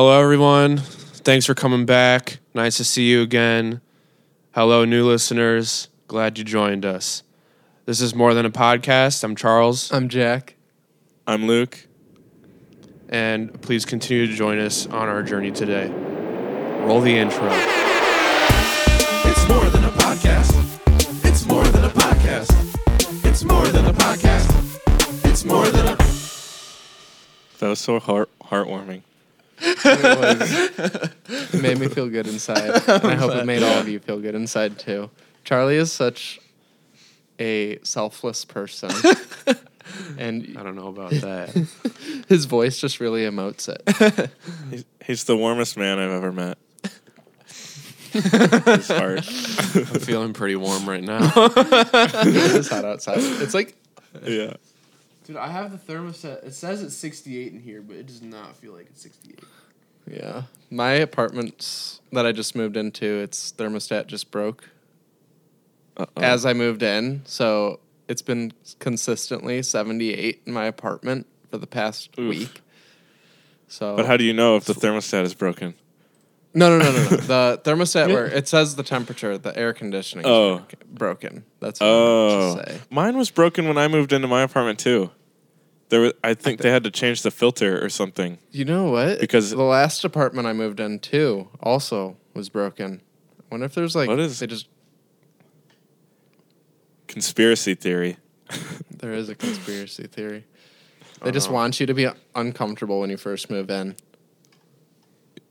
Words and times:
Hello, 0.00 0.22
everyone. 0.22 0.76
Thanks 0.76 1.44
for 1.44 1.54
coming 1.54 1.84
back. 1.84 2.38
Nice 2.54 2.76
to 2.76 2.84
see 2.84 3.10
you 3.10 3.20
again. 3.20 3.80
Hello, 4.52 4.84
new 4.84 5.04
listeners. 5.04 5.88
Glad 6.06 6.38
you 6.38 6.44
joined 6.44 6.84
us. 6.84 7.24
This 7.84 8.00
is 8.00 8.14
More 8.14 8.32
Than 8.32 8.46
a 8.46 8.50
Podcast. 8.50 9.24
I'm 9.24 9.34
Charles, 9.34 9.92
I'm 9.92 10.08
Jack. 10.08 10.54
I'm 11.26 11.48
Luke. 11.48 11.88
and 13.08 13.60
please 13.60 13.84
continue 13.84 14.28
to 14.28 14.32
join 14.32 14.60
us 14.60 14.86
on 14.86 15.08
our 15.08 15.24
journey 15.24 15.50
today. 15.50 15.88
Roll 16.86 17.00
the 17.00 17.18
intro. 17.18 17.48
It's 19.24 19.48
more 19.48 19.64
than 19.64 19.82
a 19.82 19.90
podcast. 19.98 21.24
It's 21.24 21.44
more 21.44 21.64
than 21.64 21.82
a 21.82 21.90
podcast. 21.90 23.26
It's 23.26 23.42
more 23.42 23.66
than 23.66 23.84
a 23.84 23.92
podcast. 23.92 25.24
It's 25.24 25.44
more 25.44 25.66
than 25.66 25.88
a. 25.88 25.96
That 27.58 27.68
was 27.70 27.80
so 27.80 27.98
heart 27.98 28.30
heartwarming. 28.44 29.02
It 29.60 30.18
was. 30.18 31.54
It 31.54 31.62
made 31.62 31.78
me 31.78 31.88
feel 31.88 32.08
good 32.08 32.26
inside. 32.26 32.82
And 32.88 33.06
I 33.06 33.14
hope 33.16 33.34
it 33.34 33.44
made 33.46 33.62
all 33.62 33.78
of 33.78 33.88
you 33.88 33.98
feel 33.98 34.18
good 34.20 34.34
inside 34.34 34.78
too. 34.78 35.10
Charlie 35.44 35.76
is 35.76 35.92
such 35.92 36.40
a 37.38 37.78
selfless 37.82 38.44
person. 38.44 38.90
and 40.18 40.56
I 40.58 40.62
don't 40.62 40.76
know 40.76 40.88
about 40.88 41.10
that. 41.12 41.68
his 42.28 42.44
voice 42.44 42.78
just 42.78 43.00
really 43.00 43.22
emotes 43.22 43.68
it. 43.68 44.30
He's, 44.70 44.84
he's 45.04 45.24
the 45.24 45.36
warmest 45.36 45.76
man 45.76 45.98
I've 45.98 46.10
ever 46.10 46.32
met. 46.32 46.58
His 48.12 48.88
heart. 48.88 49.18
I'm 49.74 50.00
feeling 50.00 50.32
pretty 50.32 50.56
warm 50.56 50.88
right 50.88 51.02
now. 51.04 51.30
it 51.34 52.26
is 52.54 52.68
hot 52.68 52.84
outside. 52.84 53.18
It's 53.18 53.54
like 53.54 53.76
Yeah. 54.26 54.54
Dude, 55.28 55.36
I 55.36 55.48
have 55.48 55.70
the 55.70 55.92
thermostat. 55.92 56.42
It 56.42 56.54
says 56.54 56.82
it's 56.82 56.96
68 56.96 57.52
in 57.52 57.60
here, 57.60 57.82
but 57.82 57.96
it 57.96 58.06
does 58.06 58.22
not 58.22 58.56
feel 58.56 58.72
like 58.72 58.86
it's 58.86 59.02
68. 59.02 59.40
yeah. 60.10 60.42
My 60.70 60.92
apartments 60.92 62.00
that 62.12 62.24
I 62.24 62.32
just 62.32 62.56
moved 62.56 62.78
into, 62.78 63.04
its 63.04 63.52
thermostat 63.52 64.06
just 64.06 64.30
broke 64.30 64.70
Uh-oh. 65.98 66.22
as 66.22 66.46
I 66.46 66.54
moved 66.54 66.82
in. 66.82 67.20
So 67.26 67.80
it's 68.08 68.22
been 68.22 68.54
consistently 68.78 69.62
78 69.62 70.44
in 70.46 70.52
my 70.54 70.64
apartment 70.64 71.26
for 71.50 71.58
the 71.58 71.66
past 71.66 72.08
Oof. 72.18 72.30
week. 72.30 72.62
So 73.68 73.96
but 73.96 74.06
how 74.06 74.16
do 74.16 74.24
you 74.24 74.32
know 74.32 74.56
if 74.56 74.64
the 74.64 74.72
thermostat 74.72 75.24
is 75.24 75.34
broken? 75.34 75.74
No, 76.54 76.70
no, 76.70 76.78
no, 76.78 76.90
no, 76.90 77.02
no. 77.02 77.04
the 77.16 77.60
thermostat 77.64 78.08
where 78.08 78.24
it 78.24 78.48
says 78.48 78.76
the 78.76 78.82
temperature, 78.82 79.36
the 79.36 79.54
air 79.58 79.74
conditioning 79.74 80.24
is 80.24 80.30
Oh. 80.30 80.56
broken- 80.60 80.78
broken. 80.90 81.44
That's 81.60 81.80
what 81.80 81.86
I 81.86 81.90
Oh, 81.90 82.54
meant 82.54 82.66
to 82.66 82.72
oh. 82.72 82.74
say. 82.76 82.80
mine 82.88 83.18
was 83.18 83.30
broken 83.30 83.68
when 83.68 83.76
I 83.76 83.88
moved 83.88 84.14
into 84.14 84.26
my 84.26 84.40
apartment 84.40 84.78
too. 84.78 85.10
There, 85.88 86.00
was, 86.00 86.12
I 86.22 86.34
think 86.34 86.60
they 86.60 86.70
had 86.70 86.84
to 86.84 86.90
change 86.90 87.22
the 87.22 87.30
filter 87.30 87.82
or 87.82 87.88
something. 87.88 88.38
You 88.50 88.64
know 88.64 88.90
what? 88.90 89.20
Because- 89.20 89.50
the 89.50 89.62
last 89.62 90.04
apartment 90.04 90.46
I 90.46 90.52
moved 90.52 90.80
in 90.80 90.98
too 90.98 91.48
also 91.60 92.16
was 92.34 92.48
broken. 92.48 93.00
I 93.40 93.44
wonder 93.50 93.66
if 93.66 93.74
there's 93.74 93.96
like 93.96 94.08
What 94.08 94.18
is- 94.18 94.38
they 94.40 94.46
just 94.46 94.68
Conspiracy 97.06 97.74
theory. 97.74 98.18
there 98.90 99.12
is 99.12 99.28
a 99.28 99.34
conspiracy 99.34 100.06
theory. 100.06 100.44
They 101.20 101.32
just 101.32 101.48
uh-huh. 101.48 101.54
want 101.54 101.80
you 101.80 101.86
to 101.86 101.94
be 101.94 102.06
uncomfortable 102.36 103.00
when 103.00 103.10
you 103.10 103.16
first 103.16 103.50
move 103.50 103.70
in. 103.70 103.96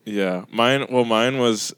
Yeah, 0.06 0.46
mine. 0.50 0.86
Well, 0.90 1.04
mine 1.04 1.40
was. 1.40 1.76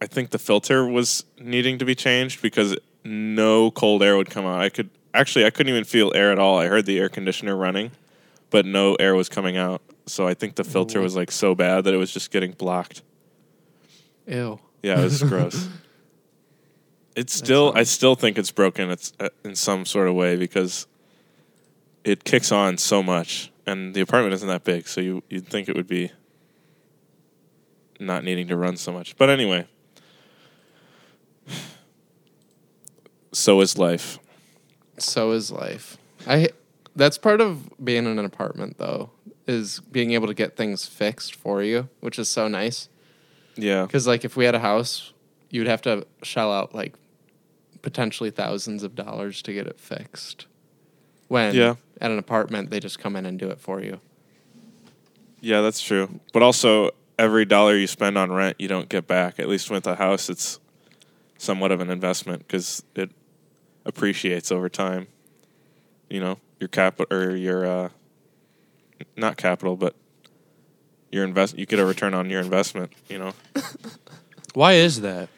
I 0.00 0.08
think 0.08 0.30
the 0.30 0.40
filter 0.40 0.84
was 0.84 1.24
needing 1.38 1.78
to 1.78 1.84
be 1.84 1.94
changed 1.94 2.42
because 2.42 2.76
no 3.04 3.70
cold 3.70 4.02
air 4.02 4.16
would 4.16 4.28
come 4.28 4.44
out. 4.44 4.60
I 4.60 4.70
could 4.70 4.90
actually, 5.14 5.44
I 5.44 5.50
couldn't 5.50 5.70
even 5.70 5.84
feel 5.84 6.12
air 6.14 6.32
at 6.32 6.38
all. 6.38 6.58
I 6.58 6.66
heard 6.66 6.86
the 6.86 6.98
air 6.98 7.08
conditioner 7.08 7.56
running, 7.56 7.90
but 8.50 8.66
no 8.66 8.94
air 8.96 9.14
was 9.14 9.28
coming 9.28 9.56
out. 9.56 9.82
So 10.06 10.26
I 10.26 10.34
think 10.34 10.56
the 10.56 10.64
filter 10.64 11.00
was 11.00 11.14
like 11.16 11.30
so 11.30 11.54
bad 11.54 11.84
that 11.84 11.94
it 11.94 11.98
was 11.98 12.12
just 12.12 12.30
getting 12.30 12.52
blocked. 12.52 13.02
Ew. 14.26 14.58
Yeah, 14.82 15.00
it 15.00 15.04
was 15.04 15.22
gross. 15.22 15.68
It's 17.14 17.34
still, 17.34 17.72
I 17.74 17.82
still 17.82 18.14
think 18.14 18.38
it's 18.38 18.50
broken. 18.50 18.90
It's 18.90 19.12
uh, 19.20 19.28
in 19.44 19.54
some 19.54 19.84
sort 19.84 20.08
of 20.08 20.14
way 20.14 20.36
because 20.36 20.86
it 22.04 22.24
kicks 22.24 22.50
on 22.50 22.78
so 22.78 23.02
much, 23.02 23.52
and 23.66 23.94
the 23.94 24.00
apartment 24.00 24.34
isn't 24.34 24.48
that 24.48 24.64
big, 24.64 24.88
so 24.88 25.00
you 25.00 25.22
you'd 25.28 25.46
think 25.46 25.68
it 25.68 25.76
would 25.76 25.86
be 25.86 26.10
not 28.00 28.24
needing 28.24 28.48
to 28.48 28.56
run 28.56 28.76
so 28.76 28.92
much. 28.92 29.16
But 29.16 29.30
anyway, 29.30 29.66
so 33.32 33.60
is 33.60 33.78
life. 33.78 34.18
So 35.04 35.32
is 35.32 35.50
life. 35.50 35.96
I 36.26 36.48
that's 36.94 37.18
part 37.18 37.40
of 37.40 37.70
being 37.84 38.06
in 38.06 38.18
an 38.18 38.24
apartment 38.24 38.78
though, 38.78 39.10
is 39.46 39.80
being 39.80 40.12
able 40.12 40.26
to 40.26 40.34
get 40.34 40.56
things 40.56 40.86
fixed 40.86 41.34
for 41.34 41.62
you, 41.62 41.88
which 42.00 42.18
is 42.18 42.28
so 42.28 42.48
nice. 42.48 42.88
Yeah, 43.56 43.84
Because 43.86 44.06
like 44.06 44.24
if 44.24 44.36
we 44.36 44.44
had 44.44 44.54
a 44.54 44.58
house, 44.60 45.12
you 45.50 45.60
would 45.60 45.68
have 45.68 45.82
to 45.82 46.06
shell 46.22 46.52
out 46.52 46.74
like 46.74 46.94
potentially 47.82 48.30
thousands 48.30 48.82
of 48.82 48.94
dollars 48.94 49.42
to 49.42 49.52
get 49.52 49.66
it 49.66 49.78
fixed. 49.80 50.46
When 51.28 51.54
Yeah. 51.54 51.74
at 52.00 52.10
an 52.10 52.18
apartment, 52.18 52.70
they 52.70 52.78
just 52.80 52.98
come 52.98 53.16
in 53.16 53.26
and 53.26 53.38
do 53.38 53.48
it 53.50 53.60
for 53.60 53.82
you. 53.82 54.00
yeah, 55.40 55.60
that's 55.60 55.80
true. 55.82 56.20
But 56.32 56.42
also, 56.42 56.90
every 57.18 57.44
dollar 57.44 57.76
you 57.76 57.86
spend 57.88 58.16
on 58.16 58.30
rent, 58.30 58.56
you 58.60 58.68
don't 58.68 58.88
get 58.88 59.06
back. 59.08 59.40
At 59.40 59.48
least 59.48 59.70
with 59.70 59.86
a 59.88 59.96
house, 59.96 60.30
it's 60.30 60.60
somewhat 61.36 61.72
of 61.72 61.80
an 61.80 61.90
investment 61.90 62.46
because 62.46 62.84
it 62.94 63.10
appreciates 63.84 64.52
over 64.52 64.68
time. 64.68 65.08
You 66.08 66.20
know, 66.20 66.38
your 66.60 66.68
capital 66.68 67.16
or 67.16 67.34
your 67.34 67.66
uh, 67.66 67.88
not 69.16 69.36
capital, 69.36 69.76
but 69.76 69.94
your 71.10 71.24
invest. 71.24 71.56
You 71.58 71.66
get 71.66 71.78
a 71.78 71.84
return 71.84 72.14
on 72.14 72.30
your 72.30 72.40
investment. 72.40 72.92
You 73.08 73.18
know, 73.18 73.32
Why 74.54 74.74
is 74.74 75.00
that? 75.00 75.28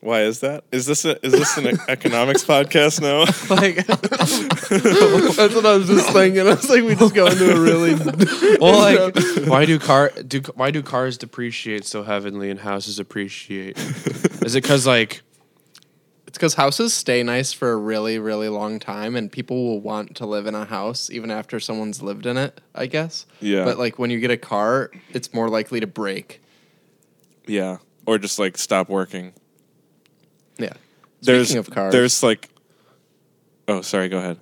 why 0.00 0.22
is 0.22 0.40
that? 0.40 0.62
Is 0.70 0.86
this 0.86 1.04
a 1.04 1.24
is 1.26 1.32
this 1.32 1.56
an 1.56 1.78
economics 1.88 2.44
podcast 2.44 3.00
now? 3.00 3.24
Like 3.56 3.86
that's 5.36 5.54
what 5.54 5.66
I 5.66 5.76
was 5.76 5.88
just 5.88 6.10
thinking. 6.10 6.40
I 6.42 6.54
was 6.54 6.70
like, 6.70 6.84
we 6.84 6.94
just 6.94 7.14
go 7.14 7.26
into 7.26 7.52
a 7.52 7.60
really 7.60 7.94
Well, 8.60 8.78
like, 8.78 9.48
why 9.48 9.64
do 9.64 9.78
car 9.78 10.12
do 10.26 10.40
why 10.54 10.70
do 10.70 10.82
cars 10.82 11.18
depreciate 11.18 11.84
so 11.84 12.04
heavily 12.04 12.50
and 12.50 12.60
houses 12.60 12.98
appreciate? 12.98 13.78
Is 13.78 14.54
it 14.54 14.62
because 14.62 14.86
like 14.86 15.22
It's 16.36 16.38
because 16.38 16.52
houses 16.52 16.92
stay 16.92 17.22
nice 17.22 17.54
for 17.54 17.72
a 17.72 17.76
really, 17.78 18.18
really 18.18 18.50
long 18.50 18.78
time, 18.78 19.16
and 19.16 19.32
people 19.32 19.64
will 19.64 19.80
want 19.80 20.16
to 20.16 20.26
live 20.26 20.46
in 20.46 20.54
a 20.54 20.66
house 20.66 21.08
even 21.08 21.30
after 21.30 21.58
someone's 21.58 22.02
lived 22.02 22.26
in 22.26 22.36
it. 22.36 22.60
I 22.74 22.84
guess. 22.88 23.24
Yeah. 23.40 23.64
But 23.64 23.78
like 23.78 23.98
when 23.98 24.10
you 24.10 24.20
get 24.20 24.30
a 24.30 24.36
car, 24.36 24.90
it's 25.14 25.32
more 25.32 25.48
likely 25.48 25.80
to 25.80 25.86
break. 25.86 26.42
yeah, 27.46 27.78
or 28.04 28.18
just 28.18 28.38
like 28.38 28.58
stop 28.58 28.90
working. 28.90 29.32
Yeah. 30.58 30.74
There's 31.22 31.46
Speaking 31.48 31.58
of 31.60 31.70
cars, 31.70 31.92
there's 31.92 32.22
like. 32.22 32.50
Oh, 33.66 33.80
sorry. 33.80 34.10
Go 34.10 34.18
ahead. 34.18 34.38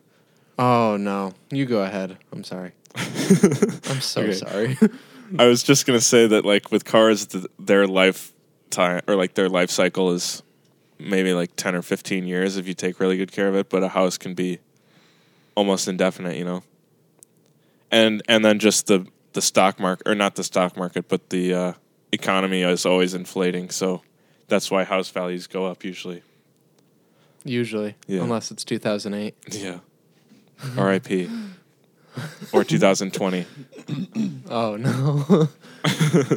Oh 0.58 0.96
no, 0.96 1.32
you 1.52 1.64
go 1.64 1.84
ahead. 1.84 2.18
I'm 2.32 2.42
sorry. 2.42 2.72
I'm 2.96 4.00
so 4.00 4.22
Okay. 4.22 4.32
sorry. 4.32 4.78
I 5.38 5.46
was 5.46 5.62
just 5.62 5.86
gonna 5.86 6.00
say 6.00 6.26
that 6.26 6.44
like 6.44 6.72
with 6.72 6.84
cars, 6.84 7.26
th- 7.26 7.46
their 7.60 7.86
lifetime 7.86 9.02
or 9.06 9.14
like 9.14 9.34
their 9.34 9.48
life 9.48 9.70
cycle 9.70 10.10
is 10.10 10.42
maybe 10.98 11.32
like 11.34 11.54
ten 11.56 11.74
or 11.74 11.82
fifteen 11.82 12.26
years 12.26 12.56
if 12.56 12.66
you 12.68 12.74
take 12.74 13.00
really 13.00 13.16
good 13.16 13.32
care 13.32 13.48
of 13.48 13.54
it. 13.56 13.68
But 13.68 13.82
a 13.82 13.88
house 13.88 14.16
can 14.18 14.34
be 14.34 14.58
almost 15.54 15.88
indefinite, 15.88 16.36
you 16.36 16.44
know. 16.44 16.62
And 17.90 18.22
and 18.28 18.44
then 18.44 18.58
just 18.58 18.86
the 18.86 19.06
the 19.34 19.42
stock 19.42 19.78
market 19.80 20.06
or 20.08 20.14
not 20.14 20.34
the 20.36 20.44
stock 20.44 20.76
market, 20.76 21.08
but 21.08 21.30
the 21.30 21.54
uh, 21.54 21.72
economy 22.12 22.62
is 22.62 22.86
always 22.86 23.14
inflating. 23.14 23.70
So 23.70 24.02
that's 24.48 24.70
why 24.70 24.84
house 24.84 25.08
values 25.10 25.46
go 25.46 25.66
up 25.66 25.84
usually. 25.84 26.22
Usually, 27.44 27.94
Yeah. 28.06 28.22
unless 28.22 28.50
it's 28.50 28.64
2008. 28.64 29.34
Yeah. 29.50 29.78
R.I.P. 30.78 31.28
or 32.52 32.64
2020. 32.64 33.44
Oh 34.48 34.76
no. 34.76 35.48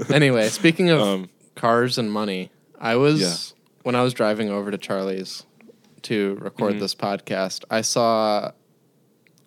anyway, 0.14 0.50
speaking 0.50 0.90
of 0.90 1.00
Um, 1.02 1.30
cars 1.56 1.98
and 1.98 2.12
money, 2.12 2.50
I 2.80 2.96
was. 2.96 3.54
When 3.88 3.96
I 3.96 4.02
was 4.04 4.14
driving 4.14 4.50
over 4.50 4.70
to 4.70 4.78
Charlie's 4.78 5.46
to 6.02 6.38
record 6.42 6.76
Mhm. 6.76 6.80
this 6.82 6.94
podcast. 6.94 7.64
I 7.72 7.80
saw 7.80 8.52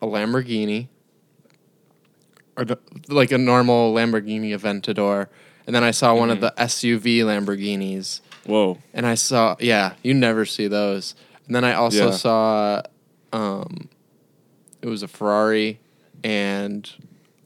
a 0.00 0.06
Lamborghini, 0.06 0.88
or 2.56 2.64
the- 2.64 2.78
like 3.10 3.32
a 3.32 3.37
normal 3.37 3.92
Lamborghini 3.92 4.52
Aventador, 4.58 5.26
and 5.66 5.76
then 5.76 5.84
I 5.84 5.90
saw 5.90 6.14
one 6.14 6.31
of 6.31 6.38
Mhm. 6.38 6.40
the 6.40 6.54
SUV 6.56 7.19
Lamborghinis, 7.19 8.22
Whoa. 8.46 8.78
and 8.94 9.04
I 9.04 9.14
saw 9.14 9.56
yeah, 9.60 9.92
you 10.02 10.14
never 10.14 10.46
see 10.46 10.69
those. 10.69 11.14
And 11.46 11.54
then 11.54 11.62
I 11.62 11.75
also 11.75 12.06
Yeah. 12.06 12.12
saw, 12.12 12.82
um, 13.34 13.90
it 14.81 14.88
was 14.88 15.02
a 15.02 15.08
Ferrari 15.08 15.81
and 16.25 16.90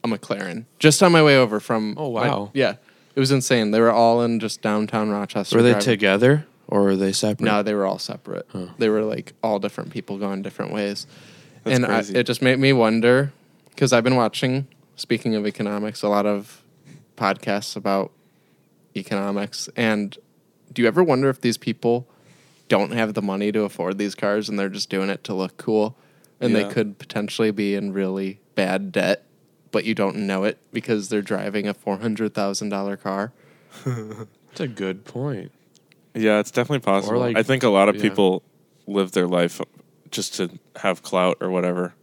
a 0.01 0.07
McLaren 0.07 0.63
just 0.79 1.03
on 1.03 1.11
my 1.11 1.21
way 1.21 1.35
over 1.37 1.59
from. 1.59 1.93
Oh, 1.97 2.13
my- 2.13 2.29
wow. 2.29 2.51
yeah, 2.53 2.75
it 3.15 3.19
was 3.19 3.31
insane. 3.33 3.71
They 3.71 3.81
were 3.81 3.91
all 3.91 4.21
in 4.21 4.39
just 4.39 4.61
downtown 4.61 5.09
Rochester. 5.09 5.57
were 5.57 5.61
they 5.61 5.71
driving- 5.71 5.83
together 5.85 6.45
or 6.67 6.83
were 6.83 6.95
they 6.95 7.11
separate? 7.11 7.45
No, 7.45 7.63
they 7.63 7.73
were 7.73 7.85
all 7.85 7.99
separate. 7.99 8.45
Huh. 8.49 8.67
They 8.77 8.89
were 8.89 9.03
like 9.03 9.33
all 9.43 9.59
different 9.59 9.91
people 9.91 10.17
going 10.17 10.41
different 10.41 10.71
ways, 10.73 11.07
That's 11.63 11.75
and 11.77 11.85
I, 11.85 11.99
it 12.19 12.25
just 12.25 12.41
made 12.41 12.59
me 12.59 12.73
wonder 12.73 13.31
because 13.69 13.93
I've 13.93 14.03
been 14.03 14.15
watching. 14.15 14.67
Speaking 14.97 15.35
of 15.35 15.45
economics, 15.45 16.03
a 16.03 16.07
lot 16.07 16.25
of 16.25 16.63
podcasts 17.17 17.75
about 17.75 18.11
economics. 18.95 19.67
And 19.75 20.17
do 20.71 20.81
you 20.81 20.87
ever 20.87 21.03
wonder 21.03 21.29
if 21.29 21.41
these 21.41 21.57
people 21.57 22.07
don't 22.69 22.93
have 22.93 23.13
the 23.13 23.21
money 23.21 23.51
to 23.51 23.63
afford 23.63 23.97
these 23.97 24.15
cars 24.15 24.47
and 24.47 24.57
they're 24.57 24.69
just 24.69 24.89
doing 24.89 25.09
it 25.09 25.23
to 25.25 25.33
look 25.33 25.57
cool? 25.57 25.97
And 26.39 26.53
Yeah. 26.53 26.63
they 26.63 26.73
could 26.73 26.97
potentially 26.97 27.51
be 27.51 27.75
in 27.75 27.91
really 27.93 28.39
bad 28.55 28.91
debt, 28.93 29.25
but 29.71 29.83
you 29.83 29.93
don't 29.93 30.15
know 30.15 30.43
it 30.45 30.59
because 30.71 31.09
they're 31.09 31.21
driving 31.21 31.67
a 31.67 31.73
$400,000 31.73 33.01
car. 33.01 33.33
That's 33.85 34.59
a 34.61 34.67
good 34.67 35.03
point. 35.05 35.51
Yeah, 36.15 36.39
it's 36.39 36.51
definitely 36.51 36.79
possible. 36.83 37.19
like- 37.19 37.37
I 37.37 37.43
think 37.43 37.63
a 37.63 37.69
lot 37.69 37.89
of 37.89 37.95
yeah. 37.97 38.01
people 38.03 38.41
live 38.87 39.11
their 39.11 39.27
life 39.27 39.59
just 40.11 40.35
to 40.35 40.49
have 40.77 41.01
clout 41.03 41.37
or 41.41 41.49
whatever. 41.49 41.93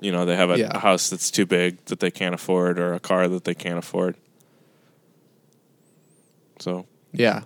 You 0.00 0.12
know, 0.12 0.24
they 0.26 0.36
have 0.36 0.50
a, 0.50 0.58
Yeah. 0.58 0.70
a 0.72 0.78
house 0.78 1.10
that's 1.10 1.30
too 1.30 1.46
big 1.46 1.84
that 1.86 2.00
they 2.00 2.10
can't 2.10 2.34
afford 2.34 2.78
or 2.78 2.92
a 2.94 3.00
car 3.00 3.28
that 3.28 3.44
they 3.44 3.54
can't 3.54 3.78
afford. 3.78 4.14
So, 6.58 6.86
Yeah. 7.12 7.42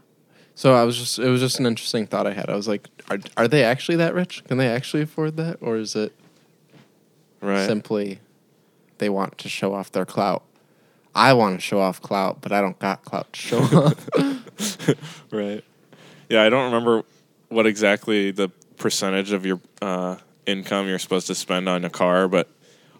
So 0.54 0.74
I 0.74 0.84
was 0.84 0.98
just 0.98 1.18
it 1.18 1.28
was 1.30 1.40
just 1.40 1.58
an 1.58 1.64
interesting 1.64 2.06
thought 2.06 2.26
I 2.26 2.34
had. 2.34 2.50
I 2.50 2.54
was 2.54 2.68
like, 2.68 2.86
are 3.08 3.18
are 3.38 3.48
they 3.48 3.64
actually 3.64 3.96
that 3.96 4.14
rich? 4.14 4.44
Can 4.44 4.58
they 4.58 4.68
actually 4.68 5.02
afford 5.02 5.38
that 5.38 5.56
or 5.62 5.76
is 5.78 5.96
it 5.96 6.12
right. 7.40 7.66
simply 7.66 8.18
they 8.98 9.08
want 9.08 9.38
to 9.38 9.48
show 9.48 9.72
off 9.72 9.90
their 9.90 10.04
clout? 10.04 10.42
I 11.14 11.32
want 11.32 11.56
to 11.56 11.60
show 11.62 11.80
off 11.80 12.02
clout, 12.02 12.42
but 12.42 12.52
I 12.52 12.60
don't 12.60 12.78
got 12.78 13.04
clout 13.06 13.32
to 13.32 13.40
show 13.40 13.58
off. 13.72 14.06
Right. 15.32 15.64
Yeah, 16.30 16.44
I 16.44 16.48
don't 16.48 16.66
remember 16.66 17.02
what 17.48 17.66
exactly 17.66 18.30
the 18.30 18.50
percentage 18.76 19.32
of 19.32 19.44
your 19.44 19.60
uh, 19.82 20.16
income 20.46 20.86
you're 20.86 21.00
supposed 21.00 21.26
to 21.26 21.34
spend 21.34 21.68
on 21.68 21.84
a 21.84 21.90
car, 21.90 22.28
but 22.28 22.48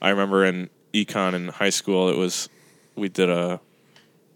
I 0.03 0.11
remember 0.11 0.45
in 0.45 0.69
econ 0.93 1.35
in 1.35 1.47
high 1.47 1.71
school, 1.71 2.09
it 2.09 2.17
was 2.17 2.49
we 2.97 3.09
did 3.09 3.31
a 3.31 3.61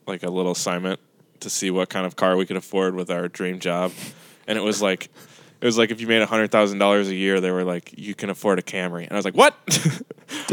like 0.07 0.23
a 0.23 0.31
little 0.31 0.53
assignment 0.53 1.01
to 1.41 1.51
see 1.51 1.73
what 1.73 1.89
kind 1.89 2.07
of 2.07 2.15
car 2.15 2.37
we 2.37 2.47
could 2.47 2.57
afford 2.57 2.95
with 2.95 3.11
our 3.11 3.27
dream 3.27 3.59
job, 3.59 3.93
and 4.47 4.57
it 4.57 4.63
was 4.63 4.81
like. 4.81 5.11
It 5.61 5.67
was 5.67 5.79
like 5.79 5.91
if 5.91 5.99
you 5.99 6.07
made 6.07 6.23
hundred 6.23 6.51
thousand 6.51 6.79
dollars 6.79 7.09
a 7.09 7.15
year, 7.15 7.41
they 7.41 7.51
were 7.51 7.65
like, 7.65 7.95
"You 7.97 8.15
can 8.15 8.29
afford 8.29 8.59
a 8.59 8.63
Camry," 8.63 9.05
and 9.05 9.13
I 9.13 9.17
was 9.17 9.25
like, 9.25 9.35
"What?" 9.35 9.55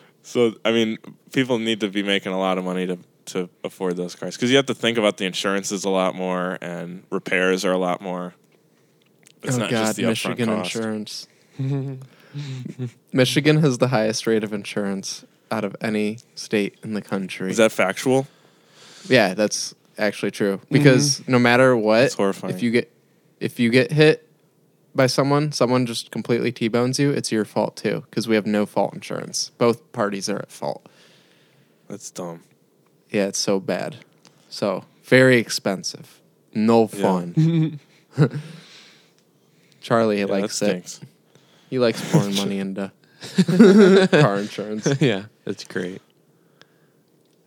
so, 0.22 0.54
I 0.64 0.72
mean, 0.72 0.96
people 1.34 1.58
need 1.58 1.80
to 1.80 1.88
be 1.88 2.02
making 2.02 2.32
a 2.32 2.38
lot 2.38 2.56
of 2.56 2.64
money 2.64 2.86
to 2.86 2.98
to 3.32 3.48
afford 3.64 3.96
those 3.96 4.14
cars 4.14 4.36
because 4.36 4.50
you 4.50 4.56
have 4.56 4.66
to 4.66 4.74
think 4.74 4.98
about 4.98 5.16
the 5.16 5.26
insurances 5.26 5.84
a 5.84 5.90
lot 5.90 6.14
more 6.14 6.58
and 6.60 7.04
repairs 7.10 7.64
are 7.64 7.72
a 7.72 7.78
lot 7.78 8.00
more. 8.00 8.34
It's 9.42 9.56
oh 9.56 9.60
not 9.60 9.70
God, 9.70 9.86
just 9.86 9.96
the 9.96 10.06
Michigan 10.06 10.48
cost. 10.48 10.74
insurance. 10.74 11.28
Michigan 13.12 13.58
has 13.58 13.78
the 13.78 13.88
highest 13.88 14.26
rate 14.26 14.44
of 14.44 14.52
insurance 14.52 15.24
out 15.50 15.64
of 15.64 15.76
any 15.80 16.18
state 16.34 16.78
in 16.82 16.94
the 16.94 17.02
country. 17.02 17.50
Is 17.50 17.58
that 17.58 17.72
factual? 17.72 18.26
yeah, 19.08 19.34
that's 19.34 19.74
actually 19.98 20.30
true. 20.30 20.60
Because 20.70 21.20
mm-hmm. 21.20 21.32
no 21.32 21.38
matter 21.38 21.76
what, 21.76 22.00
That's 22.00 22.14
horrifying. 22.14 22.54
if 22.54 22.62
you 22.62 22.70
get 22.70 22.92
if 23.40 23.58
you 23.58 23.70
get 23.70 23.90
hit 23.90 24.28
by 24.94 25.06
someone, 25.06 25.52
someone 25.52 25.86
just 25.86 26.10
completely 26.10 26.52
T-bones 26.52 26.98
you, 26.98 27.10
it's 27.10 27.32
your 27.32 27.44
fault 27.44 27.76
too 27.76 28.04
because 28.08 28.28
we 28.28 28.34
have 28.34 28.46
no 28.46 28.66
fault 28.66 28.94
insurance. 28.94 29.50
Both 29.58 29.92
parties 29.92 30.28
are 30.28 30.38
at 30.38 30.50
fault. 30.50 30.88
That's 31.88 32.10
dumb. 32.10 32.42
Yeah, 33.12 33.26
it's 33.26 33.38
so 33.38 33.60
bad. 33.60 33.96
So, 34.48 34.84
very 35.04 35.36
expensive. 35.38 36.20
No 36.54 36.88
Yeah. 36.92 37.02
fun. 37.02 37.80
Charlie 39.80 40.18
Yeah, 40.20 40.26
likes 40.26 40.60
it. 40.62 40.66
stinks. 40.66 41.00
He 41.70 41.78
likes 41.78 42.00
pouring 42.12 42.34
money 42.36 42.58
into 42.58 42.92
car 44.10 44.36
insurance. 44.38 45.00
yeah, 45.00 45.24
that's 45.44 45.64
great. 45.64 46.00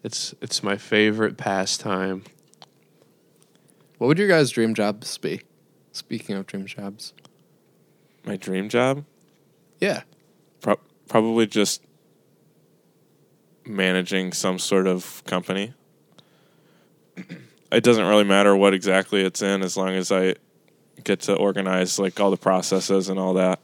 It's 0.03 0.33
it's 0.41 0.61
my 0.63 0.77
favorite 0.77 1.37
pastime. 1.37 2.23
What 3.97 4.07
would 4.07 4.19
your 4.19 4.27
guys' 4.27 4.51
dream 4.51 4.73
jobs 4.73 5.17
be? 5.17 5.41
Speaking 5.91 6.35
of 6.35 6.45
dream 6.47 6.65
jobs. 6.65 7.13
My 8.25 8.35
dream 8.35 8.69
job, 8.69 9.05
Yeah. 9.79 10.01
Pro- 10.61 10.79
probably 11.07 11.45
just 11.45 11.81
managing 13.65 14.31
some 14.33 14.59
sort 14.59 14.87
of 14.87 15.23
company. 15.25 15.73
It 17.71 17.83
doesn't 17.83 18.05
really 18.05 18.23
matter 18.23 18.55
what 18.55 18.73
exactly 18.73 19.23
it's 19.23 19.41
in, 19.41 19.61
as 19.61 19.75
long 19.75 19.89
as 19.89 20.11
I 20.11 20.35
get 21.03 21.21
to 21.21 21.35
organize 21.35 21.99
like 21.99 22.19
all 22.19 22.31
the 22.31 22.37
processes 22.37 23.09
and 23.09 23.19
all 23.19 23.33
that. 23.33 23.59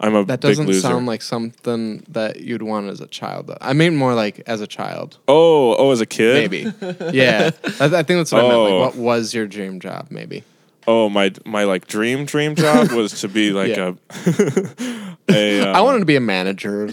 I'm 0.00 0.14
a 0.14 0.24
That 0.24 0.40
doesn't 0.40 0.72
sound 0.74 1.06
like 1.06 1.22
something 1.22 2.04
that 2.08 2.40
you'd 2.40 2.62
want 2.62 2.88
as 2.90 3.00
a 3.00 3.06
child. 3.06 3.46
though. 3.46 3.58
I 3.60 3.72
mean 3.72 3.96
more 3.96 4.14
like 4.14 4.42
as 4.46 4.60
a 4.60 4.66
child. 4.66 5.18
oh, 5.28 5.74
oh, 5.76 5.90
as 5.92 6.00
a 6.00 6.06
kid, 6.06 6.50
Maybe. 6.50 6.72
yeah. 7.12 7.50
I, 7.80 7.84
I 7.84 8.02
think 8.02 8.08
that's 8.08 8.32
what 8.32 8.44
I 8.44 8.48
meant. 8.48 8.54
Oh. 8.54 8.64
Like 8.80 8.94
what 8.94 8.96
was 8.96 9.34
your 9.34 9.46
dream 9.46 9.80
job 9.80 10.08
maybe? 10.10 10.42
Oh, 10.86 11.08
my 11.08 11.32
my 11.46 11.64
like 11.64 11.86
dream 11.86 12.24
dream 12.26 12.54
job 12.54 12.90
was 12.92 13.20
to 13.22 13.28
be 13.28 13.50
like 13.60 13.76
Yeah. 13.76 13.92
a 14.10 15.14
a 15.30 15.62
I 15.72 15.80
wanted 15.80 16.00
to 16.00 16.04
be 16.04 16.16
a 16.16 16.20
manager. 16.20 16.92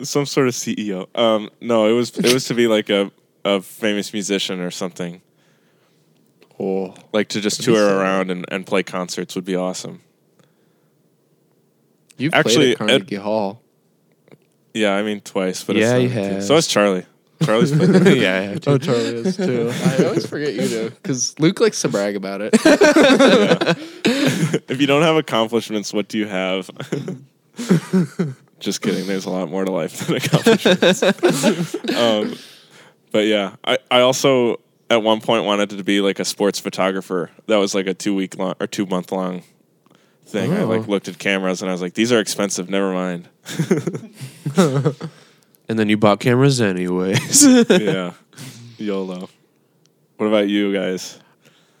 some 0.00 0.26
sort 0.26 0.48
of 0.48 0.54
CEO. 0.54 1.06
Um, 1.18 1.50
no, 1.60 1.88
it 1.88 1.92
was 1.92 2.16
it 2.18 2.32
was 2.32 2.46
to 2.46 2.54
be 2.54 2.66
like 2.66 2.88
a 2.90 3.10
a 3.44 3.60
famous 3.60 4.12
musician 4.12 4.60
or 4.60 4.70
something. 4.70 5.20
oh. 6.60 6.94
Like 7.12 7.28
to 7.30 7.40
just 7.40 7.62
tour 7.62 7.98
around 7.98 8.30
and, 8.30 8.44
and 8.48 8.64
play 8.66 8.82
concerts 8.82 9.34
would 9.34 9.44
be 9.44 9.56
awesome. 9.56 10.00
You've 12.16 12.34
Actually, 12.34 12.76
played 12.76 12.90
at 12.90 12.98
Carnegie 13.00 13.16
Hall. 13.16 13.60
Yeah, 14.74 14.94
I 14.94 15.02
mean 15.02 15.20
twice, 15.20 15.64
but 15.64 15.76
Yeah, 15.76 15.96
it's 15.96 16.02
you 16.02 16.08
have. 16.20 16.44
So 16.44 16.56
is 16.56 16.66
Charlie. 16.66 17.04
Charlie's 17.44 17.72
played. 17.72 18.16
yeah, 18.18 18.36
I 18.36 18.40
have 18.42 18.60
to. 18.62 18.70
Oh, 18.70 18.78
Charlie 18.78 19.04
is 19.16 19.36
too. 19.36 19.70
I 19.84 20.04
always 20.04 20.26
forget 20.26 20.54
you 20.54 20.68
do 20.68 20.90
because 20.90 21.38
Luke 21.38 21.60
likes 21.60 21.80
to 21.82 21.88
brag 21.88 22.16
about 22.16 22.40
it. 22.42 22.50
if 24.68 24.80
you 24.80 24.86
don't 24.86 25.02
have 25.02 25.16
accomplishments, 25.16 25.92
what 25.92 26.08
do 26.08 26.18
you 26.18 26.26
have? 26.26 26.70
Just 28.60 28.80
kidding. 28.82 29.06
There's 29.06 29.24
a 29.26 29.30
lot 29.30 29.50
more 29.50 29.64
to 29.64 29.70
life 29.72 30.06
than 30.06 30.16
accomplishments. 30.16 31.02
um, 31.96 32.34
but 33.10 33.26
yeah, 33.26 33.56
I, 33.64 33.78
I 33.90 34.00
also 34.00 34.60
at 34.88 35.02
one 35.02 35.20
point 35.20 35.44
wanted 35.44 35.70
to 35.70 35.82
be 35.84 36.00
like 36.00 36.18
a 36.18 36.24
sports 36.24 36.58
photographer. 36.58 37.30
That 37.46 37.56
was 37.56 37.74
like 37.74 37.86
a 37.86 37.94
two 37.94 38.14
week 38.14 38.36
long 38.38 38.54
or 38.60 38.66
two 38.66 38.86
month 38.86 39.10
long 39.12 39.42
thing. 40.26 40.52
I 40.52 40.62
Oh. 40.62 40.66
like 40.66 40.86
looked 40.88 41.08
at 41.08 41.18
cameras 41.18 41.60
and 41.62 41.70
I 41.70 41.72
was 41.74 41.82
like, 41.82 41.94
these 41.94 42.12
are 42.12 42.20
expensive. 42.20 42.70
Never 42.70 42.92
mind. 42.92 43.28
And 45.72 45.78
then 45.78 45.88
you 45.88 45.96
bought 45.96 46.20
cameras 46.20 46.60
anyways. 46.60 47.46
yeah, 47.70 48.12
YOLO. 48.76 49.30
What 50.18 50.26
about 50.26 50.46
you 50.46 50.70
guys? 50.70 51.18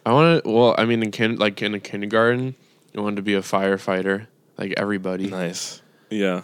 I 0.06 0.12
want 0.14 0.42
to. 0.42 0.50
Well, 0.50 0.74
I 0.78 0.86
mean, 0.86 1.02
in 1.02 1.10
kin- 1.10 1.36
like 1.36 1.60
in 1.60 1.74
a 1.74 1.78
kindergarten, 1.78 2.54
I 2.96 3.02
wanted 3.02 3.16
to 3.16 3.22
be 3.22 3.34
a 3.34 3.42
firefighter, 3.42 4.28
like 4.56 4.72
everybody. 4.78 5.26
Nice. 5.28 5.82
Yeah. 6.08 6.40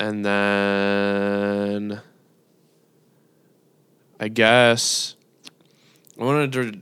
And 0.00 0.24
then 0.24 2.00
I 4.18 4.26
guess 4.26 5.14
I 6.20 6.24
wanted 6.24 6.52
to 6.54 6.80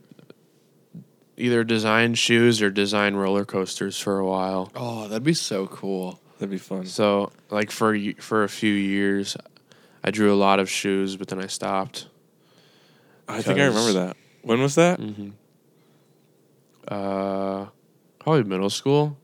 either 1.37 1.65
design 1.65 2.15
shoes 2.15 2.63
or 2.63 2.71
design 2.71 3.15
roller 3.15 3.45
coasters 3.45 3.99
for 4.01 4.19
a 4.19 4.27
while. 4.27 4.73
oh, 4.75 5.07
that'd 5.07 5.23
be 5.23 5.35
so 5.35 5.67
cool. 5.67 6.19
That'd 6.39 6.49
be 6.51 6.57
fun. 6.57 6.87
So, 6.87 7.31
like 7.51 7.71
for 7.71 7.93
y- 7.93 8.15
for 8.19 8.45
a 8.45 8.49
few 8.49 8.73
years, 8.73 9.37
I 10.05 10.11
drew 10.11 10.33
a 10.33 10.37
lot 10.37 10.61
of 10.61 10.69
shoes, 10.71 11.17
but 11.17 11.29
then 11.29 11.41
I 11.41 11.47
stopped. 11.47 12.07
I 13.29 13.43
think 13.43 13.59
I 13.59 13.67
remember 13.67 13.93
that. 13.93 14.17
When 14.43 14.61
was 14.63 14.75
that? 14.77 14.99
hmm 15.01 15.31
Uh, 16.87 17.67
probably 18.19 18.45
middle 18.45 18.71
school, 18.71 19.19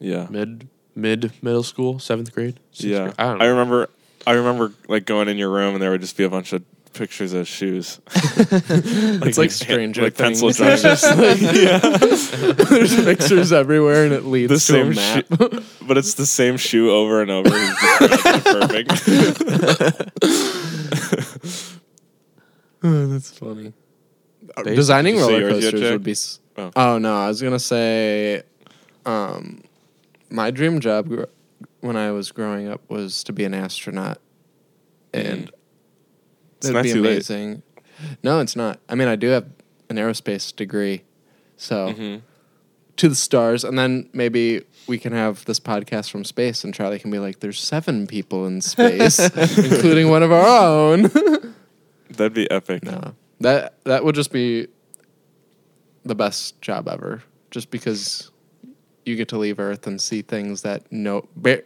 Yeah. 0.00 0.26
mid 0.30 0.68
mid 0.94 1.32
middle 1.42 1.62
school, 1.62 1.98
seventh 1.98 2.32
grade. 2.34 2.60
Yeah, 2.72 3.04
grade. 3.04 3.14
I 3.18 3.24
don't 3.24 3.42
I 3.42 3.46
remember. 3.46 3.88
I 4.26 4.32
remember 4.32 4.72
like 4.88 5.06
going 5.06 5.28
in 5.28 5.38
your 5.38 5.48
room 5.48 5.74
and 5.74 5.82
there 5.82 5.90
would 5.90 6.02
just 6.02 6.16
be 6.16 6.24
a 6.24 6.28
bunch 6.28 6.52
of 6.52 6.62
pictures 6.98 7.32
of 7.32 7.46
shoes. 7.48 8.00
It's 9.20 9.38
like 9.38 9.50
hand- 9.50 9.52
Stranger 9.52 10.02
like 10.02 10.16
pencil 10.16 10.50
Things. 10.52 10.80
drawings. 10.82 11.42
yeah, 11.62 11.78
There's 11.78 12.94
pictures 13.04 13.52
everywhere, 13.52 14.04
and 14.04 14.12
it 14.12 14.24
leads 14.24 14.48
to 14.48 14.54
the 14.54 14.58
to 14.58 14.60
same 14.60 14.92
a 14.92 14.94
map. 14.94 15.24
shoe, 15.26 15.62
but 15.86 15.96
it's 15.96 16.14
the 16.14 16.26
same 16.26 16.56
shoe 16.56 16.90
over 16.90 17.22
and 17.22 17.30
over. 17.30 17.48
It's 17.52 17.80
just, 17.80 18.46
like, 18.72 18.88
perfect. 18.88 20.10
Oh, 22.82 23.06
that's 23.12 23.30
funny. 23.38 23.72
Basically, 24.56 24.74
Designing 24.76 25.14
did 25.16 25.20
roller 25.22 25.40
yours 25.40 25.64
yet, 25.64 25.72
coasters 25.72 25.90
would 25.92 26.02
be. 26.02 26.10
s- 26.12 26.40
Oh. 26.56 26.72
Oh. 26.74 26.98
no, 26.98 27.14
I 27.16 27.28
was 27.28 27.40
gonna 27.40 27.58
say, 27.60 28.42
um, 29.06 29.62
my 30.28 30.50
dream 30.50 30.80
job 30.80 31.08
gr- 31.08 31.24
when 31.80 31.96
I 31.96 32.10
was 32.10 32.32
growing 32.32 32.66
up 32.68 32.80
was 32.90 33.22
to 33.24 33.32
be 33.32 33.44
an 33.44 33.54
astronaut, 33.54 34.18
and 35.14 35.44
Mm. 35.46 35.48
It's 35.48 35.57
it'd 36.62 36.74
not 36.74 36.82
be 36.84 36.92
too 36.92 37.02
late. 37.02 37.12
amazing. 37.12 37.62
No, 38.22 38.40
it's 38.40 38.54
not. 38.56 38.80
I 38.88 38.94
mean, 38.94 39.08
I 39.08 39.16
do 39.16 39.28
have 39.28 39.46
an 39.90 39.96
aerospace 39.96 40.54
degree, 40.54 41.02
so 41.56 41.92
Mhm. 41.92 42.22
to 42.96 43.08
the 43.08 43.14
stars, 43.14 43.64
and 43.64 43.78
then 43.78 44.08
maybe 44.12 44.62
we 44.86 44.98
can 44.98 45.12
have 45.12 45.44
this 45.46 45.58
podcast 45.60 46.10
from 46.10 46.24
space, 46.24 46.62
and 46.64 46.72
Charlie 46.74 46.98
can 46.98 47.10
be 47.10 47.18
like, 47.18 47.40
"There's 47.40 47.60
seven 47.60 48.06
people 48.06 48.46
in 48.46 48.60
space, 48.60 49.18
including 49.58 50.08
one 50.10 50.22
of 50.22 50.30
our 50.32 50.46
own." 50.46 51.02
That'd 52.10 52.34
be 52.34 52.50
epic. 52.50 52.84
no, 52.84 53.14
that 53.40 53.74
that 53.84 54.04
would 54.04 54.14
just 54.14 54.32
be 54.32 54.68
the 56.04 56.14
best 56.14 56.60
job 56.62 56.88
ever, 56.88 57.22
just 57.50 57.70
because 57.70 58.30
you 59.04 59.16
get 59.16 59.28
to 59.28 59.38
leave 59.38 59.58
Earth 59.58 59.86
and 59.86 60.00
see 60.00 60.22
things 60.22 60.62
that 60.62 60.90
no, 60.92 61.26
ba- 61.36 61.62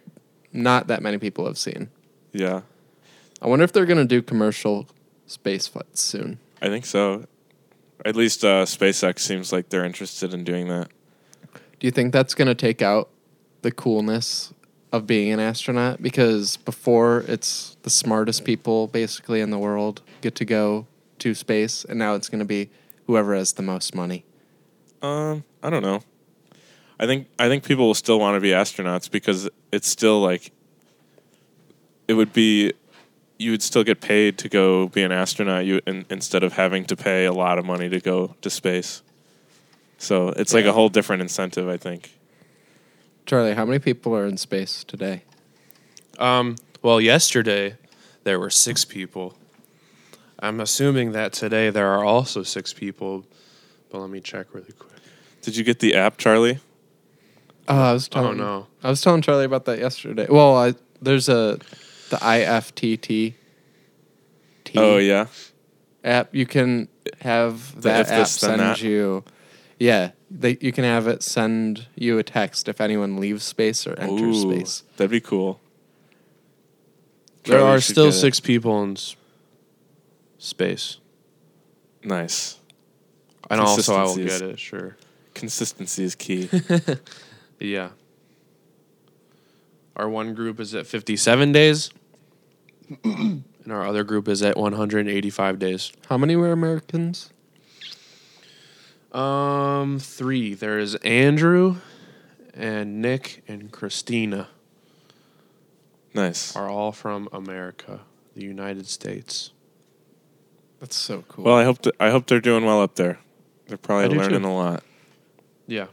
not 0.53 0.87
that 0.89 1.03
many 1.03 1.19
people 1.19 1.47
have 1.47 1.59
seen. 1.59 1.91
Yeah, 2.33 2.63
I 3.43 3.49
wonder 3.49 3.65
if 3.65 3.73
they're 3.73 3.85
gonna 3.85 4.07
do 4.07 4.23
commercial 4.23 4.87
space 5.27 5.67
flights 5.67 6.01
soon. 6.01 6.39
I 6.63 6.69
think 6.69 6.87
so. 6.87 7.27
At 8.05 8.17
least 8.17 8.45
uh, 8.45 8.65
SpaceX 8.65 9.21
seems 9.21 9.53
like 9.53 9.69
they're 9.69 9.85
interested 9.85 10.33
in 10.33 10.45
doing 10.45 10.69
that. 10.69 10.89
Do 11.79 11.87
you 11.87 11.91
think 11.91 12.13
that's 12.13 12.35
going 12.35 12.47
to 12.47 12.55
take 12.55 12.83
out 12.83 13.09
the 13.63 13.73
coolness 13.73 14.53
of 14.93 15.07
being 15.07 15.33
an 15.33 15.41
astronaut? 15.41 16.03
Because 16.03 16.57
before 16.59 17.25
it's 17.27 17.77
the 17.83 17.91
smartest 17.91 18.45
people 18.45 18.87
basically 18.87 19.41
in 19.41 19.51
the 19.51 19.59
world 19.59 20.03
get 20.21 20.35
to 20.37 20.45
go 20.45 20.87
to 21.19 21.35
space, 21.35 21.85
and 21.85 21.99
now 21.99 22.15
it's 22.15 22.29
going 22.29 22.41
to 22.41 22.45
be 22.45 22.71
whoever 23.07 23.35
has 23.35 23.53
the 23.53 23.63
most 23.63 23.95
money. 23.95 24.25
Um, 25.01 25.45
I 25.63 25.71
don't 25.71 25.83
know. 25.83 26.03
I 26.99 27.07
think 27.07 27.27
I 27.39 27.49
think 27.49 27.65
people 27.65 27.87
will 27.87 27.95
still 27.95 28.21
want 28.21 28.37
to 28.37 28.41
be 28.41 28.51
astronauts 28.51 29.11
because 29.11 29.49
it's 29.73 29.89
still 29.89 30.21
like 30.21 30.53
it 32.07 32.15
would 32.15 32.33
be 32.33 32.73
you 33.43 33.51
would 33.51 33.63
still 33.63 33.85
get 33.85 34.01
paid 34.01 34.39
to 34.39 34.49
go 34.49 34.89
be 34.89 35.03
an 35.03 35.13
astronaut 35.13 35.65
you 35.65 35.81
in, 35.87 36.07
instead 36.09 36.43
of 36.43 36.55
having 36.55 36.85
to 36.87 36.97
pay 36.97 37.25
a 37.25 37.33
lot 37.33 37.59
of 37.59 37.65
money 37.65 37.89
to 37.89 38.01
go 38.01 38.35
to 38.41 38.49
space. 38.49 39.03
So 39.99 40.29
it's 40.31 40.55
like 40.55 40.65
a 40.65 40.73
whole 40.73 40.89
different 40.89 41.23
incentive, 41.23 41.69
I 41.69 41.77
think. 41.77 42.13
Charlie, 43.27 43.55
how 43.55 43.65
many 43.65 43.79
people 43.79 44.17
are 44.17 44.27
in 44.27 44.37
space 44.37 44.85
today? 44.85 45.23
Um, 46.19 46.57
well, 46.83 47.01
yesterday 47.01 47.77
there 48.25 48.39
were 48.39 48.51
six 48.51 48.85
people. 48.85 49.37
I'm 50.41 50.61
assuming 50.61 51.13
that 51.13 51.33
today 51.33 51.71
there 51.71 51.87
are 51.89 52.05
also 52.05 52.43
six 52.43 52.73
people, 52.73 53.25
but 53.91 54.01
let 54.01 54.11
me 54.11 54.21
check 54.21 54.53
really 54.53 54.73
quick. 54.73 54.93
Did 55.41 55.57
you 55.57 55.65
get 55.65 55.79
the 55.79 55.95
app, 55.95 56.17
Charlie? 56.19 56.59
Oh, 57.69 57.77
I 57.77 57.93
was 57.93 58.09
I 58.11 58.15
telling. 58.15 58.39
don't 58.39 58.47
know. 58.47 58.67
I 58.83 58.91
was 58.91 59.01
telling 59.01 59.23
Charlie 59.23 59.45
about 59.45 59.67
that 59.67 59.79
yesterday. 59.79 60.27
Well, 60.29 60.57
I, 60.57 60.75
there's 61.01 61.29
a 61.29 61.59
the 62.13 62.19
IFTT. 62.19 63.01
T 64.65 64.73
Oh 64.77 64.99
yeah. 64.99 65.27
app 66.05 66.33
you 66.35 66.47
can 66.47 66.89
have 67.23 67.75
The 67.75 67.81
that 67.89 68.09
app 68.09 68.19
this, 68.21 68.31
send 68.33 68.61
that. 68.61 68.81
you 68.83 69.25
yeah 69.79 70.13
they, 70.31 70.57
you 70.61 70.71
can 70.73 70.85
have 70.85 71.07
it 71.09 71.23
send 71.23 71.87
you 71.97 72.19
a 72.19 72.23
text 72.23 72.69
if 72.69 72.81
anyone 72.81 73.17
leaves 73.19 73.43
space 73.45 73.87
or 73.87 73.95
enters 73.99 74.45
Ooh, 74.45 74.53
space 74.55 74.83
That'd 74.97 75.11
be 75.11 75.21
cool. 75.21 75.59
There 77.45 77.59
Charlie 77.59 77.77
are 77.77 77.81
still 77.81 78.07
get 78.07 78.15
it. 78.15 78.21
six 78.21 78.39
people 78.41 78.83
in 78.85 78.97
space, 80.39 80.99
Nice. 82.05 82.59
and 83.51 83.61
also 83.61 83.95
I 83.97 84.05
will 84.05 84.17
get 84.17 84.41
it. 84.43 84.59
Sure. 84.61 84.97
Consistency 85.35 86.05
is 86.05 86.15
key. 86.15 86.49
Yeah. 87.59 87.91
Our 89.97 90.09
one 90.09 90.35
group 90.35 90.59
is 90.59 90.75
at 90.75 90.87
57 90.87 91.53
days, 91.53 91.91
and 93.05 93.45
our 93.71 93.87
other 93.87 94.05
group 94.05 94.29
is 94.29 94.43
at 94.43 94.57
185 94.57 95.59
days. 95.59 95.93
how 96.09 96.17
many 96.19 96.37
were 96.37 96.53
americans 96.53 97.31
Um, 99.13 99.99
three. 99.99 100.55
There 100.55 100.79
is 100.79 100.95
Andrew, 100.97 101.77
and 102.55 103.03
Nick 103.03 103.43
and 103.47 103.71
Christina 103.71 104.49
nice. 106.15 106.57
are 106.57 106.69
all 106.69 106.93
from 106.93 107.29
America, 107.33 108.01
the 108.35 108.43
United 108.43 108.87
States. 108.87 109.51
that's 110.81 110.97
so 110.97 111.25
cool 111.29 111.45
Well, 111.45 111.57
I 111.57 111.65
hope 111.65 111.83
th- 111.83 111.95
I 112.01 112.09
hope 112.11 112.27
they're 112.27 112.41
doing 112.41 112.65
well 112.65 112.81
up 112.81 112.95
there. 112.95 113.19
They're 113.67 113.77
I 113.77 113.87
probably 113.87 114.09
do 114.09 114.17
learning 114.21 114.43
too. 114.43 114.49
a 114.49 114.55
lot. 114.55 114.83
Yeah. 115.67 115.87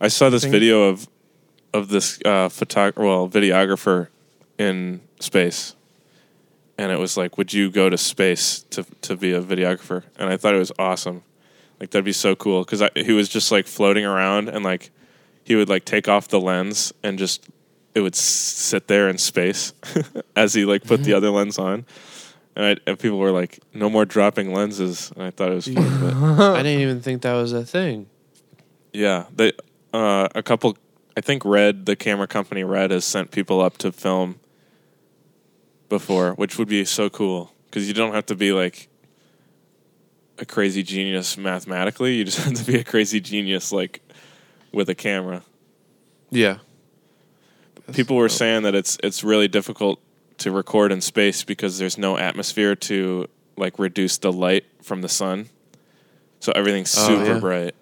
I 0.00 0.08
saw 0.08 0.30
this 0.30 0.42
think- 0.42 0.52
video 0.52 0.84
of 0.84 1.08
of 1.74 1.88
this 1.88 2.18
uh, 2.24 2.48
photog- 2.48 2.96
well 2.96 3.28
videographer 3.28 4.08
in 4.58 5.02
space, 5.20 5.76
and 6.78 6.92
it 6.92 6.98
was 6.98 7.16
like, 7.16 7.38
"Would 7.38 7.52
you 7.52 7.70
go 7.70 7.88
to 7.88 7.98
space 7.98 8.64
to 8.70 8.84
to 9.02 9.16
be 9.16 9.32
a 9.32 9.42
videographer?" 9.42 10.04
And 10.18 10.28
I 10.28 10.36
thought 10.36 10.54
it 10.54 10.58
was 10.58 10.72
awesome. 10.78 11.22
Like 11.80 11.90
that'd 11.90 12.04
be 12.04 12.12
so 12.12 12.34
cool 12.34 12.64
because 12.64 12.82
he 12.94 13.12
was 13.12 13.28
just 13.28 13.52
like 13.52 13.66
floating 13.66 14.04
around 14.04 14.48
and 14.48 14.64
like 14.64 14.90
he 15.44 15.54
would 15.56 15.68
like 15.68 15.84
take 15.84 16.08
off 16.08 16.28
the 16.28 16.40
lens 16.40 16.92
and 17.02 17.18
just 17.18 17.48
it 17.94 18.00
would 18.00 18.14
sit 18.14 18.88
there 18.88 19.08
in 19.08 19.18
space 19.18 19.72
as 20.36 20.54
he 20.54 20.64
like 20.64 20.84
put 20.84 21.02
the 21.04 21.14
other 21.14 21.30
lens 21.30 21.58
on. 21.58 21.86
And, 22.54 22.64
I, 22.64 22.76
and 22.90 22.98
people 22.98 23.18
were 23.18 23.32
like, 23.32 23.58
"No 23.74 23.90
more 23.90 24.04
dropping 24.04 24.52
lenses." 24.52 25.12
And 25.14 25.24
I 25.24 25.30
thought 25.30 25.50
it 25.50 25.54
was 25.54 25.68
fun. 25.68 26.36
But 26.36 26.56
I 26.56 26.62
didn't 26.62 26.80
even 26.80 27.00
think 27.02 27.22
that 27.22 27.34
was 27.34 27.52
a 27.52 27.64
thing. 27.64 28.06
Yeah, 28.92 29.26
they 29.34 29.52
uh, 29.92 30.28
a 30.34 30.42
couple. 30.42 30.76
I 31.18 31.20
think 31.22 31.44
Red, 31.44 31.86
the 31.86 31.96
camera 31.96 32.26
company 32.26 32.64
Red, 32.64 32.90
has 32.90 33.04
sent 33.04 33.30
people 33.30 33.60
up 33.60 33.78
to 33.78 33.92
film 33.92 34.40
before, 35.88 36.32
which 36.34 36.58
would 36.58 36.68
be 36.68 36.84
so 36.84 37.08
cool 37.10 37.52
because 37.66 37.86
you 37.88 37.94
don't 37.94 38.14
have 38.14 38.26
to 38.26 38.34
be 38.34 38.52
like 38.52 38.88
a 40.38 40.44
crazy 40.44 40.82
genius 40.82 41.36
mathematically. 41.38 42.14
You 42.16 42.24
just 42.24 42.38
have 42.44 42.54
to 42.54 42.64
be 42.64 42.78
a 42.78 42.84
crazy 42.84 43.20
genius 43.20 43.72
like 43.72 44.00
with 44.72 44.88
a 44.88 44.94
camera. 44.94 45.42
Yeah. 46.30 46.58
people 47.92 48.16
were 48.16 48.28
saying 48.28 48.62
that 48.64 48.74
it's 48.74 48.98
it's 49.02 49.22
really 49.24 49.48
difficult 49.48 50.00
to 50.38 50.50
record 50.50 50.92
in 50.92 51.00
space 51.00 51.44
because 51.44 51.78
there's 51.78 51.96
no 51.96 52.18
atmosphere 52.18 52.74
to 52.74 53.26
like 53.56 53.78
reduce 53.78 54.18
the 54.18 54.32
light 54.32 54.64
from 54.82 55.00
the 55.02 55.08
sun. 55.08 55.48
So 56.40 56.52
everything's 56.52 56.90
super 56.90 57.12
Oh, 57.12 57.18
super 57.24 57.32
yeah. 57.34 57.38
bright. 57.40 57.74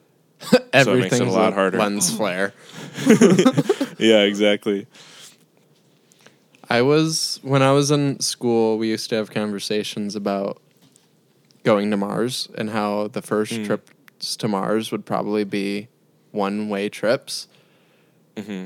everything's 0.73 1.21
a 1.21 1.25
lot 1.25 1.55
harder. 1.55 1.79
lens 1.79 2.15
flare 2.15 2.53
Yeah, 3.99 4.21
exactly. 4.23 4.87
I 6.77 6.81
was 6.83 7.39
when 7.43 7.63
i 7.63 7.73
was 7.79 7.91
in 7.91 8.19
school 8.21 8.67
we 8.79 8.89
used 8.95 9.09
to 9.11 9.15
have 9.17 9.31
conversations 9.31 10.17
about 10.17 10.61
going 11.71 11.91
to 11.91 11.97
mars 11.97 12.49
and 12.59 12.71
how 12.71 13.09
the 13.09 13.23
first 13.23 13.53
Mm. 13.53 13.65
trips 13.67 14.37
to 14.37 14.47
mars 14.49 14.91
would 14.93 15.05
probably 15.13 15.45
be 15.45 15.89
one 16.33 16.69
way 16.73 16.89
trips 16.89 17.47
hmm 18.37 18.65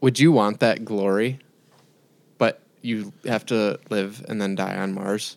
would 0.00 0.18
you 0.18 0.30
want 0.40 0.60
that 0.60 0.84
glory 0.84 1.38
but 2.38 2.54
you 2.82 3.12
have 3.24 3.44
to 3.46 3.78
live 3.90 4.24
and 4.28 4.40
then 4.40 4.54
die 4.54 4.76
on 4.84 4.92
mars 4.94 5.36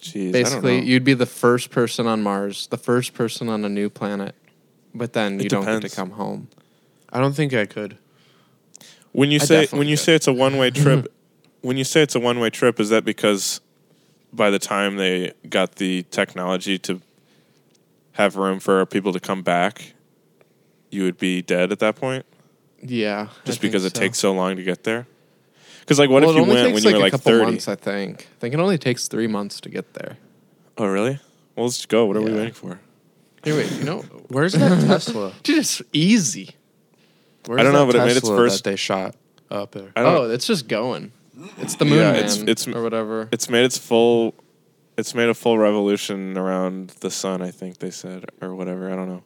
Jeez, 0.00 0.32
basically 0.32 0.72
I 0.72 0.76
don't 0.76 0.84
know. 0.86 0.90
you'd 0.92 1.04
be 1.04 1.14
the 1.14 1.32
first 1.44 1.70
person 1.70 2.06
on 2.06 2.22
mars 2.22 2.66
the 2.68 2.76
first 2.90 3.14
person 3.14 3.48
on 3.48 3.64
a 3.64 3.68
new 3.68 3.88
planet 3.90 4.34
but 4.94 5.12
then 5.12 5.30
It 5.40 5.44
you 5.44 5.48
don't 5.48 5.64
get 5.64 5.82
to 5.88 5.94
come 6.00 6.10
home 6.12 6.48
I 7.16 7.20
don't 7.20 7.34
think 7.40 7.54
I 7.54 7.64
could. 7.66 7.96
When 9.14 9.30
you 9.30 9.38
I 9.40 9.44
say 9.44 9.66
when 9.70 9.88
you 9.88 9.96
could. 9.96 10.04
say 10.04 10.14
it's 10.14 10.26
a 10.26 10.32
one 10.32 10.56
way 10.58 10.70
trip, 10.82 11.12
when 11.62 11.76
you 11.76 11.84
say 11.84 12.02
it's 12.02 12.14
a 12.14 12.20
one 12.20 12.38
way 12.40 12.50
trip, 12.50 12.78
is 12.80 12.90
that 12.90 13.04
because 13.04 13.60
by 14.32 14.50
the 14.50 14.58
time 14.58 14.96
they 14.96 15.32
got 15.48 15.76
the 15.76 16.02
technology 16.10 16.78
to 16.80 17.00
have 18.12 18.36
room 18.36 18.60
for 18.60 18.84
people 18.86 19.12
to 19.12 19.20
come 19.20 19.42
back, 19.42 19.94
you 20.90 21.02
would 21.04 21.18
be 21.18 21.42
dead 21.42 21.72
at 21.72 21.78
that 21.80 21.96
point, 21.96 22.24
yeah 22.82 23.28
I 23.30 23.46
just 23.46 23.60
think 23.60 23.72
because 23.72 23.84
it 23.84 23.94
so. 23.96 24.00
takes 24.00 24.18
so 24.18 24.32
long 24.32 24.56
to 24.56 24.62
get 24.62 24.84
there. 24.84 25.06
Because 25.80 25.98
like, 25.98 26.10
what 26.10 26.22
well, 26.22 26.30
if 26.30 26.36
you 26.36 26.42
went 26.44 26.58
takes 26.68 26.74
when 26.74 26.82
you 26.84 26.90
were 26.92 26.96
a 26.96 27.02
like 27.02 27.10
couple 27.12 27.32
thirty? 27.32 27.44
months 27.44 27.68
i 27.68 27.74
think 27.76 28.28
i 28.36 28.40
think 28.40 28.54
it 28.54 28.60
only 28.60 28.78
takes 28.78 29.06
three 29.08 29.26
months 29.26 29.60
to 29.60 29.68
get 29.68 29.94
there 29.94 30.16
Oh, 30.76 30.86
really? 30.86 31.20
Well, 31.54 31.66
let's 31.66 31.86
go. 31.86 32.04
What 32.06 32.16
are 32.16 32.20
we 32.22 32.32
waiting 32.34 32.52
for? 32.52 32.80
Hey, 33.44 33.52
wait, 33.52 33.70
you 33.78 33.84
know, 33.84 34.00
Where's 34.26 34.54
that 34.54 34.80
Tesla? 34.88 35.32
just 35.44 35.82
easy. 35.92 36.56
Where's 37.46 37.60
I 37.60 37.62
don't 37.64 37.72
know, 37.72 37.86
that 37.86 37.92
but 37.92 37.96
it 37.96 38.04
made 38.06 38.10
its 38.16 38.20
Tesla 38.20 38.36
first- 38.36 38.64
that 38.64 38.70
they 38.70 38.76
shot 38.76 39.14
up 39.50 39.72
there. 39.72 39.92
I 39.96 40.02
don't. 40.02 40.16
Oh, 40.16 40.30
it's 40.30 40.46
just 40.46 40.68
going. 40.68 41.12
It's 41.58 41.74
the 41.76 41.84
moon 41.84 41.98
Yeah, 41.98 42.12
man 42.12 42.16
it's- 42.16 42.36
it's- 42.38 42.68
or 42.68 42.82
whatever. 42.82 43.28
It's 43.32 43.48
made 43.50 43.64
its 43.64 43.76
full. 43.78 44.34
It's 44.96 45.14
made 45.14 45.28
a 45.28 45.34
full 45.34 45.58
revolution 45.58 46.38
around 46.38 46.90
the 47.00 47.10
sun. 47.10 47.42
I 47.42 47.50
think 47.50 47.78
they 47.78 47.90
said, 47.90 48.26
or 48.40 48.54
whatever. 48.54 48.90
I 48.92 48.96
don't 48.96 49.08
know. 49.08 49.24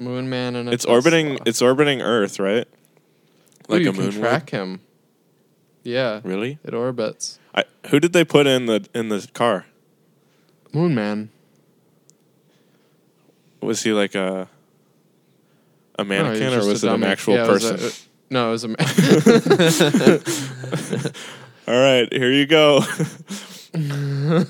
moon 0.00 0.28
man 0.30 0.56
and 0.56 0.68
a 0.68 0.72
It's 0.72 0.84
orbiting. 0.86 1.38
It's 1.46 1.60
orbiting 1.62 2.00
Earth, 2.02 2.40
right? 2.40 2.66
Ooh, 2.66 3.72
Like 3.72 3.82
you 3.82 3.90
a 3.90 3.92
can 3.92 4.02
moon. 4.02 4.10
would? 4.14 4.20
track 4.20 4.50
him. 4.50 4.80
Yeah, 5.84 6.20
Really? 6.24 6.58
it 6.64 6.74
orbits. 6.74 7.38
I, 7.54 7.64
who 7.90 8.00
did 8.00 8.12
they 8.12 8.24
put 8.24 8.46
in 8.46 8.66
the 8.66 8.86
in 8.94 9.08
the 9.10 9.26
car? 9.34 9.66
Moon 10.72 10.94
man. 10.94 11.30
Was 13.60 13.82
he 13.82 13.92
like 13.92 14.14
a 14.14 14.48
a 16.00 16.04
mannequin 16.04 16.52
he's 16.52 16.64
or 16.64 16.68
was 16.68 16.84
a 16.84 16.88
it 16.88 16.94
an 16.94 17.04
actual 17.04 17.34
Yeah, 17.34 17.44
it 17.46 17.50
was 17.50 17.70
person? 17.70 17.88
a- 17.88 17.92
no, 18.32 18.48
it 18.48 18.52
was 18.52 18.64
a 18.64 18.68
man. 18.68 18.76
All 21.68 21.80
right, 21.80 22.12
here 22.12 22.32
you 22.32 22.46
go. 22.46 22.80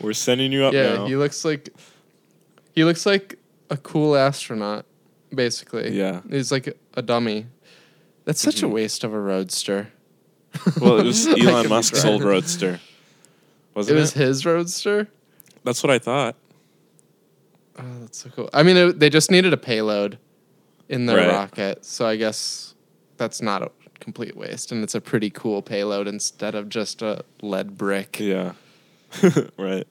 We're 0.00 0.12
sending 0.14 0.52
you 0.52 0.64
up 0.64 0.72
yeah, 0.72 0.94
now. 0.94 1.06
he 1.06 1.16
looks 1.16 1.44
like 1.44 1.70
he 2.74 2.84
looks 2.84 3.04
like 3.06 3.38
a 3.68 3.76
cool 3.76 4.16
astronaut, 4.16 4.84
basically. 5.34 5.96
Yeah. 5.96 6.20
He's 6.30 6.50
like 6.52 6.76
a 6.94 7.02
dummy. 7.02 7.46
That's 8.24 8.40
such 8.40 8.62
a 8.62 8.66
Mhm. 8.66 8.72
waste 8.72 9.04
of 9.04 9.12
a 9.12 9.20
roadster. 9.20 9.88
Well, 10.80 10.98
it 10.98 11.04
was 11.04 11.26
Elon 11.28 11.68
Musk's 11.68 12.04
old 12.04 12.22
roadster. 12.22 12.80
Wasn't 13.74 13.96
it? 13.96 14.00
was 14.00 14.12
his 14.14 14.46
roadster. 14.46 15.08
That's 15.64 15.82
what 15.82 15.90
I 15.90 15.98
thought. 15.98 16.36
Oh, 17.78 17.84
that's 18.00 18.18
so 18.18 18.30
cool. 18.30 18.50
I 18.52 18.62
mean, 18.62 18.76
it, 18.76 18.98
they 19.00 19.10
just 19.10 19.30
needed 19.30 19.52
a 19.52 19.56
payload 19.56 20.18
in 20.90 21.06
their 21.06 21.16
Right. 21.16 21.28
rocket, 21.32 21.84
so 21.86 22.04
I 22.06 22.16
guess 22.16 22.74
that's 23.16 23.40
not 23.40 23.62
a 23.62 23.70
complete 24.00 24.36
waste, 24.36 24.72
and 24.72 24.82
it's 24.82 24.94
a 24.94 25.00
pretty 25.00 25.30
cool 25.30 25.62
payload 25.62 26.06
instead 26.08 26.54
of 26.54 26.68
just 26.68 27.00
a 27.00 27.24
lead 27.42 27.78
brick. 27.78 28.18
Yeah. 28.20 28.52
right. 29.56 29.86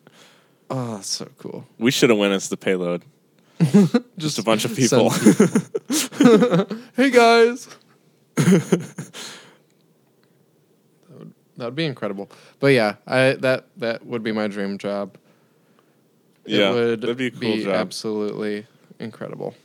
Oh, 0.69 0.95
that's 0.97 1.07
so 1.09 1.27
cool. 1.39 1.65
We 1.79 1.89
should 1.89 2.09
have 2.11 2.19
went 2.19 2.33
as 2.33 2.49
the 2.49 2.57
payload. 2.57 3.03
Just 4.17 4.39
a 4.39 4.43
bunch 4.43 4.63
of 4.65 4.73
people. 4.75 5.09
send 5.09 6.81
hey 6.95 7.09
guys. 7.09 7.67
that, 8.35 9.19
would, 11.09 11.33
that 11.57 11.65
would 11.65 11.75
be 11.75 11.85
incredible. 11.85 12.29
But 12.59 12.67
yeah, 12.67 12.95
I 13.07 13.33
that 13.39 13.65
that 13.77 14.05
would 14.05 14.23
be 14.23 14.31
my 14.31 14.47
dream 14.47 14.77
job. 14.77 15.17
yeah. 16.45 16.71
it 16.71 16.73
would 16.73 17.01
that'd 17.01 17.17
be 17.17 17.27
a 17.27 17.31
cool 17.31 17.57
job. 17.57 17.73
absolutely 17.73 18.65
incredible. 18.99 19.55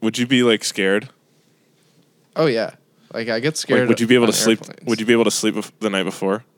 Would 0.00 0.18
you 0.18 0.26
be 0.26 0.42
like 0.42 0.64
scared? 0.64 1.08
Oh 2.36 2.46
yeah, 2.46 2.74
like 3.12 3.28
I 3.28 3.40
get 3.40 3.56
scared. 3.56 3.80
Like, 3.80 3.88
would 3.90 4.00
you 4.00 4.06
be 4.06 4.14
able 4.14 4.26
to 4.26 4.32
sleep? 4.32 4.60
airplanes. 4.60 4.86
Would 4.88 5.00
you 5.00 5.06
be 5.06 5.12
able 5.12 5.24
to 5.24 5.30
sleep 5.30 5.56
the 5.80 5.90
night 5.90 6.04
before? 6.04 6.44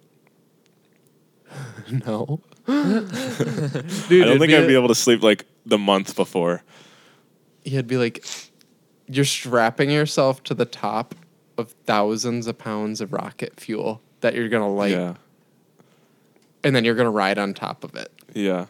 No. 1.91 2.41
Dude, 2.67 2.77
I 2.79 4.27
don't 4.29 4.39
think 4.39 4.51
be 4.51 4.57
I'd 4.57 4.63
a- 4.65 4.67
be 4.69 4.75
able 4.75 4.89
to 4.89 4.95
sleep 4.95 5.23
like 5.25 5.45
the 5.67 5.79
month 5.79 6.15
before. 6.15 6.63
You'd 7.65 7.89
be 7.89 7.97
like, 7.97 8.25
you're 9.09 9.25
strapping 9.25 9.91
yourself 9.91 10.43
to 10.45 10.55
the 10.55 10.65
top 10.67 11.15
of 11.59 11.73
thousands 11.87 12.47
of 12.47 12.57
pounds 12.59 13.01
of 13.01 13.13
rocket 13.13 13.59
fuel 13.59 14.01
that 14.21 14.35
you're 14.35 14.49
gonna 14.49 14.73
light, 14.73 14.93
Yeah. 14.93 15.15
and 16.63 16.77
then 16.77 16.85
you're 16.85 16.95
gonna 16.95 17.11
ride 17.11 17.39
on 17.39 17.55
top 17.55 17.83
of 17.83 17.97
it. 17.97 18.13
Yeah. 18.35 18.67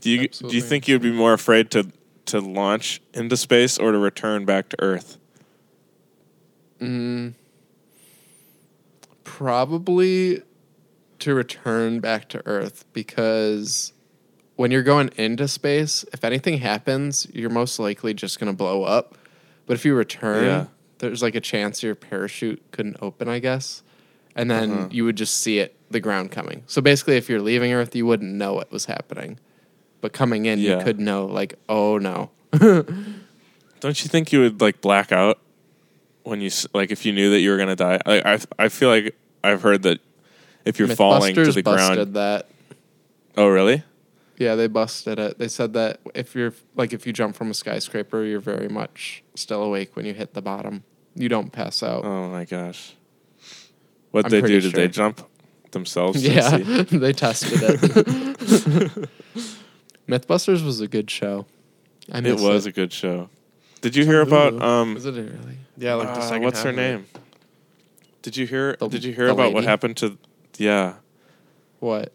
Do 0.00 0.10
you 0.10 0.28
do 0.28 0.54
you 0.54 0.62
think 0.62 0.86
you'd 0.86 1.02
be 1.02 1.10
more 1.12 1.32
afraid 1.32 1.70
to 1.72 1.90
to 2.32 2.40
launch 2.40 3.00
into 3.12 3.36
space 3.36 3.78
or 3.78 3.92
to 3.92 3.98
return 3.98 4.44
back 4.46 4.68
to 4.70 4.76
Earth? 4.80 5.18
Mm, 6.80 7.34
probably 9.22 10.42
to 11.20 11.34
return 11.34 12.00
back 12.00 12.28
to 12.30 12.42
Earth 12.46 12.84
because 12.92 13.92
when 14.56 14.70
you're 14.70 14.82
going 14.82 15.10
into 15.16 15.46
space, 15.46 16.04
if 16.12 16.24
anything 16.24 16.58
happens, 16.58 17.26
you're 17.32 17.50
most 17.50 17.78
likely 17.78 18.14
just 18.14 18.40
going 18.40 18.50
to 18.50 18.56
blow 18.56 18.82
up. 18.84 19.16
But 19.66 19.74
if 19.74 19.84
you 19.84 19.94
return, 19.94 20.44
Yeah. 20.44 20.64
there's 20.98 21.22
like 21.22 21.34
a 21.34 21.40
chance 21.40 21.82
your 21.82 21.94
parachute 21.94 22.62
couldn't 22.72 22.96
open, 23.00 23.28
I 23.28 23.38
guess. 23.38 23.82
And 24.34 24.50
then 24.50 24.70
Uh-huh. 24.72 24.88
you 24.90 25.04
would 25.04 25.16
just 25.16 25.34
see 25.38 25.58
it, 25.58 25.76
the 25.90 26.00
ground 26.00 26.32
coming. 26.32 26.62
So 26.66 26.80
basically, 26.80 27.16
if 27.16 27.28
you're 27.28 27.40
leaving 27.42 27.72
Earth, 27.72 27.94
you 27.94 28.06
wouldn't 28.06 28.32
know 28.34 28.54
what 28.54 28.72
was 28.72 28.86
happening. 28.86 29.38
But 30.02 30.12
coming 30.12 30.44
in, 30.44 30.58
Yeah. 30.58 30.78
you 30.78 30.84
could 30.84 31.00
know, 31.00 31.24
like, 31.24 31.54
oh 31.70 31.96
no. 31.96 32.30
Don't 32.52 34.04
you 34.04 34.08
think 34.08 34.32
you 34.32 34.40
would 34.40 34.60
like 34.60 34.80
black 34.82 35.10
out 35.12 35.38
when 36.24 36.40
you 36.42 36.48
s- 36.48 36.66
like 36.74 36.90
if 36.90 37.06
you 37.06 37.12
knew 37.12 37.30
that 37.30 37.40
you 37.40 37.50
were 37.50 37.56
gonna 37.56 37.74
die? 37.76 37.98
I 38.04 38.34
I, 38.34 38.38
I 38.58 38.68
feel 38.68 38.90
like 38.90 39.16
I've 39.42 39.62
heard 39.62 39.82
that 39.84 40.00
if 40.64 40.78
you're 40.78 40.88
falling 40.88 41.34
to 41.34 41.40
Mythbusters 41.40 41.54
the 41.54 41.62
busted 41.62 41.94
ground. 41.96 42.14
that. 42.14 42.48
Oh 43.36 43.48
really? 43.48 43.82
Yeah, 44.38 44.56
they 44.56 44.66
busted 44.66 45.18
it. 45.18 45.38
They 45.38 45.48
said 45.48 45.72
that 45.74 46.00
if 46.14 46.34
you're 46.34 46.52
like 46.76 46.92
if 46.92 47.06
you 47.06 47.12
jump 47.12 47.34
from 47.36 47.50
a 47.50 47.54
skyscraper, 47.54 48.24
you're 48.24 48.40
very 48.40 48.68
much 48.68 49.22
still 49.34 49.62
awake 49.62 49.94
when 49.96 50.04
you 50.04 50.14
hit 50.14 50.34
the 50.34 50.42
bottom. 50.42 50.82
You 51.14 51.28
don't 51.28 51.50
pass 51.52 51.82
out. 51.82 52.04
Oh 52.04 52.28
my 52.28 52.44
gosh. 52.44 52.94
What 54.10 54.24
I'm 54.26 54.30
they 54.30 54.40
pretty 54.40 54.60
do? 54.60 54.70
Did 54.70 54.72
they 54.74 54.82
sure. 54.82 54.88
jump 54.88 55.28
themselves? 55.70 56.22
to 56.22 56.28
yeah, 56.28 56.56
see? 56.84 56.98
they 56.98 57.12
tested 57.12 57.60
it. 57.62 59.08
Mythbusters 60.08 60.64
was 60.64 60.80
a 60.80 60.88
good 60.88 61.10
show. 61.10 61.46
I 62.10 62.18
It 62.18 62.22
miss 62.22 62.40
was 62.40 62.66
a 62.66 62.72
good 62.72 62.92
show. 62.92 63.28
Did 63.80 63.96
you 63.96 64.04
hear 64.04 64.20
about 64.20 64.60
um? 64.62 64.94
Was 64.94 65.06
it 65.06 65.14
really? 65.14 65.58
Yeah, 65.76 65.94
like 65.94 66.08
the 66.14 66.20
uh, 66.20 66.22
second. 66.22 66.42
what's 66.44 66.62
her 66.62 66.70
of 66.70 66.78
it. 66.78 66.80
name? 66.80 67.06
Did 68.22 68.36
you 68.36 68.46
hear? 68.46 68.76
The- 68.78 68.88
did 68.88 69.04
you 69.04 69.12
hear 69.12 69.26
the 69.26 69.32
about 69.32 69.52
what 69.52 69.64
happened 69.64 69.96
to? 69.98 70.18
Yeah. 70.58 70.94
What? 71.80 72.12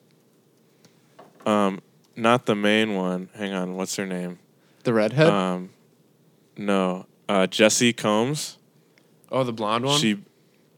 Um, 1.45 1.82
not 2.15 2.45
the 2.45 2.56
main 2.56 2.95
one. 2.95 3.30
Hang 3.36 3.54
on. 3.54 3.76
What's 3.76 3.95
her 3.97 4.06
name? 4.06 4.39
The 4.84 4.93
redhead? 4.93 5.28
Um, 5.28 5.69
no. 6.58 7.06
Uh, 7.28 7.47
Jessi 7.47 7.95
Combs. 7.95 8.58
Oh, 9.30 9.43
the 9.43 9.52
blonde 9.52 9.86
one. 9.86 10.00
She, 10.00 10.23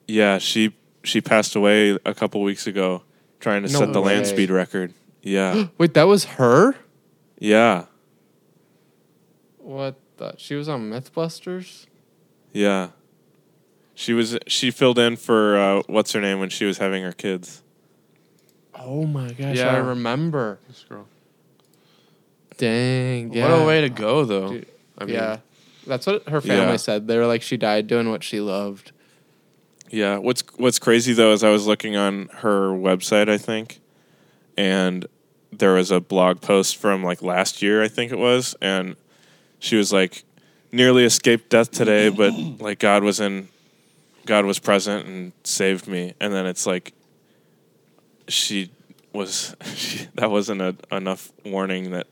yeah, 0.08 0.40
she 0.40 0.74
she 1.04 1.22
passed 1.22 1.56
away 1.56 1.92
a 2.06 2.14
couple 2.16 2.42
weeks 2.42 2.66
ago, 2.66 3.04
trying 3.40 3.64
to 3.64 3.72
No 3.72 3.80
set 3.80 3.94
the 3.94 4.02
land 4.02 4.26
speed 4.26 4.50
record. 4.50 4.94
Yeah, 5.22 5.68
Wait, 5.78 5.94
that 5.94 6.04
was 6.04 6.26
her? 6.26 6.76
Yeah, 7.40 7.86
What 9.58 9.96
the? 10.18 10.36
She 10.38 10.56
was 10.56 10.68
on 10.70 10.90
Mythbusters? 10.90 11.88
yeah. 12.54 12.90
She 13.96 14.14
was 14.14 14.38
she 14.48 14.72
filled 14.72 14.98
in 14.98 15.18
for 15.18 15.58
uh, 15.58 15.82
what's 15.88 16.14
her 16.14 16.22
name 16.22 16.40
when 16.40 16.48
she 16.50 16.64
was 16.64 16.78
having 16.78 17.04
her 17.04 17.12
kids. 17.12 17.62
Oh 18.74 19.06
my 19.06 19.32
gosh, 19.34 19.58
Yeah. 19.58 19.74
I 19.74 19.78
remember. 19.78 20.58
This 20.70 20.86
girl. 20.88 21.06
Dang. 22.58 23.34
Yeah. 23.34 23.52
What 23.52 23.62
a 23.62 23.66
way 23.66 23.82
to 23.82 23.90
go, 23.90 24.24
though. 24.26 24.50
Dude, 24.54 24.68
I 24.98 25.06
mean, 25.06 25.16
yeah. 25.16 25.38
That's 25.86 26.06
what 26.08 26.28
her 26.30 26.40
family 26.40 26.72
Yeah. 26.72 26.76
said. 26.78 27.08
They 27.08 27.18
were 27.18 27.26
like, 27.26 27.42
she 27.42 27.58
died 27.58 27.88
doing 27.88 28.10
what 28.10 28.24
she 28.24 28.40
loved. 28.40 28.92
Yeah. 29.90 30.18
What's 30.18 30.44
What's 30.58 30.80
crazy 30.80 31.12
though 31.14 31.34
is 31.34 31.44
I 31.44 31.50
was 31.50 31.68
looking 31.68 31.96
on 31.98 32.30
her 32.36 32.70
website, 32.70 33.28
I 33.28 33.38
think, 33.38 33.82
and 34.58 35.08
there 35.52 35.74
was 35.74 35.92
a 35.92 36.00
blog 36.00 36.42
post 36.42 36.78
from 36.78 37.04
like 37.04 37.22
last 37.22 37.62
year, 37.62 37.84
I 37.84 37.88
think 37.88 38.12
it 38.12 38.20
was, 38.20 38.56
and 38.62 38.96
she 39.60 39.76
was 39.76 39.92
like, 39.92 40.24
nearly 40.72 41.04
escaped 41.04 41.50
death 41.50 41.72
today, 41.72 42.10
but 42.10 42.34
like 42.60 42.80
God 42.80 43.04
was 43.04 43.20
in, 43.20 43.50
God 44.26 44.46
was 44.46 44.60
present 44.60 45.06
and 45.08 45.32
saved 45.44 45.88
me, 45.88 46.14
and 46.20 46.34
then 46.34 46.46
it's 46.46 46.66
like, 46.66 46.94
she 48.28 48.70
was 49.14 49.56
she, 49.76 50.08
that 50.16 50.32
wasn't 50.32 50.62
a, 50.62 50.76
enough 50.92 51.32
warning 51.46 51.92
that 51.92 52.08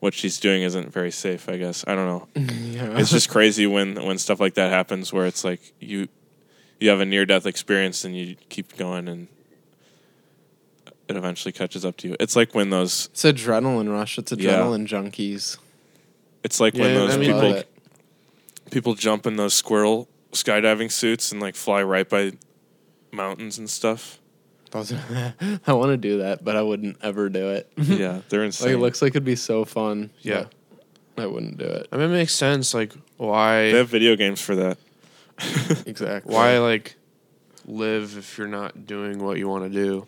what 0.00 0.12
she's 0.12 0.38
doing 0.38 0.62
isn't 0.62 0.92
very 0.92 1.10
safe. 1.10 1.48
I 1.48 1.56
guess 1.56 1.84
I 1.86 1.94
don't 1.94 2.06
know 2.06 2.28
yeah. 2.34 2.98
it's 2.98 3.10
just 3.10 3.28
crazy 3.36 3.66
when 3.66 3.94
when 4.04 4.18
stuff 4.18 4.40
like 4.40 4.54
that 4.54 4.70
happens 4.70 5.12
where 5.12 5.26
it's 5.26 5.44
like 5.44 5.72
you 5.80 6.08
you 6.78 6.90
have 6.90 7.00
a 7.00 7.06
near 7.06 7.24
death 7.24 7.46
experience 7.46 8.04
and 8.04 8.16
you 8.16 8.36
keep 8.48 8.76
going 8.76 9.08
and 9.08 9.28
it 11.08 11.16
eventually 11.16 11.52
catches 11.52 11.84
up 11.84 11.96
to 11.98 12.08
you. 12.08 12.16
It's 12.20 12.34
like 12.36 12.54
when 12.54 12.70
those 12.70 13.08
It's 13.12 13.22
adrenaline 13.24 13.90
rush. 13.92 14.18
It's 14.18 14.32
Yeah. 14.32 14.58
adrenaline 14.58 14.86
junkies. 14.86 15.56
it's 16.44 16.60
like 16.60 16.74
when 16.74 16.90
Yeah, 16.92 16.98
those 16.98 17.14
I 17.14 17.18
mean, 17.18 17.32
people 17.32 17.50
Love 17.50 17.64
people 18.70 18.94
jump 18.94 19.26
in 19.26 19.36
those 19.36 19.54
squirrel 19.54 20.08
skydiving 20.32 20.90
suits 20.90 21.30
and 21.32 21.40
like 21.40 21.54
fly 21.54 21.82
right 21.82 22.08
by 22.08 22.32
mountains 23.12 23.58
and 23.58 23.70
stuff. 23.70 24.18
Those- 24.72 24.92
I 25.66 25.72
want 25.72 25.90
to 25.92 25.96
do 25.96 26.18
that, 26.18 26.44
but 26.44 26.56
I 26.56 26.62
wouldn't 26.62 26.96
ever 27.02 27.28
do 27.28 27.50
it. 27.50 27.70
yeah, 27.76 28.20
they're 28.28 28.40
like 28.40 28.46
insane. 28.46 28.72
it 28.74 28.78
looks 28.78 29.00
like 29.02 29.12
it'd 29.12 29.24
be 29.24 29.36
so 29.36 29.64
fun. 29.64 30.10
Yeah. 30.22 30.46
but 31.14 31.22
I 31.22 31.26
wouldn't 31.26 31.56
do 31.58 31.64
it. 31.64 31.86
I 31.92 31.96
mean, 31.96 32.10
it 32.10 32.12
makes 32.14 32.34
sense. 32.34 32.74
Like, 32.74 32.92
why? 33.16 33.70
they 33.70 33.78
have 33.78 33.88
video 33.88 34.16
games 34.16 34.40
for 34.40 34.56
that. 34.56 34.78
Exactly. 35.86 36.34
why 36.34 36.58
like 36.58 36.96
live 37.66 38.16
if 38.18 38.36
you're 38.38 38.48
not 38.48 38.86
doing 38.86 39.22
what 39.22 39.38
you 39.38 39.48
want 39.48 39.64
to 39.64 39.70
do? 39.70 40.06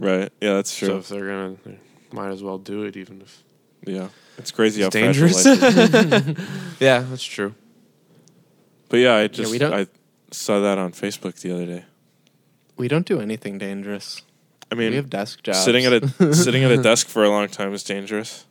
Right. 0.00 0.32
Yeah, 0.40 0.54
that's 0.54 0.74
true. 0.74 0.88
So 0.88 0.96
if 0.98 1.08
they're 1.08 1.26
gonna, 1.26 1.56
they 1.64 1.78
might 2.12 2.30
as 2.30 2.42
well 2.42 2.58
do 2.58 2.84
it, 2.84 2.96
even 2.96 3.20
if 3.22 3.44
yeah. 3.86 4.08
It's 4.38 4.50
crazy 4.50 4.82
it's 4.82 4.94
how 4.94 5.00
dangerous. 5.00 5.44
life 5.44 5.62
is. 5.62 6.36
yeah, 6.80 7.00
that's 7.00 7.24
true. 7.24 7.54
But 8.88 8.98
yeah, 8.98 9.14
I 9.14 9.26
just 9.28 9.50
we 9.52 9.58
don't- 9.58 9.72
I 9.74 9.86
saw 10.30 10.60
that 10.60 10.78
on 10.78 10.92
Facebook 10.92 11.40
the 11.40 11.52
other 11.52 11.66
day. 11.66 11.84
We 12.76 12.88
don't 12.88 13.04
do 13.06 13.20
anything 13.20 13.58
dangerous. 13.58 14.22
I 14.72 14.74
mean, 14.74 14.90
we 14.90 14.96
have 14.96 15.10
desk 15.10 15.42
jobs. 15.42 15.62
sitting 15.64 15.84
at 15.84 15.92
a 15.92 16.34
sitting 16.34 16.64
at 16.64 16.70
a 16.70 16.80
desk 16.82 17.08
for 17.08 17.22
a 17.24 17.28
long 17.28 17.48
time 17.48 17.74
is 17.74 17.82
dangerous. 17.84 18.46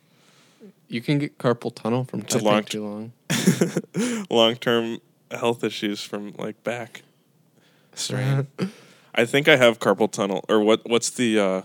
you 0.88 1.01
can 1.01 1.17
get 1.17 1.38
carpal 1.38 1.73
tunnel 1.73 2.03
from 2.03 2.19
a 2.21 2.23
typing 2.23 2.45
long- 2.45 2.63
too 2.63 2.83
long. 2.85 3.12
long 4.29 4.55
term 4.55 4.99
health 5.31 5.63
issues 5.63 6.03
from 6.03 6.33
like 6.38 6.63
back 6.63 7.01
strain. 7.95 8.47
I 9.15 9.26
think 9.26 9.48
I 9.48 9.56
have 9.58 9.80
carpal 9.80 10.12
tunnel 10.12 10.45
or 10.50 10.60
what 10.62 10.88
what's 10.89 11.10
the 11.10 11.39
uh 11.39 11.62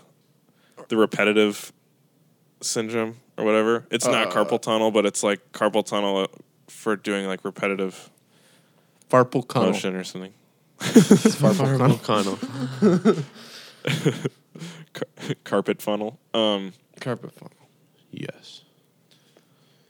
the 0.88 0.96
repetitive 0.96 1.72
syndrome 2.60 3.16
or 3.38 3.44
whatever. 3.44 3.86
It's 3.90 4.06
not 4.06 4.28
Uh, 4.28 4.30
carpal 4.30 4.60
tunnel, 4.60 4.90
but 4.90 5.06
it's 5.06 5.22
like 5.22 5.52
carpal 5.52 5.84
tunnel 5.84 6.16
uh, 6.18 6.26
for 6.68 6.96
doing 6.96 7.26
like 7.26 7.44
repetitive 7.44 8.10
Farpal 9.10 9.46
tunnel. 9.48 9.72
motion 9.72 9.94
or 9.96 10.04
something. 10.04 10.32
Farpal 10.78 11.78
tunnel. 11.78 11.98
Connell. 11.98 13.16
Car- 14.92 15.34
carpet 15.44 15.82
funnel. 15.82 16.18
Um 16.32 16.72
Carpal 17.00 17.32
tunnel. 17.34 17.50
Yes. 18.10 18.62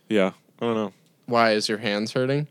Yeah, 0.09 0.31
I 0.59 0.65
don't 0.65 0.75
know. 0.75 0.93
Why 1.27 1.51
is 1.51 1.67
your 1.69 1.77
hands 1.79 2.11
hurting 2.13 2.47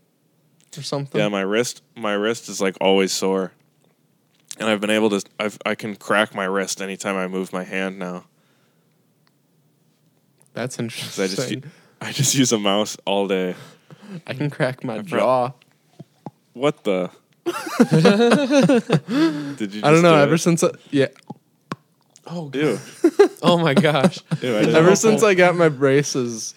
or 0.77 0.81
something? 0.81 1.19
Yeah, 1.19 1.27
my 1.29 1.41
wrist, 1.41 1.81
my 1.95 2.13
wrist 2.13 2.49
is 2.49 2.59
like 2.59 2.75
always 2.81 3.11
sore, 3.13 3.51
and 4.59 4.67
I've 4.69 4.81
been 4.81 4.89
able 4.89 5.09
to. 5.11 5.21
I've 5.39 5.57
I 5.65 5.75
can 5.75 5.95
crack 5.95 6.33
my 6.35 6.45
wrist 6.45 6.81
anytime 6.81 7.15
I 7.15 7.27
move 7.27 7.53
my 7.53 7.63
hand 7.63 7.99
now. 7.99 8.25
That's 10.53 10.77
'Cause 10.77 11.19
I 11.19 11.27
just 11.27 11.51
interesting. 11.51 11.63
u- 11.63 11.69
I 12.01 12.11
just 12.11 12.35
use 12.35 12.51
a 12.53 12.57
mouse 12.59 12.97
all 13.05 13.27
day. 13.27 13.55
I 14.25 14.33
can 14.33 14.49
crack 14.49 14.83
my 14.83 14.97
forgot- 15.03 15.09
jaw. 15.09 15.51
What 16.53 16.83
the? 16.85 17.11
Did 19.57 19.73
you? 19.73 19.81
I 19.83 19.91
don't 19.91 20.01
know. 20.01 20.15
do 20.15 20.21
Ever 20.21 20.35
it? 20.35 20.39
since 20.39 20.63
I, 20.63 20.69
yeah, 20.91 21.07
Oh, 22.27 22.49
Ew. 22.53 22.79
oh 23.43 23.57
my 23.57 23.73
gosh. 23.73 24.19
Ew, 24.41 24.55
ever 24.55 24.89
know. 24.89 24.95
since 24.95 25.23
I 25.23 25.33
got 25.35 25.55
my 25.55 25.69
braces 25.69 26.55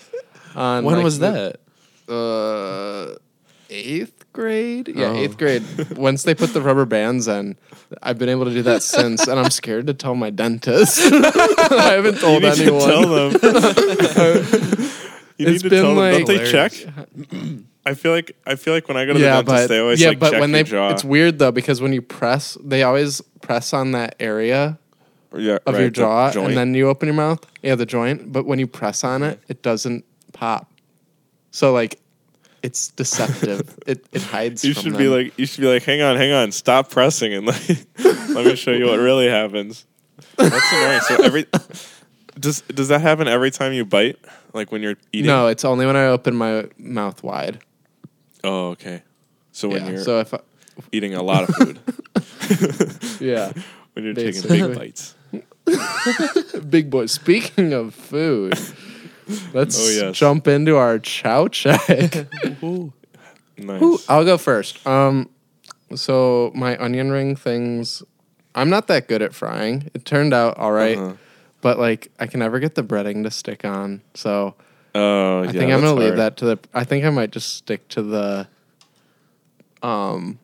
on. 0.54 0.84
when 0.84 0.96
like, 0.96 1.04
was 1.04 1.18
the- 1.18 1.54
that? 2.06 2.12
uh 2.12 3.18
eighth 3.70 4.24
grade 4.32 4.88
yeah 4.88 5.06
Oh. 5.08 5.16
eighth 5.16 5.36
grade 5.38 5.62
once 5.96 6.22
they 6.22 6.34
put 6.34 6.52
the 6.54 6.60
rubber 6.62 6.84
bands 6.86 7.28
in 7.28 7.56
i've 8.02 8.18
been 8.18 8.28
able 8.28 8.44
to 8.44 8.52
do 8.52 8.62
that 8.62 8.82
since 8.82 9.26
and 9.26 9.38
i'm 9.38 9.50
scared 9.50 9.86
to 9.88 9.94
tell 9.94 10.14
my 10.14 10.30
dentist 10.30 10.98
i 11.12 11.92
haven't 11.92 12.14
You 12.16 12.20
told 12.20 12.42
need 12.42 12.54
to 12.54 12.62
anyone 12.62 12.88
tell 12.88 13.08
them. 13.08 13.32
you 15.38 15.46
need 15.46 15.54
It's 15.54 15.62
to 15.62 15.70
been 15.70 15.82
tell 15.82 15.94
them. 15.94 15.96
like- 15.96 16.26
Don't 16.26 16.36
they 16.36 16.50
check? 16.50 16.72
I 17.86 17.94
feel 17.94 18.12
like 18.12 18.36
I 18.46 18.56
feel 18.56 18.74
like 18.74 18.86
when 18.88 18.98
I 18.98 19.06
go 19.06 19.14
to 19.14 19.18
yeah 19.20 19.40
the 19.40 19.44
dentist, 19.44 19.68
but 19.68 19.74
they 19.74 19.80
always 19.80 20.00
yeah 20.00 20.08
like 20.08 20.18
but 20.18 20.32
when 20.38 20.52
they 20.52 20.62
jaw. 20.62 20.90
it's 20.90 21.04
weird 21.04 21.38
though 21.38 21.52
because 21.52 21.80
when 21.80 21.92
you 21.94 22.02
press 22.02 22.58
they 22.62 22.82
always 22.82 23.22
press 23.40 23.72
on 23.72 23.92
that 23.92 24.14
area 24.20 24.78
yeah, 25.34 25.58
of 25.66 25.74
right, 25.74 25.80
your 25.80 25.90
jaw 25.90 26.30
joint. 26.30 26.48
and 26.48 26.56
then 26.56 26.74
you 26.74 26.88
open 26.88 27.06
your 27.06 27.14
mouth 27.14 27.40
yeah 27.62 27.74
the 27.76 27.86
joint 27.86 28.30
but 28.30 28.44
when 28.44 28.58
you 28.58 28.66
press 28.66 29.04
on 29.04 29.22
it 29.22 29.40
it 29.48 29.62
doesn't 29.62 30.04
pop 30.34 30.70
so 31.50 31.72
like 31.72 31.98
it's 32.62 32.88
deceptive 32.88 33.78
it, 33.86 34.06
it 34.12 34.22
hides 34.22 34.64
you 34.64 34.74
should 34.74 34.96
be 34.96 35.08
like 35.08 35.38
you 35.38 35.46
should 35.46 35.60
be 35.60 35.68
like, 35.68 35.82
hang 35.84 36.02
on, 36.02 36.16
hang 36.16 36.32
on, 36.32 36.52
stop 36.52 36.90
pressing 36.90 37.34
and 37.34 37.46
like 37.46 37.86
let 38.04 38.44
me 38.46 38.56
show 38.56 38.72
you 38.72 38.86
what 38.86 38.98
really 38.98 39.28
happens. 39.28 39.86
That's 40.36 40.72
annoying. 40.72 41.00
So 41.00 41.24
every 41.24 41.46
does 42.38 42.62
does 42.62 42.88
that 42.88 43.00
happen 43.00 43.28
every 43.28 43.50
time 43.50 43.72
you 43.72 43.84
bite? 43.84 44.18
Like 44.52 44.72
when 44.72 44.82
you're 44.82 44.96
eating? 45.12 45.26
no 45.26 45.46
it's 45.46 45.64
only 45.64 45.84
when 45.86 45.96
i 45.96 46.06
open 46.06 46.34
my 46.34 46.68
mouth 46.78 47.22
wide 47.22 47.60
Oh, 48.44 48.68
okay. 48.70 49.02
So 49.52 49.68
when 49.68 49.84
yeah 49.84 49.90
you're 49.90 50.04
so 50.04 50.20
if 50.20 50.32
I, 50.32 50.40
eating 50.92 51.14
a 51.14 51.22
lot 51.22 51.48
of 51.48 51.54
food, 51.56 51.78
yeah 53.20 53.52
when 53.92 54.04
you're 54.04 54.14
taking 54.14 54.42
big 54.42 54.76
bites. 54.76 55.14
Big 56.68 56.88
boy. 56.90 57.06
Speaking 57.06 57.72
of 57.72 57.94
food, 57.94 58.58
let's 59.52 59.78
Oh, 59.78 59.88
yes. 60.06 60.16
jump 60.16 60.46
into 60.48 60.76
our 60.76 60.98
chow 60.98 61.48
check. 61.48 62.26
Nice. 63.60 63.82
Ooh, 63.82 63.98
I'll 64.08 64.24
go 64.24 64.38
first. 64.38 64.86
Um, 64.86 65.28
so 65.94 66.52
my 66.54 66.76
onion 66.78 67.10
ring 67.10 67.34
things, 67.34 68.04
I'm 68.54 68.70
not 68.70 68.86
that 68.86 69.08
good 69.08 69.20
at 69.20 69.34
frying. 69.34 69.90
It 69.94 70.04
turned 70.04 70.32
out 70.32 70.56
all 70.58 70.70
right, 70.70 70.96
Uh-huh. 70.96 71.14
but 71.60 71.76
like 71.76 72.12
I 72.20 72.28
can 72.28 72.38
never 72.38 72.60
get 72.60 72.76
the 72.76 72.84
breading 72.84 73.24
to 73.24 73.32
stick 73.32 73.64
on. 73.64 74.02
So 74.14 74.54
Oh, 74.94 75.40
I 75.40 75.46
yeah, 75.46 75.50
think 75.52 75.72
I'm 75.72 75.80
gonna 75.80 75.94
leave 75.94 76.14
that 76.16 76.36
to 76.36 76.44
the. 76.44 76.58
I 76.72 76.84
think 76.84 77.04
I 77.04 77.10
might 77.10 77.32
just 77.32 77.56
stick 77.56 77.88
to 77.88 78.02
the, 78.02 78.46
um, 79.82 80.38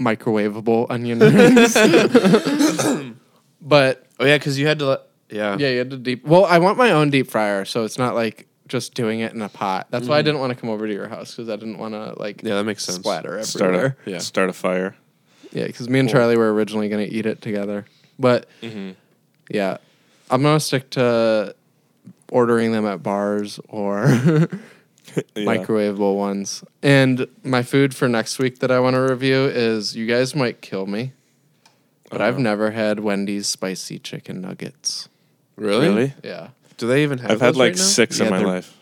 microwavable 0.00 0.86
onion 0.90 1.20
rings. 1.20 1.74
but 3.60 4.04
Oh 4.18 4.24
yeah, 4.24 4.36
because 4.38 4.58
you 4.58 4.66
had 4.66 4.78
to 4.80 4.86
let. 4.86 5.00
Yeah. 5.30 5.56
Yeah, 5.58 5.68
you 5.70 5.78
had 5.78 5.90
to 5.90 5.96
deep. 5.98 6.24
Well, 6.24 6.44
I 6.44 6.58
want 6.58 6.78
my 6.78 6.90
own 6.92 7.10
deep 7.10 7.28
fryer, 7.30 7.64
so 7.64 7.84
it's 7.84 7.98
not 7.98 8.14
like 8.14 8.46
just 8.68 8.94
doing 8.94 9.20
it 9.20 9.32
in 9.32 9.42
a 9.42 9.48
pot. 9.48 9.86
That's 9.90 10.08
why 10.08 10.18
I 10.18 10.22
didn't 10.22 10.40
want 10.40 10.52
to 10.52 10.58
come 10.60 10.70
over 10.70 10.86
to 10.86 10.92
your 10.92 11.08
house 11.08 11.32
because 11.34 11.48
I 11.48 11.56
didn't 11.56 11.78
want 11.78 11.94
to 11.94 12.14
like 12.18 12.42
Yeah, 12.42 12.54
that 12.56 12.64
makes 12.64 12.84
sense. 12.84 12.98
splatter 12.98 13.42
Start 13.44 13.74
everywhere. 13.74 13.96
a 14.06 14.10
Yeah. 14.10 14.18
start 14.18 14.50
a 14.50 14.52
fire. 14.52 14.96
Yeah, 15.52 15.66
because 15.66 15.88
me 15.88 16.00
and 16.00 16.08
Cool. 16.08 16.18
Charlie 16.20 16.36
were 16.36 16.52
originally 16.52 16.88
gonna 16.88 17.02
eat 17.08 17.26
it 17.26 17.40
together, 17.42 17.86
but 18.18 18.46
Mm-hmm. 18.62 18.90
yeah, 19.50 19.76
I'm 20.30 20.42
gonna 20.42 20.58
stick 20.60 20.90
to 20.90 21.54
ordering 22.30 22.72
them 22.72 22.84
at 22.86 23.02
bars 23.02 23.60
or 23.68 24.06
Yeah. 25.14 25.44
microwavable 25.44 26.16
ones. 26.16 26.64
And 26.82 27.26
my 27.44 27.62
food 27.62 27.94
for 27.94 28.08
next 28.08 28.38
week 28.40 28.58
that 28.58 28.70
I 28.72 28.80
want 28.80 28.94
to 28.94 29.00
review 29.00 29.44
is 29.46 29.94
you 29.96 30.06
guys 30.06 30.34
might 30.34 30.60
kill 30.60 30.86
me, 30.86 31.12
but 32.10 32.20
I've 32.20 32.38
never 32.40 32.72
had 32.72 32.98
Wendy's 33.00 33.46
spicy 33.46 33.98
chicken 34.00 34.40
nuggets. 34.40 35.08
Really? 35.56 35.88
Really? 35.88 36.14
Yeah, 36.22 36.48
Do 36.76 36.86
they 36.86 37.02
even 37.02 37.18
have? 37.18 37.30
I've 37.30 37.40
had 37.40 37.54
those 37.54 37.56
like 37.58 37.70
right 37.72 37.76
now? 37.78 37.82
six 37.82 38.18
in 38.20 38.26
Yeah, 38.26 38.30
my 38.30 38.38
they're- 38.38 38.46
life. 38.46 38.76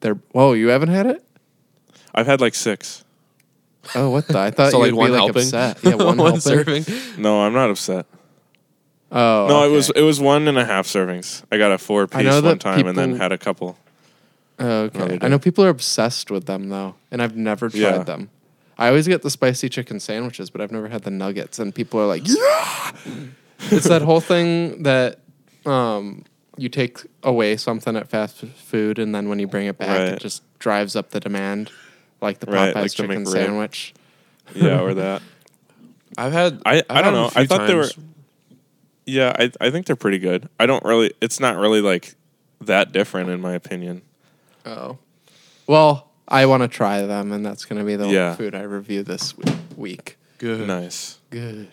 they're. 0.00 0.14
Whoa, 0.32 0.52
you 0.54 0.68
haven't 0.68 0.88
had 0.88 1.06
it? 1.06 1.24
I've 2.14 2.26
had 2.26 2.40
like 2.40 2.54
six. 2.54 3.04
Oh, 3.94 4.10
what 4.10 4.26
the? 4.28 4.38
I 4.38 4.50
thought 4.50 4.72
So 4.72 4.84
you'd 4.84 4.92
like 4.94 4.98
one 4.98 5.08
be 5.08 5.12
like 5.12 5.20
helping. 5.20 5.42
upset. 5.42 5.78
Yeah, 5.84 5.94
one, 5.94 6.18
helping. 6.18 6.40
serving. 6.40 6.84
No, 7.18 7.42
I'm 7.42 7.52
not 7.52 7.70
upset. 7.70 8.06
Oh, 9.10 9.46
no, 9.48 9.62
it 9.62 9.66
okay. 9.66 9.74
was 9.74 9.90
it 9.90 10.02
was 10.02 10.20
one 10.20 10.48
and 10.48 10.58
a 10.58 10.64
half 10.64 10.86
servings. 10.86 11.42
I 11.50 11.56
got 11.58 11.72
a 11.72 11.78
four 11.78 12.06
piece 12.06 12.24
know 12.24 12.34
one 12.36 12.44
that 12.44 12.60
time 12.60 12.86
and 12.86 12.96
then 12.98 13.10
people- 13.12 13.22
had 13.22 13.32
a 13.32 13.38
couple. 13.38 13.78
Oh, 14.60 14.90
okay. 14.92 15.18
I 15.22 15.28
know 15.28 15.38
people 15.38 15.64
are 15.64 15.68
obsessed 15.68 16.30
with 16.30 16.46
them 16.46 16.68
though, 16.68 16.96
and 17.10 17.22
I've 17.22 17.36
never 17.36 17.68
tried 17.70 17.78
Yeah. 17.80 17.98
them. 18.02 18.28
I 18.76 18.88
always 18.88 19.06
get 19.08 19.22
the 19.22 19.30
spicy 19.30 19.68
chicken 19.68 20.00
sandwiches, 20.00 20.50
but 20.50 20.60
I've 20.60 20.72
never 20.72 20.88
had 20.88 21.02
the 21.04 21.10
nuggets. 21.10 21.58
And 21.58 21.74
people 21.74 22.00
are 22.00 22.06
like, 22.06 22.22
"Yeah!" 22.26 22.92
it's 23.70 23.86
that 23.88 24.02
whole 24.02 24.20
thing 24.20 24.82
that 24.82 25.20
um, 25.68 26.24
you 26.56 26.68
take 26.68 26.98
away 27.22 27.56
something 27.56 27.96
at 27.96 28.08
fast 28.08 28.38
food, 28.38 28.98
and 28.98 29.14
then 29.14 29.28
when 29.28 29.38
you 29.38 29.46
bring 29.46 29.66
it 29.66 29.78
back, 29.78 29.88
Right. 30.00 30.08
it 30.08 30.20
just 30.20 30.42
drives 30.58 30.96
up 30.96 31.10
the 31.10 31.20
demand, 31.20 31.70
like 32.20 32.40
the 32.40 32.46
Popeyes 32.46 32.52
Right, 32.52 32.74
like 32.74 32.92
chicken 32.92 33.24
McRib. 33.24 33.28
sandwich. 33.28 33.94
Yeah, 34.54 34.80
or 34.80 34.94
that. 34.94 35.20
I've 36.18 36.32
had. 36.32 36.62
I- 36.64 36.76
I've 36.78 36.84
I 36.88 37.02
don't 37.02 37.12
know. 37.12 37.26
I 37.26 37.30
few 37.30 37.46
thought 37.48 37.66
they 37.66 37.74
were- 37.74 37.90
Yeah, 39.04 39.32
I 39.38 39.52
I 39.60 39.70
think 39.70 39.84
they're 39.86 39.94
pretty 39.94 40.18
good. 40.18 40.48
I 40.58 40.64
don't 40.66 40.82
really. 40.84 41.12
It's 41.20 41.38
not 41.38 41.56
really 41.58 41.82
like 41.82 42.14
that 42.62 42.90
different 42.92 43.28
in 43.30 43.40
my 43.42 43.52
opinion. 43.52 44.00
Oh, 44.64 44.96
well, 45.66 46.08
I 46.26 46.46
want 46.46 46.62
to 46.62 46.68
try 46.68 47.02
them, 47.02 47.30
and 47.30 47.44
that's 47.44 47.64
going 47.66 47.78
to 47.78 47.84
be 47.84 47.94
the 47.96 48.08
Yeah. 48.08 48.34
food 48.36 48.54
I 48.54 48.62
review 48.62 49.02
this 49.02 49.34
week. 49.76 50.16
good. 50.38 50.66
Nice. 50.66 51.18
Good. 51.30 51.68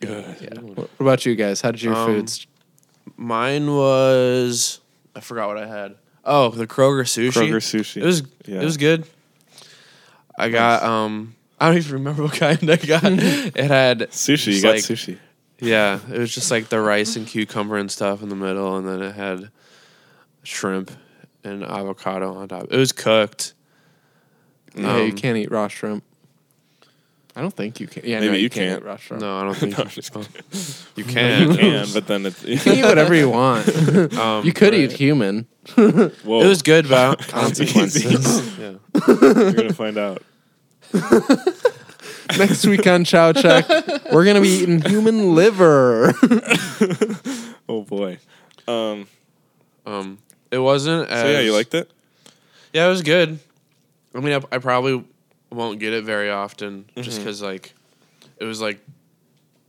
Good. 0.00 0.36
Yeah. 0.40 0.60
What 0.60 0.76
what 0.78 0.90
about 1.00 1.26
you 1.26 1.34
guys? 1.34 1.60
How 1.62 1.72
did 1.72 1.82
your 1.82 1.94
Um, 1.96 2.06
foods? 2.06 2.46
Mine 3.16 3.74
was. 3.74 4.80
I 5.14 5.20
forgot 5.20 5.48
what 5.48 5.58
I 5.58 5.66
had. 5.66 5.96
Oh, 6.24 6.50
the 6.50 6.66
Kroger 6.66 7.04
sushi. 7.04 7.30
Kroger 7.30 7.56
sushi. 7.56 8.02
It 8.02 8.04
was. 8.04 8.22
Yeah. 8.46 8.60
It 8.60 8.64
was 8.64 8.76
good. 8.76 9.06
I 10.38 10.48
got. 10.48 10.82
Um. 10.82 11.36
I 11.60 11.68
don't 11.68 11.76
even 11.78 11.92
remember 11.92 12.24
what 12.24 12.34
kind 12.34 12.68
I 12.70 12.76
got. 12.76 13.04
it 13.04 13.56
had 13.56 14.00
sushi. 14.10 14.54
You 14.54 14.62
got 14.62 14.74
like- 14.74 14.84
sushi. 14.84 15.18
Yeah, 15.60 16.00
it 16.12 16.18
was 16.18 16.34
just 16.34 16.50
like 16.50 16.68
the 16.68 16.80
rice 16.80 17.16
and 17.16 17.26
cucumber 17.26 17.76
and 17.76 17.90
stuff 17.90 18.22
in 18.22 18.28
the 18.28 18.36
middle, 18.36 18.76
and 18.76 18.86
then 18.86 19.00
it 19.00 19.14
had 19.14 19.50
shrimp 20.42 20.90
and 21.42 21.62
avocado 21.62 22.34
on 22.34 22.48
top. 22.48 22.64
It 22.70 22.76
was 22.76 22.92
cooked. 22.92 23.54
yeah, 24.74 24.98
you 24.98 25.10
um, 25.10 25.16
can't 25.16 25.36
eat 25.36 25.50
raw 25.50 25.68
shrimp. 25.68 26.04
I 27.36 27.40
don't 27.40 27.50
think 27.54 27.80
you 27.80 27.88
can. 27.88 28.04
Yeah, 28.04 28.20
Maybe 28.20 28.32
no, 28.32 28.38
you 28.38 28.50
can't. 28.50 28.82
can't. 28.84 29.00
eat 29.00 29.10
raw. 29.10 29.18
No, 29.18 29.38
I 29.38 29.42
don't 29.44 29.54
think 29.58 29.72
No, 29.72 29.78
you, 29.78 29.84
I'm 29.84 29.90
just 29.90 30.16
oh, 30.16 30.24
you 30.96 31.04
can. 31.04 31.50
You 31.50 31.56
can, 31.56 31.86
but 31.94 32.06
then 32.06 32.26
it's 32.26 32.44
You 32.44 32.58
can 32.58 32.74
eat 32.78 32.84
whatever 32.84 33.14
you 33.14 33.28
want. 33.30 33.68
Um, 34.16 34.44
you 34.44 34.52
could 34.52 34.72
right. 34.72 34.80
eat 34.82 34.92
human. 34.92 35.46
Whoa. 35.74 36.10
It 36.42 36.46
was 36.46 36.62
good, 36.62 36.88
but 36.88 37.18
consequences. 37.26 38.58
yeah. 38.58 38.74
You're 39.08 39.52
gonna 39.52 39.72
find 39.72 39.98
out. 39.98 40.22
Next 42.38 42.66
week 42.66 42.86
on 42.86 43.04
Chow 43.04 43.32
Check, 43.32 43.66
we're 44.12 44.24
gonna 44.24 44.40
be 44.40 44.48
eating 44.48 44.80
human 44.82 45.34
liver. 45.34 46.12
Oh 47.68 47.82
boy. 47.82 48.18
Um. 48.68 49.06
Um, 49.86 50.18
it 50.50 50.58
wasn't 50.58 51.10
as 51.10 51.20
So 51.22 51.28
yeah, 51.28 51.40
you 51.40 51.52
liked 51.52 51.74
it? 51.74 51.90
Yeah, 52.72 52.86
it 52.86 52.90
was 52.90 53.02
good. 53.02 53.38
I 54.14 54.20
mean, 54.20 54.34
I, 54.34 54.54
I 54.54 54.58
probably 54.58 55.04
won't 55.54 55.78
get 55.80 55.92
it 55.92 56.04
very 56.04 56.30
often, 56.30 56.86
just 56.96 57.18
Mhm. 57.18 57.22
because 57.24 57.42
like 57.42 57.74
it 58.38 58.44
was 58.44 58.60
like 58.60 58.80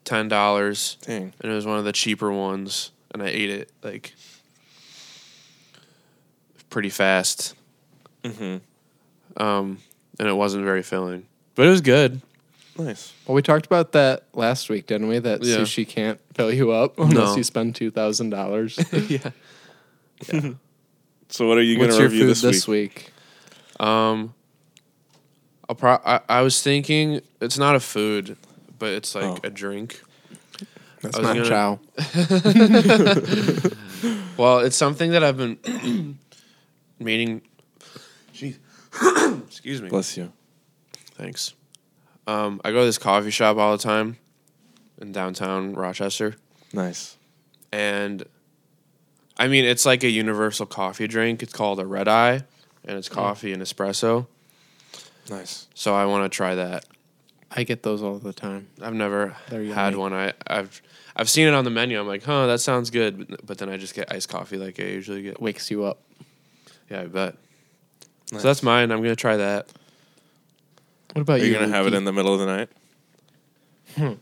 ten 0.04 0.28
dollars, 0.28 0.98
and 1.08 1.34
it 1.44 1.48
was 1.48 1.66
one 1.66 1.78
of 1.80 1.86
the 1.86 1.94
cheaper 1.94 2.32
ones, 2.32 2.92
and 3.14 3.22
I 3.24 3.28
ate 3.28 3.50
it 3.50 3.72
like 3.84 4.14
pretty 6.70 6.90
fast. 6.90 7.56
Mm-hmm. 8.24 8.58
Um, 9.42 9.80
and 10.20 10.28
it 10.28 10.34
wasn't 10.34 10.64
very 10.64 10.84
filling, 10.84 11.26
but 11.56 11.66
it 11.68 11.70
was 11.70 11.82
good. 11.82 12.22
Nice. 12.78 13.14
well, 13.26 13.36
we 13.36 13.42
talked 13.42 13.66
about 13.66 13.94
that 13.94 14.26
last 14.34 14.70
week, 14.70 14.86
didn't 14.88 15.08
we? 15.08 15.20
That 15.20 15.42
Yeah. 15.42 15.58
sushi 15.58 15.88
can't 15.88 16.20
fill 16.34 16.52
you 16.52 16.72
up 16.72 17.00
unless 17.00 17.14
No. 17.30 17.36
you 17.38 17.44
spend 17.44 17.74
two 17.76 17.90
thousand 17.92 18.32
dollars. 18.32 18.78
yeah. 19.10 19.32
So 21.28 21.48
what 21.48 21.58
are 21.58 21.62
you 21.64 21.78
gonna 21.80 21.92
your 21.94 22.04
review 22.04 22.22
food 22.22 22.30
this, 22.30 22.42
this 22.42 22.68
week? 22.68 23.12
week? 23.80 23.86
Um, 23.88 24.34
I'll 25.68 25.76
pro- 25.76 26.00
I, 26.06 26.20
I 26.30 26.42
was 26.42 26.62
thinking 26.62 27.22
it's 27.42 27.58
not 27.58 27.76
a 27.76 27.80
food, 27.80 28.38
but 28.78 28.90
it's 28.94 29.16
like 29.16 29.24
Oh. 29.26 29.40
a 29.44 29.50
drink. 29.50 30.00
That's 31.02 31.18
I 31.18 31.22
was 31.22 31.28
not 31.28 31.36
gonna- 31.36 31.50
chow. 31.50 31.80
Well, 34.38 34.60
it's 34.60 34.76
something 34.76 35.12
that 35.12 35.24
I've 35.24 35.38
been 35.38 35.58
meaning. 37.00 37.42
Jeez. 38.34 38.58
Excuse 39.48 39.82
me. 39.82 39.88
Bless 39.90 40.18
you. 40.18 40.32
Thanks. 41.16 41.54
Um, 42.28 42.60
I 42.66 42.72
go 42.72 42.80
to 42.80 42.86
this 42.86 42.98
coffee 42.98 43.32
shop 43.32 43.56
all 43.58 43.76
the 43.78 43.82
time 43.82 44.18
in 45.02 45.12
downtown 45.14 45.74
Rochester, 45.74 46.36
Nice. 46.74 47.16
and 47.72 48.24
I 49.38 49.48
mean 49.48 49.64
it's 49.66 49.86
like 49.86 50.04
a 50.04 50.10
universal 50.10 50.66
coffee 50.66 51.08
drink. 51.08 51.42
It's 51.42 51.54
called 51.54 51.80
a 51.80 51.86
red 51.86 52.08
eye, 52.10 52.44
and 52.84 52.98
it's 52.98 53.08
coffee 53.10 53.54
and 53.54 53.62
espresso. 53.64 54.28
Nice. 55.30 55.68
So 55.74 55.94
I 55.96 56.06
want 56.06 56.32
to 56.32 56.36
try 56.36 56.56
that. 56.56 56.86
I 57.52 57.64
get 57.64 57.84
those 57.84 58.02
all 58.04 58.18
the 58.20 58.34
time. 58.34 58.68
I've 58.82 58.94
never 58.94 59.30
had 59.50 59.96
one. 59.96 60.14
I, 60.14 60.34
I've 60.48 60.82
I've 61.16 61.30
seen 61.30 61.48
it 61.48 61.54
on 61.54 61.64
the 61.64 61.70
menu. 61.70 62.00
I'm 62.00 62.08
like, 62.08 62.24
huh, 62.24 62.48
that 62.48 62.60
sounds 62.60 62.90
good. 62.90 63.28
But, 63.30 63.46
but 63.46 63.58
then 63.58 63.70
I 63.70 63.78
just 63.78 63.96
get 63.96 64.12
iced 64.12 64.28
coffee 64.30 64.58
like 64.58 64.80
I 64.80 64.84
usually 64.84 65.22
get. 65.22 65.42
Wakes 65.42 65.72
you 65.72 65.86
up. 65.86 66.02
Yeah, 66.90 67.02
I 67.02 67.06
bet. 67.06 67.36
Nice. 68.32 68.42
So 68.42 68.48
that's 68.50 68.62
mine. 68.64 68.92
I'm 68.92 69.02
gonna 69.02 69.16
try 69.16 69.38
that. 69.38 69.68
What 71.14 71.22
about 71.22 71.34
Are 71.36 71.38
you? 71.46 71.46
you 71.46 71.54
gonna 71.54 71.70
have 71.74 71.88
it 71.88 71.94
in 71.94 72.04
the 72.04 72.12
middle 72.12 72.34
of 72.34 72.40
the 72.40 72.46
night? 74.06 74.18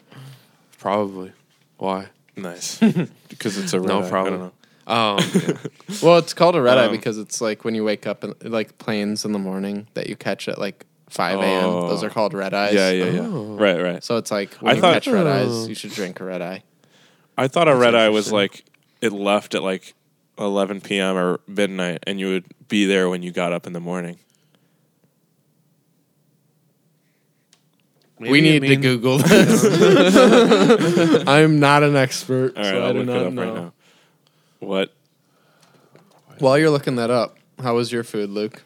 Probably. 0.79 1.31
Why? 1.77 2.07
Nice. 2.35 2.77
because 3.29 3.57
it's 3.57 3.73
a 3.73 3.79
red 3.79 3.87
No 3.87 4.03
eye. 4.03 4.09
problem. 4.09 4.33
I 4.33 4.37
don't 4.37 4.39
know. 4.39 4.51
Um, 4.85 5.19
yeah. 5.33 5.57
Well, 6.03 6.17
it's 6.17 6.33
called 6.33 6.55
a 6.55 6.61
red 6.61 6.77
eye 6.77 6.85
Um, 6.85 6.91
because 6.91 7.17
it's 7.17 7.39
like 7.41 7.63
when 7.63 7.73
you 7.75 7.83
wake 7.83 8.05
up 8.05 8.23
in 8.23 8.33
like 8.43 8.77
planes 8.77 9.23
in 9.25 9.31
the 9.31 9.39
morning 9.39 9.87
that 9.93 10.07
you 10.07 10.15
catch 10.15 10.47
at 10.49 10.59
like 10.59 10.85
five 11.13 11.39
a.m. 11.39 11.65
Oh. 11.65 11.87
Those 11.89 12.03
are 12.03 12.09
called 12.09 12.33
red 12.33 12.53
eyes. 12.53 12.73
Yeah, 12.73 12.89
yeah, 12.91 13.05
yeah. 13.05 13.19
Oh. 13.21 13.55
Right, 13.55 13.79
right. 13.81 14.03
So 14.03 14.17
it's 14.17 14.31
like 14.31 14.53
when 14.55 14.71
I 14.71 14.75
you 14.75 14.81
thought- 14.81 14.93
catch 14.95 15.07
red 15.07 15.27
Oh. 15.27 15.31
eyes, 15.31 15.67
you 15.69 15.75
should 15.75 15.91
drink 15.91 16.19
a 16.19 16.23
red 16.25 16.41
eye. 16.41 16.63
I 17.37 17.47
thought 17.47 17.67
a 17.67 17.75
red 17.75 17.95
eye 17.95 18.09
was 18.09 18.31
like 18.31 18.65
it 19.01 19.11
left 19.11 19.55
at 19.55 19.63
like 19.63 19.93
11 20.37 20.81
p.m. 20.81 21.15
or 21.17 21.39
midnight, 21.47 21.99
and 22.07 22.19
you 22.19 22.27
would 22.27 22.45
be 22.67 22.85
there 22.85 23.09
when 23.09 23.21
you 23.23 23.31
got 23.31 23.53
up 23.53 23.65
in 23.67 23.73
the 23.73 23.79
morning. 23.79 24.17
we 28.19 28.29
Maybe 28.29 28.41
need 28.41 28.55
it 28.57 28.59
to 28.61 28.69
mean- 28.69 28.81
Google 28.81 29.17
this. 29.19 29.63
I'm 31.27 31.59
not 31.59 31.83
an 31.83 31.95
expert, 31.95 32.55
All 32.55 32.63
right, 32.63 32.69
so 32.69 32.81
I 32.81 32.85
I'll 32.87 32.93
do 32.93 32.99
look 32.99 33.07
not 33.07 33.15
it 33.17 33.25
up 33.27 33.33
know. 33.33 33.43
right 33.45 33.53
now. 33.55 33.73
What? 34.59 34.93
While 36.39 36.57
you're 36.57 36.69
looking 36.69 36.95
that 36.97 37.09
up, 37.09 37.37
how 37.61 37.75
was 37.75 37.91
your 37.91 38.03
food, 38.03 38.29
Luke? 38.29 38.63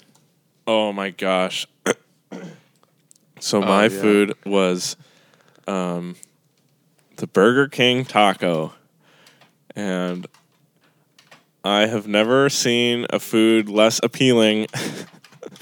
Oh 0.67 0.91
my 0.93 1.09
gosh. 1.09 1.65
So 3.39 3.61
Oh, 3.61 3.65
my 3.65 3.83
yeah. 3.83 3.89
food 4.01 4.33
was 4.45 4.95
um, 5.67 6.15
the 7.17 7.27
Burger 7.27 7.67
King 7.67 8.05
taco. 8.05 8.73
And 9.75 10.25
I 11.63 11.85
have 11.87 12.07
never 12.07 12.49
seen 12.49 13.05
a 13.09 13.19
food 13.19 13.69
less 13.69 13.99
appealing 14.01 14.67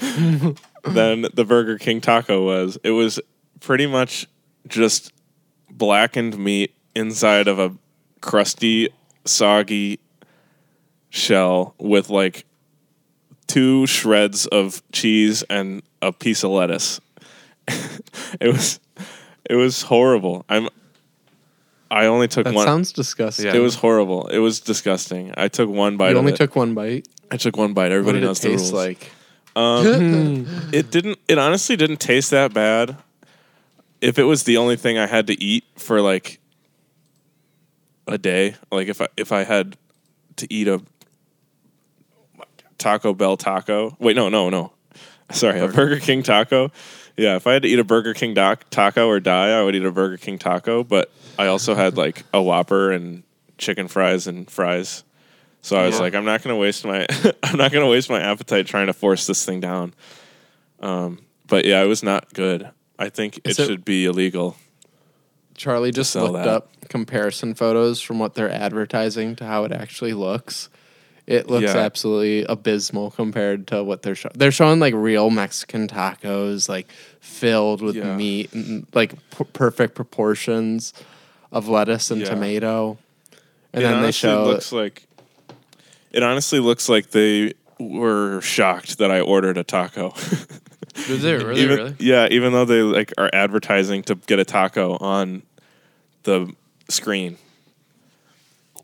than 0.00 1.26
the 1.34 1.44
Burger 1.46 1.78
King 1.78 2.00
taco 2.00 2.44
was. 2.44 2.78
It 2.82 2.92
was 2.92 3.20
pretty 3.60 3.86
much 3.86 4.26
just 4.68 5.12
blackened 5.70 6.38
meat 6.38 6.74
inside 6.94 7.48
of 7.48 7.58
a 7.58 7.74
crusty, 8.20 8.88
soggy 9.24 9.98
shell 11.10 11.74
with 11.78 12.08
like 12.08 12.44
two 13.46 13.86
shreds 13.86 14.46
of 14.46 14.82
cheese 14.92 15.42
and 15.50 15.82
a 16.02 16.12
piece 16.12 16.42
of 16.42 16.50
lettuce. 16.50 17.00
it 18.40 18.48
was 18.52 18.80
it 19.48 19.54
was 19.56 19.82
horrible. 19.82 20.44
I'm 20.48 20.68
I 21.90 22.06
only 22.06 22.28
took 22.28 22.44
one. 22.46 22.54
That 22.54 22.58
one 22.58 22.66
sounds 22.66 22.92
disgusting. 22.92 23.54
It 23.54 23.58
was 23.58 23.76
horrible. 23.76 24.26
It 24.28 24.38
was 24.38 24.60
disgusting. 24.60 25.32
I 25.36 25.48
took 25.48 25.68
one 25.70 25.96
bite 25.96 26.10
You 26.10 26.16
of 26.16 26.18
only 26.18 26.32
it. 26.32 26.36
took 26.36 26.56
one 26.56 26.74
bite. 26.74 27.06
I 27.30 27.36
took 27.36 27.56
one 27.56 27.74
bite. 27.74 27.92
Everybody 27.92 28.20
knows 28.20 28.40
the 28.40 28.48
rules. 28.50 28.72
like? 28.72 29.10
Um, 29.54 30.46
it 30.72 30.90
didn't. 30.90 31.18
It 31.28 31.38
honestly 31.38 31.76
didn't 31.76 31.98
taste 31.98 32.30
that 32.32 32.52
bad. 32.52 32.96
If 34.00 34.18
it 34.18 34.24
was 34.24 34.42
the 34.44 34.56
only 34.58 34.76
thing 34.76 34.98
I 34.98 35.06
had 35.06 35.26
to 35.28 35.42
eat 35.42 35.64
for 35.76 36.00
like 36.00 36.40
a 38.06 38.18
day, 38.18 38.56
like 38.70 38.88
if 38.88 39.00
I 39.00 39.08
if 39.16 39.32
I 39.32 39.44
had 39.44 39.76
to 40.36 40.52
eat 40.52 40.68
a 40.68 40.82
Taco 42.78 43.14
Bell 43.14 43.36
taco. 43.36 43.96
Wait, 43.98 44.16
no, 44.16 44.28
no, 44.28 44.50
no. 44.50 44.72
Sorry, 45.32 45.58
a 45.58 45.68
Burger 45.68 45.98
King 45.98 46.22
taco. 46.22 46.70
Yeah, 47.16 47.36
if 47.36 47.46
I 47.46 47.54
had 47.54 47.62
to 47.62 47.68
eat 47.68 47.78
a 47.78 47.84
Burger 47.84 48.12
King 48.14 48.34
doc- 48.34 48.68
taco 48.70 49.08
or 49.08 49.20
die, 49.20 49.58
I 49.58 49.62
would 49.62 49.74
eat 49.74 49.84
a 49.84 49.90
Burger 49.90 50.16
King 50.18 50.38
taco. 50.38 50.84
But 50.84 51.10
I 51.38 51.46
also 51.46 51.74
had 51.74 51.96
like 51.96 52.24
a 52.34 52.42
Whopper 52.42 52.92
and 52.92 53.22
chicken 53.58 53.88
fries 53.88 54.26
and 54.26 54.50
fries. 54.50 55.02
So 55.62 55.76
I 55.76 55.86
was 55.86 55.94
Yeah. 55.96 56.02
like, 56.02 56.14
I'm 56.14 56.24
not 56.26 56.42
gonna 56.42 56.56
waste 56.56 56.84
my 56.84 57.06
I'm 57.42 57.56
not 57.56 57.72
gonna 57.72 57.88
waste 57.88 58.10
my 58.10 58.20
appetite 58.20 58.66
trying 58.66 58.86
to 58.88 58.92
force 58.92 59.26
this 59.26 59.44
thing 59.44 59.60
down. 59.60 59.94
Um, 60.80 61.20
but 61.46 61.64
yeah, 61.64 61.82
it 61.82 61.86
was 61.86 62.02
not 62.02 62.32
good. 62.34 62.68
I 62.98 63.08
think 63.08 63.38
it 63.38 63.50
it- 63.50 63.56
should 63.56 63.84
be 63.84 64.04
illegal. 64.04 64.56
Charlie 65.54 65.90
just 65.90 66.14
looked 66.14 66.34
that. 66.34 66.46
up 66.48 66.88
comparison 66.90 67.54
photos 67.54 68.02
from 68.02 68.18
what 68.18 68.34
they're 68.34 68.50
advertising 68.50 69.34
to 69.36 69.44
how 69.46 69.64
it 69.64 69.72
actually 69.72 70.12
looks. 70.12 70.68
It 71.26 71.50
looks 71.50 71.74
Yeah. 71.74 71.78
absolutely 71.80 72.44
abysmal 72.44 73.10
compared 73.10 73.66
to 73.68 73.82
what 73.82 74.02
they're 74.02 74.14
showing. 74.14 74.34
They're 74.36 74.52
showing 74.52 74.78
like 74.78 74.94
real 74.94 75.28
Mexican 75.30 75.88
tacos, 75.88 76.68
like 76.68 76.86
filled 77.20 77.82
with 77.82 77.96
Yeah. 77.96 78.14
meat 78.16 78.52
and 78.52 78.86
like 78.94 79.14
p- 79.36 79.44
perfect 79.52 79.94
proportions 79.96 80.92
of 81.50 81.68
lettuce 81.68 82.10
and 82.12 82.20
Yeah. 82.20 82.28
tomato. 82.30 82.98
And 83.72 83.82
it 83.82 83.86
then 83.88 84.02
they 84.02 84.12
show 84.12 84.44
looks 84.44 84.70
like 84.72 85.02
it 86.12 86.22
honestly 86.22 86.60
looks 86.60 86.88
like 86.88 87.10
they 87.10 87.54
were 87.78 88.40
shocked 88.40 88.98
that 88.98 89.10
I 89.10 89.20
ordered 89.20 89.58
a 89.58 89.64
taco. 89.64 90.10
Was 91.10 91.24
it 91.24 91.42
really? 91.42 91.60
even, 91.60 91.76
really? 91.76 91.94
Yeah, 91.98 92.28
even 92.30 92.52
though 92.52 92.64
they 92.64 92.80
like 92.82 93.12
are 93.18 93.28
advertising 93.32 94.02
to 94.04 94.14
get 94.14 94.38
a 94.38 94.44
taco 94.44 94.96
on 94.98 95.42
the 96.22 96.50
screen 96.88 97.36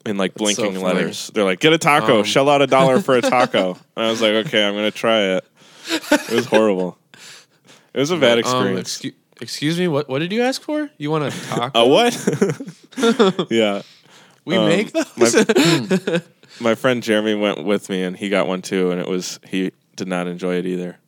in 0.07 0.17
like 0.17 0.35
That's 0.35 0.55
so 0.57 0.63
blinking 0.65 0.83
letters. 0.83 1.31
They're 1.35 1.45
like, 1.45 1.61
"Get 1.61 1.73
a 1.73 1.79
taco, 1.79 2.19
Um, 2.21 2.25
shell 2.25 2.49
out 2.49 2.63
a 2.63 2.67
dollar 2.67 3.01
for 3.01 3.17
a 3.17 3.21
taco." 3.35 3.77
and 3.97 4.07
I 4.07 4.11
was 4.11 4.21
like, 4.23 4.33
"Okay, 4.47 4.65
I'm 4.67 4.75
gonna 4.75 4.91
try 4.91 5.37
it." 5.37 5.45
It 6.11 6.31
was 6.31 6.47
horrible. 6.47 6.99
It 7.95 7.99
was 8.01 8.11
a 8.11 8.17
bad 8.17 8.33
Um, 8.35 8.39
experience. 8.41 8.99
excu- 8.99 9.15
excuse 9.41 9.79
me. 9.79 9.89
What 9.89 10.09
What 10.09 10.21
did 10.21 10.33
you 10.33 10.43
ask 10.43 10.63
for? 10.63 10.91
You 10.99 11.11
want 11.11 11.25
a 11.25 11.31
taco? 11.49 11.79
a 11.81 11.87
what? 11.89 13.47
yeah. 13.51 13.83
We 14.45 14.57
Um, 14.57 14.69
make 14.69 14.93
those. 14.93 15.35
my, 15.37 16.23
my 16.61 16.75
friend 16.75 17.03
Jeremy 17.03 17.35
went 17.35 17.65
with 17.65 17.89
me 17.89 18.03
and 18.03 18.17
he 18.17 18.29
got 18.29 18.47
one 18.49 18.63
too, 18.63 18.91
and 18.91 19.01
it 19.01 19.09
was 19.09 19.39
he 19.47 19.73
did 19.97 20.09
not 20.09 20.27
enjoy 20.27 20.57
it 20.57 20.67
either. 20.67 20.99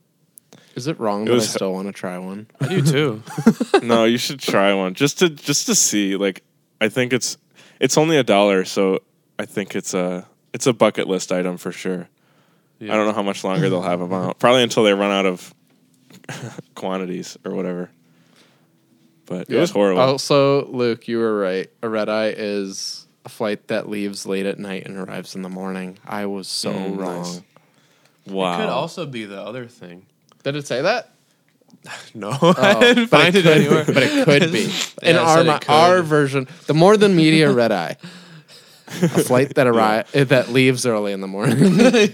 Is 0.76 0.86
it 0.88 0.98
wrong 0.98 1.22
It 1.22 1.30
that 1.30 1.36
I 1.36 1.38
still 1.40 1.72
want 1.72 1.86
to 1.88 1.92
try 1.92 2.18
one? 2.18 2.48
I 2.60 2.66
do 2.68 2.82
too. 2.82 3.22
no, 3.82 4.04
you 4.04 4.18
should 4.18 4.40
try 4.40 4.74
one 4.74 4.94
just 4.94 5.18
to 5.20 5.28
just 5.30 5.66
to 5.66 5.74
see. 5.74 6.16
Like, 6.16 6.42
I 6.80 6.88
think 6.88 7.12
it's 7.12 7.36
it's 7.80 7.96
only 7.98 8.16
a 8.16 8.22
dollar, 8.24 8.64
so 8.64 9.00
I 9.38 9.44
think 9.46 9.74
it's 9.76 9.94
a 9.94 10.26
it's 10.52 10.66
a 10.66 10.72
bucket 10.72 11.08
list 11.08 11.32
item 11.32 11.56
for 11.56 11.72
sure. 11.72 12.08
I 12.80 12.86
don't 12.86 13.06
know 13.06 13.12
how 13.14 13.22
much 13.22 13.44
longer 13.44 13.70
they'll 13.70 13.80
have 13.82 13.98
them 14.00 14.12
out. 14.12 14.38
Probably 14.38 14.62
until 14.62 14.84
they 14.84 14.92
run 14.92 15.10
out 15.10 15.24
of 15.26 15.54
quantities 16.74 17.38
or 17.44 17.54
whatever. 17.54 17.90
But 19.26 19.48
it 19.48 19.56
was 19.58 19.70
horrible. 19.70 20.02
Also, 20.02 20.66
Luke, 20.66 21.08
you 21.08 21.18
were 21.18 21.38
right. 21.38 21.70
A 21.82 21.88
red 21.88 22.08
eye 22.10 22.34
is 22.36 23.06
a 23.24 23.30
flight 23.30 23.68
that 23.68 23.88
leaves 23.88 24.26
late 24.26 24.44
at 24.44 24.58
night 24.58 24.84
and 24.86 24.98
arrives 24.98 25.34
in 25.34 25.40
the 25.40 25.48
morning. 25.48 25.98
I 26.06 26.26
was 26.26 26.46
so 26.46 26.72
Mm, 26.72 26.98
wrong. 26.98 27.22
nice. 27.22 27.36
It 28.26 28.30
could 28.30 28.68
also 28.68 29.06
be 29.06 29.24
the 29.24 29.40
other 29.40 29.66
thing. 29.66 30.04
Did 30.42 30.56
it 30.56 30.66
say 30.66 30.82
that? 30.82 31.13
No, 32.14 32.30
I 32.30 32.74
oh, 32.76 32.80
didn't 32.80 33.08
find 33.08 33.34
it, 33.34 33.42
could 33.42 33.46
anywhere. 33.58 33.84
But 33.84 34.02
it 34.04 34.24
could 34.24 34.52
be. 34.52 34.64
In 34.64 34.70
Yeah, 35.02 35.10
it 35.10 35.16
our 35.16 35.36
said 35.38 35.46
it 35.46 35.52
mi- 35.52 35.58
could. 35.58 35.70
our 35.70 36.02
version, 36.02 36.48
the 36.66 36.74
more 36.74 36.96
than 36.96 37.14
media 37.16 37.52
red 37.52 37.72
eye, 37.72 37.96
a 38.86 39.08
flight 39.08 39.54
that 39.56 39.66
arrive 39.66 40.08
eh, 40.14 40.24
that 40.24 40.48
leaves 40.50 40.86
early 40.86 41.12
in 41.12 41.20
the 41.20 41.26
morning. 41.26 41.58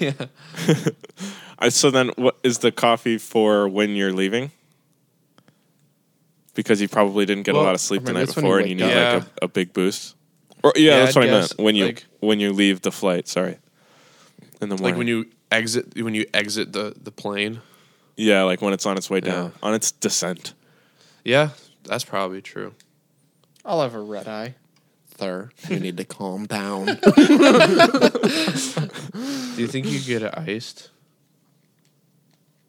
yeah. 0.01 1.69
So 1.69 1.91
then, 1.91 2.09
what 2.17 2.37
is 2.43 2.59
the 2.59 2.73
coffee 2.73 3.19
for 3.19 3.69
when 3.69 3.95
you're 3.95 4.13
leaving? 4.13 4.51
Because 6.55 6.81
you 6.81 6.89
probably 6.89 7.27
didn't 7.27 7.45
get 7.45 7.55
Well, 7.55 7.63
a 7.63 7.67
lot 7.67 7.75
of 7.75 7.81
sleep 7.81 8.05
the 8.05 8.13
night 8.13 8.25
it's 8.25 8.37
when 8.37 8.45
you 8.45 8.49
before, 8.51 8.59
and 8.61 8.69
you 8.71 8.75
need 8.77 8.83
up. 8.93 9.23
like 9.23 9.33
a, 9.43 9.45
a 9.45 9.49
big 9.49 9.73
boost. 9.73 10.17
Or 10.63 10.73
yeah, 10.77 10.91
Yeah, 10.91 11.05
that's 11.05 11.17
I'd 11.17 11.21
what 11.21 11.29
I 11.29 11.33
meant. 11.33 11.55
When 11.59 11.77
you 11.77 11.87
like- 11.87 12.07
when 12.21 12.41
you 12.41 12.53
leave 12.53 12.83
the 12.83 12.91
flight, 12.93 13.29
sorry, 13.29 13.59
in 14.61 14.69
the 14.69 14.77
morning. 14.77 14.85
Like 14.85 14.97
when 14.97 15.07
you 15.07 15.27
exit 15.51 15.95
when 16.03 16.15
you 16.15 16.27
exit 16.35 16.73
the 16.73 16.95
the 17.01 17.13
plane. 17.13 17.61
Yeah, 18.21 18.43
like 18.43 18.61
when 18.63 18.73
it's 18.73 18.87
on 18.87 18.97
its 18.97 19.09
way 19.11 19.21
down, 19.21 19.47
Yeah. 19.47 19.69
on 19.69 19.75
its 19.75 19.93
descent. 19.93 20.55
Yeah, 21.25 21.51
that's 21.85 22.05
probably 22.05 22.43
true. 22.43 22.75
I'll 23.65 23.83
have 23.83 23.95
a 23.95 24.01
red 24.01 24.27
eye. 24.29 24.55
Sir, 25.19 25.51
you 25.69 25.79
need 25.81 25.97
to 25.99 26.05
calm 26.05 26.47
down. 26.47 26.87
Do 26.87 26.93
you 29.59 29.67
think 29.67 29.87
you 29.87 29.99
could 29.99 30.07
get 30.07 30.23
it 30.23 30.37
iced? 30.39 30.91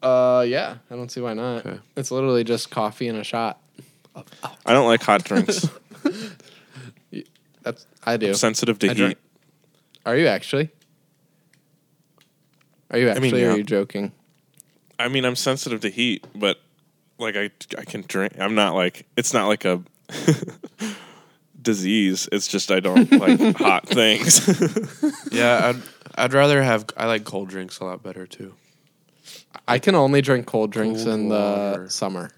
uh, 0.02 0.44
yeah, 0.46 0.76
I 0.90 0.96
don't 0.96 1.10
see 1.10 1.20
why 1.20 1.32
not. 1.34 1.64
Okay. 1.64 1.78
It's 1.96 2.10
literally 2.10 2.44
just 2.44 2.70
coffee 2.70 3.08
and 3.08 3.16
a 3.18 3.24
shot. 3.24 3.58
I 4.66 4.72
don't 4.74 4.86
like 4.86 5.02
hot 5.02 5.24
drinks. 5.24 5.66
That's 7.62 7.86
I 8.04 8.16
do. 8.18 8.28
I'm 8.28 8.34
sensitive 8.34 8.78
to 8.80 8.86
I 8.86 8.90
heat. 8.90 8.96
drink- 8.96 9.18
Are 10.04 10.16
you 10.16 10.26
actually? 10.26 10.70
Are 12.90 12.98
you 12.98 13.06
mean, 13.06 13.16
actually? 13.16 13.42
or 13.44 13.46
yeah. 13.46 13.52
Are 13.54 13.56
you 13.56 13.64
joking? 13.64 14.12
I 15.02 15.08
mean, 15.08 15.24
I'm 15.24 15.36
sensitive 15.36 15.80
to 15.82 15.90
heat, 15.90 16.26
but 16.34 16.58
like 17.18 17.36
I 17.36 17.50
I 17.78 17.84
can 17.84 18.02
drink. 18.06 18.38
I'm 18.38 18.54
not 18.54 18.74
like 18.74 19.06
it's 19.16 19.32
not 19.34 19.48
like 19.48 19.64
a 19.64 19.82
disease. 21.60 22.28
It's 22.32 22.48
just 22.48 22.70
I 22.70 22.80
don't 22.80 23.10
like 23.20 23.56
hot 23.56 23.88
things. 23.88 24.48
Yeah, 25.32 25.72
I'd 25.74 25.82
I'd 26.14 26.32
rather 26.34 26.62
have. 26.62 26.84
I 26.96 27.06
like 27.06 27.24
cold 27.24 27.48
drinks 27.48 27.78
a 27.80 27.84
lot 27.84 28.02
better 28.02 28.26
too. 28.26 28.54
I 29.66 29.78
can 29.78 29.94
only 29.94 30.20
drink 30.20 30.46
cold 30.46 30.70
drinks 30.70 31.04
Cold 31.04 31.14
in 31.14 31.28
water. 31.28 31.84
the 31.84 31.90
summer, 31.90 32.30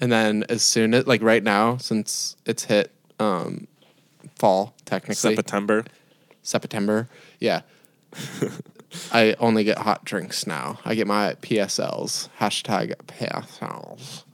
and 0.00 0.12
then 0.12 0.44
as 0.48 0.62
soon 0.62 0.92
as 0.94 1.06
like 1.06 1.22
right 1.22 1.42
now, 1.42 1.76
since 1.78 2.36
it's 2.44 2.64
hit 2.64 2.92
um, 3.18 3.68
fall 4.38 4.74
technically 4.84 5.34
September. 5.34 5.84
September, 6.42 7.08
yeah. 7.40 7.62
I 9.12 9.34
only 9.38 9.64
get 9.64 9.78
hot 9.78 10.04
drinks 10.04 10.46
now. 10.46 10.78
I 10.84 10.94
get 10.94 11.06
my 11.06 11.34
PSLs 11.42 12.28
hashtag 12.40 12.94
PSLs 13.06 14.24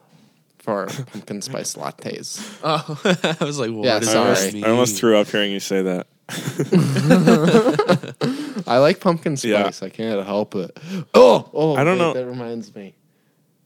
for 0.59 0.87
pumpkin 1.12 1.42
spice 1.42 1.75
lattes. 1.75 2.59
Oh, 2.62 3.01
I 3.40 3.44
was 3.44 3.59
like, 3.59 3.70
what 3.70 3.85
Yeah, 3.85 3.98
does 3.98 4.09
I 4.09 4.12
sorry. 4.12 4.25
that 4.25 4.29
almost, 4.38 4.55
mean? 4.55 4.64
I 4.64 4.68
almost 4.70 4.96
threw 4.98 5.16
up 5.16 5.27
hearing 5.29 5.53
you 5.53 5.61
say 5.61 5.83
that. 5.83 6.07
I 8.66 8.79
like 8.79 9.01
pumpkin 9.01 9.37
Yeah. 9.42 9.62
spice. 9.64 9.83
I 9.83 9.88
can't 9.90 10.25
help 10.25 10.55
it. 10.55 10.77
Oh, 11.14 11.51
oh! 11.53 11.77
I 11.77 11.85
don't 11.85 11.98
wait, 11.98 12.05
know- 12.05 12.12
That 12.14 12.27
reminds 12.27 12.75
me. 12.75 12.94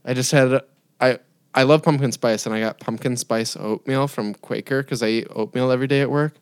I 0.05 0.15
just 0.15 0.33
had 0.33 0.63
I 1.01 1.19
I 1.55 1.63
love 1.63 1.83
pumpkin 1.83 2.13
spice, 2.13 2.47
and 2.47 2.55
I 2.55 2.61
got 2.61 2.81
pumpkin 2.81 3.17
spice 3.17 3.57
oatmeal 3.57 4.09
from 4.09 4.35
Quaker 4.35 4.83
because 4.83 5.03
I 5.03 5.09
eat 5.09 5.29
oatmeal 5.35 5.71
every 5.71 5.87
day 5.87 6.01
at 6.01 6.11
work. 6.11 6.35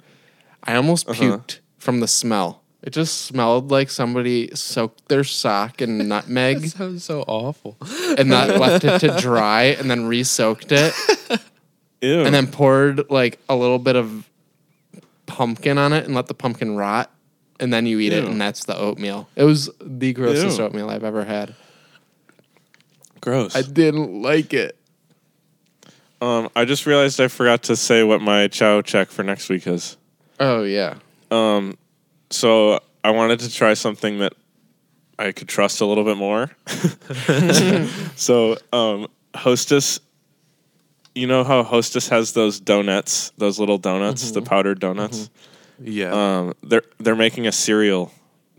I 0.62 0.76
almost 0.76 1.08
Uh-huh. 1.08 1.22
puked 1.22 1.58
from 1.78 2.00
the 2.00 2.08
smell. 2.08 2.62
It 2.84 2.92
just 2.92 3.22
smelled 3.22 3.70
like 3.70 3.88
somebody 3.88 4.50
soaked 4.54 5.08
their 5.08 5.24
sock 5.24 5.80
in 5.80 5.96
nutmeg 6.08 6.60
That 6.60 6.68
sounds 6.70 7.04
so 7.04 7.22
awful. 7.26 7.76
and 8.18 8.30
that 8.30 8.60
left 8.60 8.84
it 8.84 8.98
to 9.00 9.18
dry 9.20 9.62
and 9.78 9.90
then 9.90 10.04
re-soaked 10.06 10.70
it 10.70 10.92
Ew. 12.02 12.20
and 12.24 12.34
then 12.34 12.46
poured 12.46 13.08
like 13.10 13.38
a 13.48 13.56
little 13.56 13.78
bit 13.78 13.96
of 13.96 14.28
pumpkin 15.26 15.78
on 15.78 15.94
it 15.94 16.04
and 16.04 16.14
let 16.14 16.26
the 16.26 16.34
pumpkin 16.34 16.76
rot 16.76 17.10
and 17.58 17.72
then 17.72 17.86
you 17.86 17.98
eat 18.00 18.12
it 18.12 18.24
and 18.24 18.38
that's 18.38 18.64
the 18.64 18.76
oatmeal. 18.76 19.28
It 19.34 19.44
was 19.44 19.70
the 19.80 20.12
grossest 20.12 20.58
Ew. 20.58 20.64
oatmeal 20.66 20.90
I've 20.90 21.04
ever 21.04 21.24
had. 21.24 21.54
gross. 23.20 23.56
I 23.56 23.62
didn't 23.62 24.20
like 24.20 24.52
it. 24.52 24.76
um, 26.20 26.50
I 26.54 26.66
just 26.66 26.84
realized 26.84 27.18
I 27.20 27.28
forgot 27.28 27.62
to 27.64 27.76
say 27.76 28.02
what 28.04 28.20
my 28.20 28.48
chow 28.48 28.82
check 28.82 29.08
for 29.08 29.22
next 29.22 29.48
week 29.48 29.66
is. 29.66 29.96
Oh 30.38 30.64
yeah. 30.64 30.96
Um, 31.30 31.78
so 32.34 32.80
I 33.02 33.10
wanted 33.10 33.40
to 33.40 33.52
try 33.52 33.74
something 33.74 34.18
that 34.18 34.32
I 35.18 35.32
could 35.32 35.48
trust 35.48 35.80
a 35.80 35.86
little 35.86 36.04
bit 36.04 36.16
more. 36.16 36.50
so, 38.16 38.56
um, 38.72 39.08
Hostess, 39.34 40.00
you 41.14 41.26
know 41.26 41.44
how 41.44 41.62
Hostess 41.62 42.08
has 42.08 42.32
those 42.32 42.60
donuts, 42.60 43.30
those 43.38 43.58
little 43.58 43.78
donuts, 43.78 44.30
the 44.32 44.42
powdered 44.42 44.80
donuts. 44.80 45.30
Yeah. 45.80 46.12
Um, 46.12 46.54
they're 46.62 46.82
they're 46.98 47.16
making 47.16 47.46
a 47.46 47.52
cereal, 47.52 48.12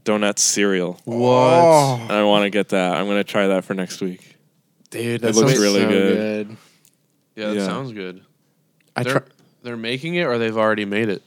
donut 0.03 0.39
cereal, 0.39 0.99
what? 1.05 1.99
and 2.01 2.11
I 2.11 2.23
want 2.23 2.43
to 2.43 2.49
get 2.49 2.69
that. 2.69 2.95
I'm 2.95 3.07
gonna 3.07 3.23
try 3.23 3.47
that 3.47 3.63
for 3.65 3.73
next 3.73 4.01
week. 4.01 4.35
Dude, 4.89 5.21
that 5.21 5.35
looks 5.35 5.57
really 5.57 5.85
good. 5.85 6.57
Yeah, 7.35 7.47
that 7.47 7.55
Yeah. 7.57 7.65
sounds 7.65 7.91
good. 7.91 8.21
I 8.95 9.03
They're, 9.03 9.13
try. 9.19 9.21
they're 9.63 9.77
making 9.77 10.15
it, 10.15 10.23
or 10.23 10.37
they've 10.37 10.57
already 10.57 10.85
made 10.85 11.09
it. 11.09 11.21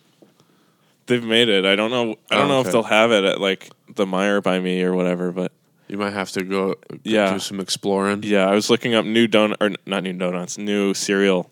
They've 1.09 1.25
made 1.25 1.49
it. 1.49 1.65
I 1.65 1.75
don't 1.75 1.91
know. 1.91 2.17
I 2.31 2.37
don't 2.37 2.45
Oh, 2.45 2.49
know 2.49 2.59
okay. 2.61 2.69
if 2.69 2.73
they'll 2.73 2.83
have 2.85 3.11
it 3.13 3.25
at 3.25 3.41
like 3.41 3.71
the 3.95 4.07
Meijer 4.07 4.43
by 4.43 4.61
me 4.61 4.83
or 4.83 4.95
whatever, 4.95 5.33
but 5.33 5.51
You 5.89 5.97
might 5.99 6.13
have 6.13 6.31
to 6.33 6.45
go 6.45 6.77
Yeah. 7.03 7.33
do 7.33 7.39
some 7.41 7.59
exploring. 7.61 8.23
Yeah, 8.23 8.47
I 8.47 8.55
was 8.55 8.69
looking 8.71 8.95
up 8.95 9.05
new 9.07 9.27
donut 9.27 9.57
or 9.61 9.71
not 9.87 10.03
new 10.05 10.13
donuts, 10.13 10.57
new 10.59 10.93
cereal 10.95 11.51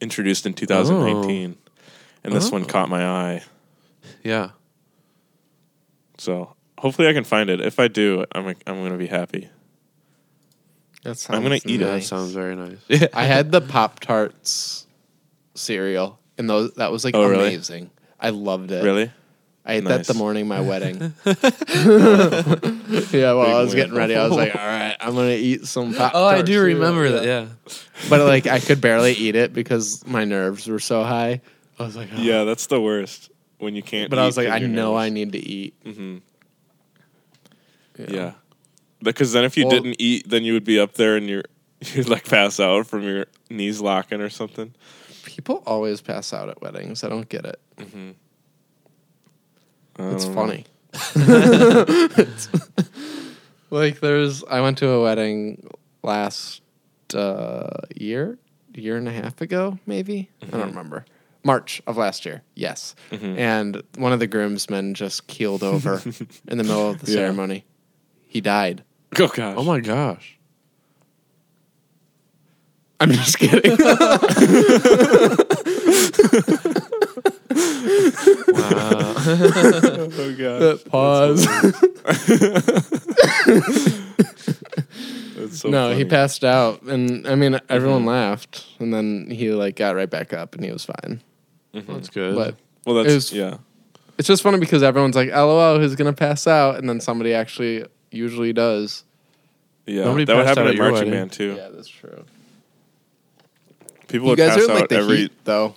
introduced 0.00 0.46
in 0.46 0.54
2019, 0.54 1.56
and 2.24 2.34
this 2.34 2.50
one 2.50 2.62
Oh. 2.62 2.66
caught 2.66 2.88
my 2.88 3.06
eye. 3.06 3.42
Yeah. 4.24 4.50
So 6.18 6.54
hopefully 6.78 7.08
I 7.08 7.12
can 7.12 7.24
find 7.24 7.50
it. 7.50 7.60
If 7.60 7.78
I 7.78 7.88
do, 7.88 8.24
I'm 8.32 8.46
I'm 8.66 8.82
gonna 8.82 8.96
be 8.98 9.06
happy. 9.06 9.48
That 11.02 11.18
sounds 11.18 11.36
I'm 11.36 11.42
gonna 11.42 11.56
eat 11.66 11.80
it. 11.82 11.84
That 11.84 11.92
nice. 11.92 12.08
sounds 12.08 12.32
very 12.32 12.54
nice. 12.56 12.78
I 13.12 13.24
had 13.24 13.50
the 13.52 13.60
Pop 13.60 14.00
Tarts 14.00 14.86
cereal, 15.54 16.18
and 16.38 16.48
those 16.48 16.72
that 16.74 16.90
was 16.92 17.04
like 17.04 17.14
Oh, 17.14 17.28
really? 17.28 17.54
amazing. 17.54 17.90
I 18.22 18.30
loved 18.30 18.70
it. 18.70 18.82
Really? 18.82 19.10
I 19.64 19.74
ate 19.74 19.84
that 19.84 20.06
the 20.06 20.14
morning 20.14 20.42
of 20.42 20.48
my 20.48 20.60
wedding. 20.60 20.96
yeah, 23.12 23.32
while 23.32 23.56
I 23.56 23.60
was 23.62 23.68
win. 23.74 23.76
getting 23.76 23.94
ready, 23.94 24.16
I 24.16 24.26
was 24.26 24.36
like, 24.36 24.56
"All 24.56 24.60
right, 24.66 24.96
I'm 24.98 25.14
gonna 25.14 25.30
eat 25.30 25.66
some 25.66 25.94
Pop." 25.94 26.12
Oh, 26.14 26.24
I 26.24 26.42
do 26.42 26.54
cereal." 26.54 26.78
remember 26.80 27.08
that. 27.10 27.24
Yeah. 27.24 27.46
but 28.08 28.20
like 28.26 28.46
I 28.48 28.58
could 28.66 28.80
barely 28.80 29.12
eat 29.12 29.36
it 29.36 29.52
because 29.52 30.04
my 30.06 30.24
nerves 30.24 30.66
were 30.66 30.80
so 30.80 31.04
high. 31.04 31.40
I 31.78 31.84
was 31.84 31.96
like, 31.96 32.08
oh. 32.12 32.16
Yeah, 32.20 32.42
that's 32.44 32.66
the 32.66 32.80
worst 32.80 33.30
when 33.58 33.74
you 33.76 33.82
can't. 33.82 34.10
But 34.10 34.18
I 34.18 34.26
was 34.26 34.36
like, 34.36 34.48
I 34.48 34.56
you're 34.58 34.68
know 34.68 34.96
I 34.96 35.08
need 35.10 35.32
to 35.32 35.38
eat. 35.38 35.74
Mm-hmm. 35.84 36.18
Yeah. 38.12 38.32
Because 39.02 39.32
then 39.32 39.44
if 39.44 39.56
you 39.56 39.66
Well- 39.66 39.76
didn't 39.80 39.96
eat, 39.98 40.28
then 40.28 40.44
you 40.44 40.52
would 40.54 40.64
be 40.64 40.78
up 40.78 40.94
there 40.94 41.16
and 41.16 41.28
you're 41.28 41.44
you'd 41.94 42.08
like 42.08 42.28
pass 42.28 42.60
out 42.60 42.86
from 42.86 43.02
your 43.02 43.26
knees 43.50 43.80
locking 43.80 44.20
or 44.20 44.28
something. 44.30 44.74
People 45.24 45.62
always 45.66 46.00
pass 46.00 46.32
out 46.32 46.48
at 46.48 46.60
weddings. 46.62 47.04
I 47.04 47.08
don't 47.08 47.28
get 47.28 47.44
it. 47.44 47.60
I 47.78 48.14
It's 50.12 50.24
don't 50.24 50.34
funny. 50.34 50.66
It's- 51.14 52.48
like 53.70 54.00
there's, 54.00 54.44
I 54.44 54.60
went 54.60 54.78
to 54.78 54.88
a 54.88 55.02
wedding 55.02 55.68
last 56.02 56.62
uh, 57.14 57.68
year, 57.94 58.38
year 58.74 58.96
and 58.96 59.08
a 59.08 59.12
half 59.12 59.40
ago, 59.40 59.78
maybe. 59.86 60.30
I 60.42 60.46
don't 60.46 60.60
mm-hmm. 60.60 60.68
remember. 60.70 61.04
March 61.44 61.82
of 61.86 61.96
last 61.96 62.24
year, 62.24 62.42
yes. 62.54 62.94
Mm-hmm. 63.10 63.38
And 63.38 63.82
one 63.96 64.12
of 64.12 64.20
the 64.20 64.26
groomsmen 64.28 64.94
just 64.94 65.26
keeled 65.26 65.62
over 65.62 66.00
in 66.48 66.58
the 66.58 66.64
middle 66.64 66.90
of 66.90 67.00
the 67.00 67.10
Yeah. 67.10 67.18
ceremony. 67.18 67.64
He 68.26 68.40
died. 68.40 68.84
Oh 69.18 69.28
gosh. 69.28 69.54
Oh 69.58 69.64
my 69.64 69.80
gosh. 69.80 70.38
I'm 73.02 73.10
just 73.10 73.38
kidding. 73.38 73.76
Wow. 78.52 79.14
Oh 80.14 80.34
god. 80.38 80.84
Pause. 80.86 81.46
That's 85.36 85.58
so 85.60 85.68
no, 85.68 85.94
he 85.94 86.04
passed 86.04 86.44
out, 86.44 86.82
and 86.82 87.26
I 87.26 87.34
mean, 87.34 87.52
mm-hmm. 87.52 87.72
everyone 87.72 88.06
laughed, 88.06 88.66
and 88.78 88.92
then 88.94 89.28
he 89.30 89.50
like 89.50 89.76
got 89.76 89.94
right 89.96 90.08
back 90.10 90.32
up, 90.32 90.54
and 90.54 90.64
he 90.64 90.70
was 90.70 90.84
fine. 90.84 91.20
Mm-hmm. 91.74 91.92
That's 91.92 92.08
good. 92.08 92.34
But 92.36 92.56
Well, 92.86 92.96
that's 92.96 93.10
it 93.10 93.14
was- 93.14 93.32
yeah. 93.32 93.56
it's 94.18 94.28
just 94.28 94.42
funny 94.42 94.58
because 94.58 94.82
everyone's 94.82 95.16
like, 95.16 95.30
"LOL, 95.30 95.78
who's 95.78 95.94
gonna 95.96 96.12
pass 96.12 96.46
out?" 96.46 96.76
And 96.76 96.88
then 96.88 97.00
somebody 97.00 97.34
actually 97.34 97.84
usually 98.10 98.52
does. 98.52 99.04
Yeah, 99.86 100.04
Nobody 100.04 100.24
that 100.26 100.36
would 100.36 100.46
happen 100.46 100.64
at 100.64 100.68
at 100.70 100.74
your 100.76 100.90
marching 100.90 101.10
wedding. 101.10 101.28
too. 101.30 101.54
Yeah, 101.56 101.68
that's 101.70 101.88
true. 101.88 102.24
People 104.12 104.26
You 104.26 104.30
would 104.32 104.38
guys 104.38 104.56
pass 104.56 104.68
are 104.68 104.70
out 104.72 104.80
like 104.80 104.88
the 104.90 104.96
every. 104.96 105.16
heat, 105.16 105.32
though. 105.44 105.74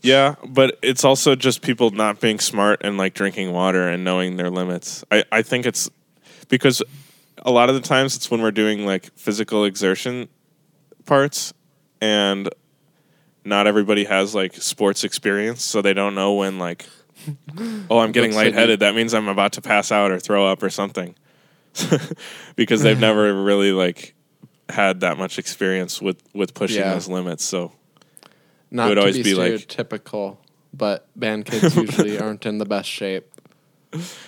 Yeah, 0.00 0.36
but 0.48 0.78
it's 0.82 1.04
also 1.04 1.36
just 1.36 1.60
people 1.60 1.90
not 1.90 2.20
being 2.20 2.40
smart 2.40 2.80
and 2.82 2.96
like 2.96 3.12
drinking 3.12 3.52
water 3.52 3.86
and 3.86 4.02
knowing 4.02 4.36
their 4.36 4.48
limits. 4.48 5.04
I 5.12 5.22
I 5.30 5.42
think 5.42 5.66
it's 5.66 5.90
because 6.48 6.82
a 7.38 7.50
lot 7.50 7.68
of 7.68 7.74
the 7.74 7.82
times 7.82 8.16
it's 8.16 8.30
when 8.30 8.40
we're 8.40 8.50
doing 8.50 8.86
like 8.86 9.12
physical 9.14 9.66
exertion 9.66 10.28
parts 11.04 11.52
and 12.00 12.48
not 13.44 13.66
everybody 13.66 14.04
has 14.04 14.34
like 14.34 14.54
sports 14.56 15.04
experience, 15.04 15.62
so 15.62 15.82
they 15.82 15.92
don't 15.94 16.14
know 16.14 16.32
when 16.32 16.58
like 16.58 16.86
oh, 17.90 17.98
I'm 17.98 18.12
getting 18.12 18.30
Looks 18.30 18.36
like 18.36 18.46
lightheaded. 18.46 18.80
That 18.80 18.94
means 18.94 19.12
I'm 19.12 19.28
about 19.28 19.52
to 19.52 19.60
pass 19.60 19.92
out 19.92 20.10
or 20.10 20.18
throw 20.18 20.46
up 20.46 20.62
or 20.62 20.70
something. 20.70 21.14
because 22.56 22.82
they've 22.82 22.98
never 23.08 23.32
really 23.44 23.72
like 23.72 24.14
had 24.72 25.00
that 25.00 25.16
much 25.18 25.38
experience 25.38 26.00
with 26.02 26.16
with 26.34 26.54
pushing 26.54 26.80
Yeah. 26.80 26.94
those 26.94 27.08
limits. 27.08 27.44
So 27.44 27.72
Not 28.70 28.88
would 28.88 28.94
to 28.96 29.00
always 29.02 29.16
be, 29.16 29.22
be 29.22 29.34
like- 29.34 29.52
stereotypical, 29.52 30.38
but 30.74 31.06
band 31.16 31.44
kids 31.50 31.76
usually 31.76 32.18
aren't 32.18 32.44
in 32.46 32.58
the 32.58 32.64
best 32.66 32.88
shape. 32.88 33.28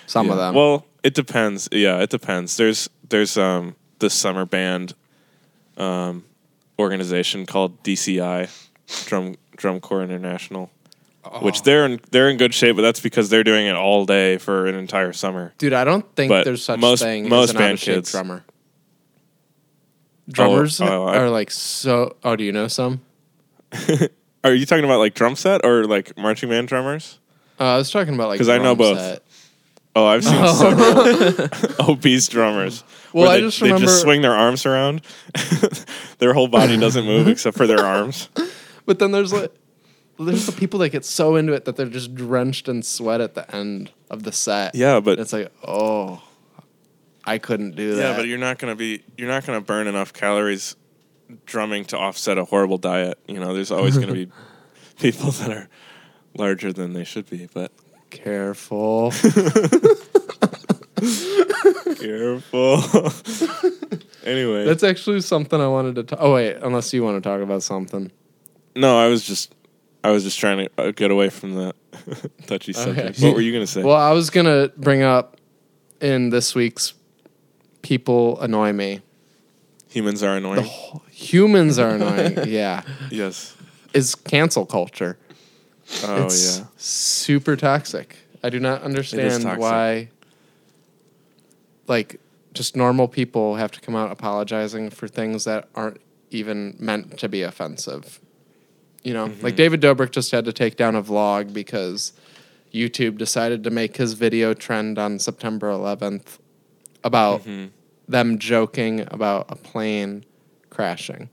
Some 0.05 0.29
of 0.29 0.37
them. 0.37 0.53
Well, 0.53 0.85
it 1.03 1.13
depends. 1.15 1.67
Yeah, 1.71 1.99
it 2.01 2.09
depends. 2.09 2.55
There's 2.57 2.89
there's 3.09 3.37
um 3.37 3.75
this 3.99 4.13
summer 4.13 4.45
band 4.45 4.93
um 5.77 6.23
organization 6.79 7.45
called 7.45 7.81
DCI, 7.83 8.49
Drum 9.07 9.35
Drum 9.57 9.79
Corps 9.79 10.03
International, 10.03 10.69
which 11.41 11.63
they're 11.63 11.85
in 11.85 11.99
they're 12.11 12.29
in 12.29 12.37
good 12.37 12.53
shape, 12.53 12.75
but 12.75 12.83
that's 12.83 12.99
because 12.99 13.29
they're 13.29 13.43
doing 13.43 13.65
it 13.65 13.75
all 13.75 14.05
day 14.05 14.37
for 14.37 14.67
an 14.67 14.75
entire 14.75 15.13
summer. 15.13 15.53
Dude, 15.57 15.73
I 15.73 15.83
don't 15.83 16.05
think 16.15 16.29
But 16.29 16.45
there's 16.45 16.63
such 16.63 16.79
most- 16.79 17.01
thing 17.01 17.27
most 17.27 17.45
as 17.45 17.49
an 17.51 17.57
band 17.57 17.79
kids- 17.79 18.11
drummer. 18.11 18.44
Drummers 20.29 20.81
oh, 20.81 21.05
I- 21.05 21.17
are 21.17 21.29
like 21.29 21.51
so. 21.51 22.15
Oh, 22.23 22.35
do 22.35 22.43
you 22.43 22.51
know 22.51 22.67
some? 22.67 23.01
Are 24.43 24.53
you 24.53 24.65
talking 24.65 24.85
about 24.85 24.99
like 24.99 25.13
drum 25.15 25.35
set 25.35 25.65
or 25.65 25.85
like 25.85 26.15
marching 26.17 26.49
band 26.49 26.67
drummers? 26.67 27.19
Uh, 27.59 27.63
I 27.63 27.77
was 27.77 27.89
talking 27.91 28.13
about 28.13 28.27
like 28.29 28.37
'Cause 28.39 28.49
I 28.49 28.57
know 28.57 28.75
drum 28.75 28.77
both. 28.77 28.97
set. 28.99 29.23
Oh, 29.95 30.05
I've 30.05 30.23
seen 30.23 30.47
several 30.55 31.49
obese 31.89 32.27
drummers. 32.27 32.83
Well, 33.13 33.23
where 33.27 33.31
I 33.31 33.35
they, 33.37 33.41
just 33.41 33.59
they 33.59 33.67
remember- 33.67 33.87
just 33.87 34.01
swing 34.01 34.21
their 34.21 34.33
arms 34.35 34.65
around. 34.65 35.01
their 36.19 36.33
whole 36.33 36.47
body 36.47 36.77
doesn't 36.77 37.05
move 37.05 37.27
except 37.27 37.55
for 37.57 37.65
their 37.67 37.79
arms. 37.79 38.29
But 38.85 38.99
then 38.99 39.11
there's 39.11 39.33
like 39.33 39.51
there's 40.19 40.45
the 40.45 40.51
people 40.51 40.79
that 40.79 40.89
get 40.89 41.05
so 41.05 41.35
into 41.35 41.53
it 41.53 41.65
that 41.65 41.75
they're 41.75 41.87
just 41.87 42.13
drenched 42.15 42.67
in 42.69 42.83
sweat 42.83 43.21
at 43.21 43.35
the 43.35 43.53
end 43.55 43.91
of 44.09 44.23
the 44.23 44.31
set. 44.31 44.75
Yeah, 44.75 44.99
but 44.99 45.19
it's 45.19 45.33
like, 45.33 45.51
oh, 45.67 46.21
I 47.25 47.37
couldn't 47.39 47.75
do 47.75 47.95
that. 47.95 48.01
yeah, 48.01 48.15
but 48.15 48.27
you're 48.27 48.37
not 48.37 48.59
gonna 48.59 48.75
be 48.75 49.03
you're 49.17 49.27
not 49.29 49.45
gonna 49.45 49.61
burn 49.61 49.87
enough 49.87 50.13
calories 50.13 50.75
drumming 51.45 51.85
to 51.85 51.97
offset 51.97 52.37
a 52.37 52.45
horrible 52.45 52.77
diet. 52.77 53.17
You 53.27 53.39
know, 53.39 53.53
there's 53.53 53.71
always 53.71 53.97
gonna 53.97 54.13
be 54.13 54.29
people 54.99 55.31
that 55.31 55.49
are 55.51 55.67
larger 56.37 56.71
than 56.71 56.93
they 56.93 57.03
should 57.03 57.29
be. 57.29 57.49
But 57.53 57.71
careful. 58.11 59.11
careful. 61.97 62.83
anyway, 64.23 64.65
That's 64.65 64.83
actually 64.83 65.21
something 65.21 65.59
I 65.59 65.67
wanted 65.67 65.95
to. 65.95 66.03
talk 66.03 66.19
Oh 66.21 66.33
wait, 66.35 66.57
unless 66.61 66.93
you 66.93 67.03
want 67.03 67.21
to 67.21 67.27
talk 67.27 67.41
about 67.41 67.63
something. 67.63 68.11
no, 68.75 68.97
I 68.99 69.07
was 69.07 69.23
just 69.25 69.55
I 70.03 70.11
was 70.11 70.23
just 70.23 70.39
trying 70.39 70.67
to 70.67 70.69
uh, 70.77 70.91
get 70.91 71.11
away 71.11 71.29
from 71.29 71.55
the 71.55 71.73
touchy 72.45 72.73
subject. 72.73 73.17
Okay. 73.17 73.27
What 73.27 73.35
were 73.35 73.41
you 73.41 73.51
gonna 73.51 73.67
say? 73.67 73.81
Well, 73.83 73.95
I 73.95 74.11
was 74.11 74.29
gonna 74.29 74.69
bring 74.77 75.01
up 75.01 75.37
in 76.01 76.29
this 76.29 76.53
week's 76.53 76.93
people 77.85 78.41
annoy 78.41 78.73
me. 78.73 78.99
Humans 79.89 80.23
are 80.23 80.37
annoying. 80.37 80.67
Humans 81.11 81.77
are 81.77 81.91
annoying. 81.91 82.39
yeah, 82.47 82.81
yes. 83.11 83.55
is 83.93 84.15
cancel 84.15 84.65
culture. 84.65 85.17
Oh 86.03 86.25
it's 86.25 86.57
yeah. 86.57 86.65
super 86.77 87.55
toxic. 87.55 88.17
I 88.43 88.49
do 88.49 88.59
not 88.59 88.81
understand 88.81 89.43
why. 89.59 90.09
Like, 91.87 92.19
just 92.53 92.75
normal 92.75 93.07
people 93.07 93.55
have 93.55 93.71
to 93.73 93.79
come 93.81 93.95
out 93.95 94.11
apologizing 94.11 94.89
for 94.89 95.07
things 95.07 95.43
that 95.43 95.69
aren't 95.75 96.01
even 96.31 96.75
meant 96.79 97.19
to 97.19 97.29
be 97.29 97.43
offensive. 97.43 98.19
You 99.03 99.13
know, 99.13 99.27
Mm-hmm. 99.27 99.43
like 99.43 99.55
David 99.55 99.81
Dobrik 99.81 100.09
just 100.09 100.31
had 100.31 100.45
to 100.45 100.53
take 100.53 100.75
down 100.75 100.95
a 100.95 101.03
vlog 101.03 101.53
because 101.53 102.13
YouTube 102.73 103.19
decided 103.19 103.63
to 103.63 103.69
make 103.69 103.97
his 103.97 104.13
video 104.13 104.55
trend 104.55 104.97
on 104.97 105.19
September 105.19 105.69
11th 105.69 106.39
about 107.05 107.41
Mm-hmm. 107.43 107.67
them 108.09 108.37
joking 108.39 109.01
about 109.07 109.45
a 109.49 109.55
plane 109.55 110.25
crashing. 110.69 111.29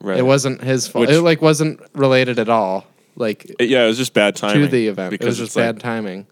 Right. 0.00 0.18
It 0.18 0.22
wasn't 0.22 0.62
his 0.62 0.88
fault. 0.88 1.02
Which- 1.06 1.16
it 1.16 1.20
like 1.22 1.40
wasn't 1.40 1.80
related 1.94 2.38
at 2.40 2.48
all. 2.48 2.86
Like 3.16 3.44
It- 3.60 3.68
yeah, 3.68 3.84
it 3.84 3.86
was 3.86 3.98
just 3.98 4.14
bad 4.14 4.34
timing 4.34 4.62
to 4.62 4.68
the 4.68 4.88
event. 4.88 5.10
because 5.10 5.26
it 5.26 5.28
was 5.28 5.38
just 5.38 5.48
it's 5.50 5.56
like- 5.56 5.66
bad 5.76 5.80
timing. 5.80 6.26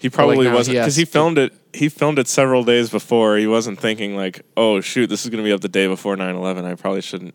He 0.00 0.10
probably 0.10 0.46
now 0.48 0.54
wasn't 0.54 0.78
because 0.78 0.96
he 0.96 1.04
to- 1.04 1.10
filmed 1.10 1.38
it. 1.38 1.52
He 1.72 1.88
filmed 1.88 2.18
it 2.18 2.26
several 2.28 2.64
days 2.64 2.90
before. 2.90 3.36
He 3.38 3.46
wasn't 3.46 3.78
thinking 3.78 4.16
like, 4.16 4.42
"Oh 4.56 4.80
shoot, 4.80 5.06
this 5.06 5.22
is 5.24 5.30
going 5.30 5.42
to 5.42 5.46
be 5.48 5.52
up 5.52 5.60
the 5.60 5.68
day 5.68 5.86
before 5.86 6.16
9/11. 6.16 6.64
I 6.64 6.74
probably 6.74 7.00
shouldn't." 7.02 7.34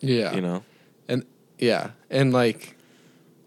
Yeah. 0.00 0.34
You 0.34 0.40
know. 0.40 0.64
And 1.08 1.24
yeah, 1.58 1.90
and 2.10 2.32
like 2.32 2.74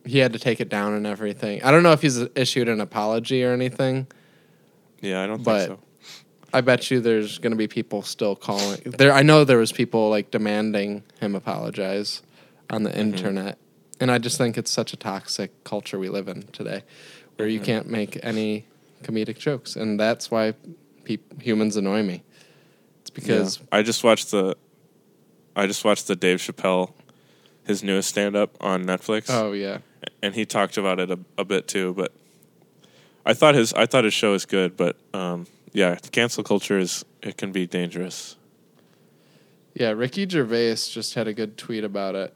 he 0.06 0.20
had 0.20 0.32
to 0.34 0.40
take 0.40 0.62
it 0.62 0.70
down 0.70 0.94
and 0.94 1.06
everything. 1.06 1.62
I 1.62 1.72
don't 1.72 1.84
know 1.84 1.92
if 1.92 2.02
he's 2.02 2.20
issued 2.36 2.70
an 2.70 2.80
apology 2.80 3.44
or 3.44 3.52
anything. 3.52 4.08
Yeah, 5.02 5.22
I 5.24 5.28
don't 5.28 5.44
But- 5.44 5.68
think 5.68 5.80
so. 5.80 5.86
I 6.54 6.60
bet 6.60 6.92
you 6.92 7.00
there's 7.00 7.38
going 7.38 7.52
to 7.52 7.58
be 7.58 7.68
people 7.70 8.02
still 8.02 8.36
calling. 8.36 8.82
There 8.86 9.14
I 9.14 9.22
know 9.24 9.46
there 9.46 9.58
was 9.58 9.72
people 9.72 10.10
like 10.10 10.32
demanding 10.32 11.04
him 11.22 11.34
apologize 11.34 12.22
on 12.70 12.84
the 12.84 12.90
Mm-hmm. 12.90 13.00
internet. 13.00 13.58
And 14.02 14.12
I 14.12 14.18
just 14.18 14.38
think 14.38 14.58
it's 14.58 14.72
such 14.72 14.92
a 14.94 14.98
toxic 14.98 15.64
culture 15.64 15.98
we 15.98 16.10
live 16.10 16.28
in 16.28 16.44
today 16.52 16.84
where 17.38 17.48
you 17.48 17.60
Mhm. 17.62 17.66
can't 17.66 17.88
make 17.90 18.20
any 18.24 18.66
comedic 19.04 19.38
jokes 19.40 19.76
and 19.78 19.98
that's 20.00 20.30
why 20.30 20.54
peop- 21.06 21.42
humans 21.42 21.78
annoy 21.78 22.04
me. 22.04 22.22
It's 23.00 23.10
because 23.10 23.60
Yeah. 23.60 23.66
I 23.80 23.82
just 23.84 24.04
watched 24.04 24.32
the, 24.32 24.56
I 25.56 25.68
just 25.68 25.86
watched 25.86 26.08
the 26.08 26.16
Dave 26.18 26.40
Chappelle, 26.40 26.92
his 27.66 27.82
newest 27.82 28.10
stand 28.10 28.36
up 28.36 28.58
on 28.60 28.84
Netflix. 28.86 29.26
oh 29.30 29.54
yeah. 29.54 29.78
and 30.22 30.36
he 30.36 30.46
talked 30.46 30.78
about 30.78 31.00
it 31.00 31.12
a, 31.12 31.20
a 31.38 31.46
bit 31.46 31.68
too. 31.70 31.94
But 31.96 32.12
I 33.26 33.34
thought 33.34 33.56
his 33.56 33.74
I 33.74 33.86
thought 33.86 34.04
his 34.04 34.14
show 34.14 34.34
is 34.34 34.46
good, 34.46 34.76
but 34.78 34.98
um, 35.14 35.48
yeah, 35.74 35.96
cancel 36.12 36.44
culture 36.44 36.78
is 36.78 37.06
it 37.22 37.38
can 37.38 37.52
be 37.52 37.68
dangerous. 37.68 38.36
Yeah, 39.74 39.92
Ricky 39.92 40.28
Gervais 40.28 40.76
just 40.76 41.14
had 41.14 41.28
a 41.28 41.34
good 41.34 41.58
tweet 41.58 41.84
about 41.84 42.16
it. 42.16 42.34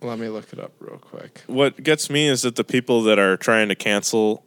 Let 0.00 0.18
me 0.18 0.28
look 0.28 0.52
it 0.52 0.58
up 0.58 0.72
real 0.80 0.98
quick. 0.98 1.42
What 1.46 1.82
gets 1.82 2.10
me 2.10 2.28
is 2.28 2.42
that 2.42 2.56
the 2.56 2.64
people 2.64 3.02
that 3.02 3.18
are 3.18 3.36
trying 3.36 3.68
to 3.68 3.74
cancel 3.74 4.44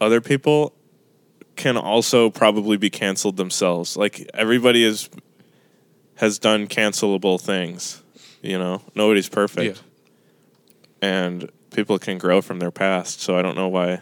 other 0.00 0.20
people 0.20 0.72
can 1.54 1.76
also 1.76 2.30
probably 2.30 2.76
be 2.76 2.90
canceled 2.90 3.36
themselves. 3.36 3.96
Like 3.96 4.28
everybody 4.34 4.84
is 4.84 5.08
has 6.16 6.38
done 6.38 6.66
cancelable 6.66 7.40
things. 7.40 8.02
You 8.42 8.58
know, 8.58 8.82
nobody's 8.94 9.28
perfect, 9.28 9.82
and 11.02 11.50
people 11.76 11.98
can 11.98 12.18
grow 12.18 12.40
from 12.42 12.58
their 12.58 12.70
past. 12.72 13.20
So 13.20 13.38
I 13.38 13.42
don't 13.42 13.54
know 13.54 13.68
why. 13.68 14.00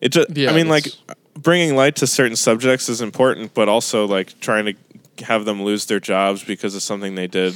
It 0.00 0.10
just, 0.10 0.36
Yeah, 0.36 0.50
I 0.50 0.54
mean, 0.56 0.68
like 0.68 0.86
bringing 1.34 1.76
light 1.76 1.96
to 1.96 2.06
certain 2.06 2.36
subjects 2.36 2.88
is 2.88 3.00
important, 3.00 3.54
but 3.54 3.68
also 3.68 4.06
like 4.06 4.38
trying 4.40 4.66
to 4.66 5.24
have 5.24 5.44
them 5.44 5.62
lose 5.62 5.86
their 5.86 6.00
jobs 6.00 6.42
because 6.44 6.74
of 6.74 6.82
something 6.82 7.14
they 7.14 7.26
did 7.26 7.54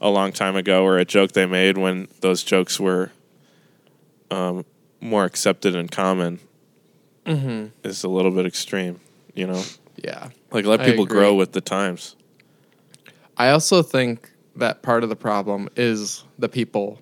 a 0.00 0.08
long 0.10 0.32
time 0.32 0.56
ago 0.56 0.82
or 0.84 0.98
a 0.98 1.04
joke 1.04 1.32
they 1.32 1.46
made 1.46 1.78
when 1.78 2.08
those 2.20 2.42
jokes 2.42 2.80
were 2.80 3.10
um, 4.30 4.64
more 5.00 5.24
accepted 5.24 5.74
and 5.74 5.90
common 5.90 6.38
Mm-hmm. 7.26 7.66
is 7.86 8.02
a 8.02 8.08
little 8.08 8.30
bit 8.30 8.46
extreme. 8.46 8.98
You 9.34 9.46
know, 9.46 9.62
Yeah. 10.02 10.30
like 10.50 10.64
let 10.64 10.80
people 10.80 11.04
grow 11.06 11.34
with 11.34 11.52
the 11.52 11.60
times. 11.60 12.16
I 13.36 13.50
also 13.50 13.82
think 13.82 14.28
that 14.56 14.82
part 14.82 15.02
of 15.04 15.10
the 15.10 15.16
problem 15.16 15.68
is 15.76 16.24
the 16.38 16.48
people, 16.48 16.98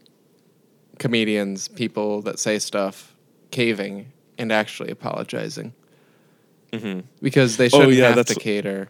comedians, 0.99 1.68
people 1.68 2.22
that 2.22 2.38
say 2.38 2.59
stuff, 2.59 3.14
caving 3.51 4.12
and 4.36 4.53
actually 4.53 4.90
apologizing. 4.90 5.72
hmm 6.72 7.01
Because 7.22 7.57
they 7.57 7.66
Oh, 7.66 7.68
shouldn't 7.70 7.92
yeah, 7.94 8.14
have 8.14 8.26
to 8.26 8.34
cater 8.34 8.88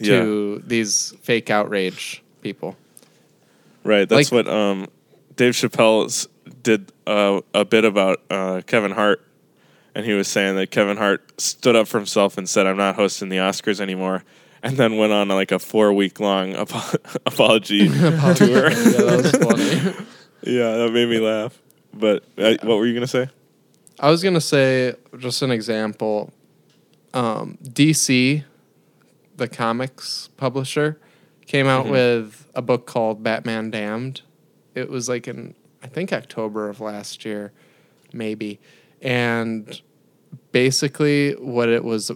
Yeah, 0.00 0.20
to 0.22 0.62
these 0.66 1.14
fake 1.22 1.50
outrage 1.50 2.22
people. 2.40 2.76
right. 3.84 4.08
That's 4.08 4.32
like- 4.32 4.46
what 4.46 4.52
um, 4.52 4.88
Dave 5.36 5.54
Chappelle 5.54 6.26
did 6.62 6.92
uh, 7.06 7.40
a 7.54 7.64
bit 7.64 7.84
about 7.84 8.20
uh, 8.30 8.60
Kevin 8.66 8.92
Hart, 8.92 9.24
and 9.94 10.04
he 10.06 10.12
was 10.12 10.28
saying 10.28 10.56
that 10.56 10.70
Kevin 10.70 10.96
Hart 10.96 11.40
stood 11.40 11.76
up 11.76 11.88
for 11.88 11.98
himself 11.98 12.36
and 12.38 12.48
said, 12.48 12.66
"I'm 12.66 12.76
not 12.76 12.94
hosting 12.96 13.28
the 13.28 13.36
Oscars 13.38 13.80
anymore." 13.80 14.24
And 14.64 14.76
then 14.76 14.96
went 14.96 15.12
on 15.12 15.26
like 15.28 15.50
a 15.50 15.58
four 15.58 15.92
week 15.92 16.20
long 16.20 16.54
apo- 16.62 16.98
apology 17.26 17.88
tour. 17.88 18.70
yeah, 18.70 18.74
that 18.74 19.20
was 19.22 19.30
funny. 19.32 20.06
Yeah, 20.44 20.76
that 20.76 20.90
made 20.92 21.08
me 21.08 21.18
laugh. 21.18 21.58
But 21.94 22.24
uh, 22.38 22.54
what 22.62 22.78
were 22.78 22.86
you 22.86 22.94
gonna 22.94 23.06
say? 23.06 23.28
I 24.00 24.10
was 24.10 24.22
gonna 24.22 24.40
say 24.40 24.94
just 25.18 25.42
an 25.42 25.50
example. 25.50 26.32
Um, 27.14 27.58
DC, 27.62 28.42
the 29.36 29.48
comics 29.48 30.30
publisher, 30.36 30.98
came 31.46 31.66
out 31.66 31.86
Mhm. 31.86 31.90
with 31.90 32.46
a 32.54 32.62
book 32.62 32.86
called 32.86 33.22
Batman 33.22 33.70
Damned. 33.70 34.22
It 34.74 34.88
was 34.88 35.08
like 35.08 35.28
in 35.28 35.54
I 35.82 35.88
think 35.88 36.12
October 36.12 36.68
of 36.68 36.80
last 36.80 37.24
year, 37.24 37.52
maybe, 38.12 38.60
and 39.02 39.80
basically 40.52 41.32
what 41.32 41.68
it 41.68 41.84
was, 41.84 42.10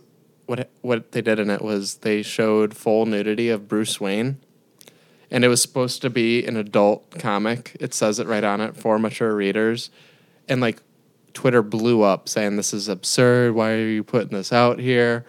what 0.47 0.71
what 0.81 1.13
they 1.13 1.21
did 1.21 1.39
in 1.39 1.51
it 1.51 1.61
was 1.63 1.97
they 1.97 2.23
showed 2.23 2.75
full 2.75 3.05
nudity 3.07 3.49
of 3.51 3.69
Bruce 3.69 4.01
Wayne. 4.01 4.39
And 5.31 5.45
it 5.45 5.49
was 5.49 5.61
supposed 5.61 6.03
to 6.03 6.11
be 6.11 6.45
an 6.47 6.57
adult 6.57 7.19
comic. 7.19 7.77
It 7.81 7.93
says 7.95 8.19
it 8.21 8.27
right 8.27 8.45
on 8.45 8.61
it 8.61 8.77
for 8.77 8.99
mature 8.99 9.35
readers. 9.35 9.91
And 10.49 10.61
like 10.61 10.81
Twitter 11.35 11.63
blew 11.63 12.03
up 12.03 12.29
saying 12.29 12.57
this 12.57 12.73
is 12.73 12.89
absurd. 12.89 13.55
Why 13.55 13.73
are 13.73 13.89
you 13.89 14.05
putting 14.05 14.37
this 14.37 14.53
out 14.53 14.79
here? 14.79 15.25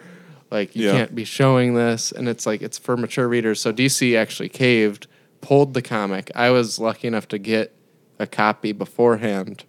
Like 0.50 0.74
you 0.76 0.86
Yeah. 0.86 0.92
can't 0.92 1.14
be 1.14 1.24
showing 1.24 1.74
this. 1.74 2.12
And 2.12 2.28
it's 2.28 2.46
like 2.46 2.62
it's 2.62 2.78
for 2.78 2.96
mature 2.96 3.28
readers. 3.28 3.60
So 3.60 3.72
DC 3.72 4.16
actually 4.16 4.48
caved, 4.48 5.06
pulled 5.40 5.74
the 5.74 5.82
comic. 5.82 6.30
I 6.34 6.50
was 6.50 6.78
lucky 6.78 7.08
enough 7.08 7.28
to 7.28 7.38
get 7.38 7.74
a 8.20 8.26
copy 8.26 8.72
beforehand. 8.72 9.64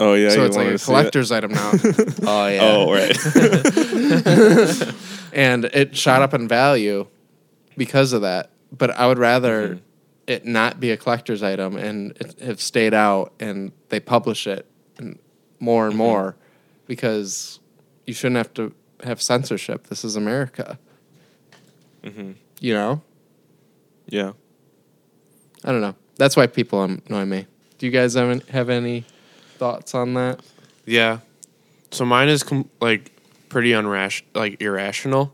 Oh 0.00 0.14
yeah, 0.14 0.30
so 0.30 0.40
you 0.40 0.46
it's 0.46 0.56
like 0.56 0.66
a 0.66 0.70
to 0.72 0.78
see 0.78 0.82
it? 0.82 0.86
collector's 0.96 1.30
item 1.32 1.52
now. 1.52 1.72
oh 2.24 2.46
yeah. 2.48 2.58
Oh 2.60 2.92
right. 2.92 3.16
and 5.32 5.64
it 5.66 5.96
shot 5.96 6.22
up 6.22 6.34
in 6.34 6.48
value 6.48 7.06
because 7.76 8.12
of 8.12 8.22
that. 8.22 8.50
But 8.76 8.90
I 8.90 9.06
would 9.06 9.18
rather 9.18 9.68
Mhm. 9.76 9.80
it 10.26 10.44
not 10.46 10.80
be 10.80 10.90
a 10.90 10.96
collector's 10.96 11.42
item 11.42 11.76
and 11.76 12.12
it 12.20 12.40
have 12.40 12.60
stayed 12.60 12.94
out 12.94 13.32
and 13.38 13.72
they 13.90 14.00
publish 14.00 14.46
it 14.46 14.66
and 14.98 15.18
more 15.60 15.86
and 15.86 15.94
Mhm. 15.94 15.98
more 15.98 16.36
because 16.86 17.60
you 18.06 18.14
shouldn't 18.14 18.36
have 18.38 18.52
to 18.54 18.72
have 19.04 19.20
censorship. 19.20 19.86
This 19.88 20.04
is 20.04 20.16
America, 20.16 20.78
hmm 22.02 22.32
you 22.60 22.72
know. 22.74 23.02
Yeah. 24.08 24.32
I 25.64 25.72
don't 25.72 25.80
know. 25.80 25.94
That's 26.16 26.36
why 26.36 26.46
people 26.46 26.82
annoy 26.82 27.24
me. 27.24 27.46
Do 27.78 27.86
you 27.86 27.92
guys 27.92 28.14
have 28.14 28.70
any, 28.70 29.04
thoughts 29.58 29.94
on 29.94 30.14
that? 30.14 30.40
Yeah. 30.86 31.18
So 31.90 32.04
mine 32.04 32.28
is 32.28 32.42
com- 32.42 32.68
like 32.80 33.10
pretty 33.48 33.70
unrash 33.70 34.22
like 34.34 34.60
irrational. 34.60 35.32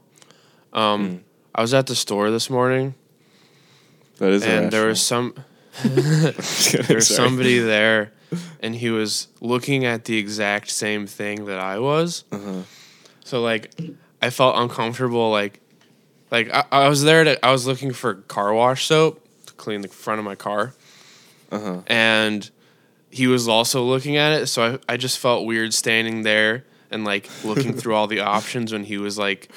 Um 0.73 1.25
I 1.55 1.63
was 1.63 1.75
at 1.75 1.87
the 1.87 1.95
store 1.97 2.31
this 2.31 2.49
morning 2.51 2.95
That 4.21 4.33
is 4.33 4.45
and 4.45 4.71
there 4.71 4.87
was 4.87 5.03
some 5.03 5.35
there 5.83 6.35
was 6.97 7.09
somebody 7.09 7.59
there 7.59 8.13
and 8.61 8.77
he 8.77 8.91
was 8.91 9.29
looking 9.41 9.87
at 9.87 10.05
the 10.05 10.19
exact 10.19 10.71
same 10.71 11.07
thing 11.07 11.47
that 11.47 11.59
I 11.59 11.79
was. 11.79 12.25
Uh-huh. 12.31 12.63
So 13.25 13.41
like 13.41 13.75
I 14.21 14.29
felt 14.29 14.57
uncomfortable 14.57 15.31
like 15.31 15.61
like 16.31 16.53
I, 16.53 16.65
I 16.71 16.89
was 16.89 17.03
there 17.03 17.25
to 17.25 17.45
I 17.45 17.51
was 17.51 17.67
looking 17.67 17.93
for 17.93 18.15
car 18.15 18.53
wash 18.53 18.87
soap 18.87 19.27
to 19.47 19.55
clean 19.55 19.81
the 19.81 19.89
front 19.89 20.19
of 20.19 20.27
my 20.27 20.35
car. 20.35 20.75
Uh-huh. 21.51 21.81
And 21.87 22.49
he 23.11 23.27
was 23.27 23.49
also 23.49 23.83
looking 23.83 24.19
at 24.19 24.41
it, 24.41 24.47
so 24.47 24.79
I, 24.89 24.93
I 24.93 24.97
just 24.99 25.19
felt 25.19 25.47
weird 25.47 25.75
standing 25.75 26.23
there 26.23 26.65
and 26.91 27.05
like 27.07 27.29
looking 27.43 27.73
through 27.73 27.95
all 27.95 28.07
the 28.07 28.21
options 28.21 28.71
when 28.71 28.85
he 28.85 28.99
was 28.99 29.17
like 29.17 29.51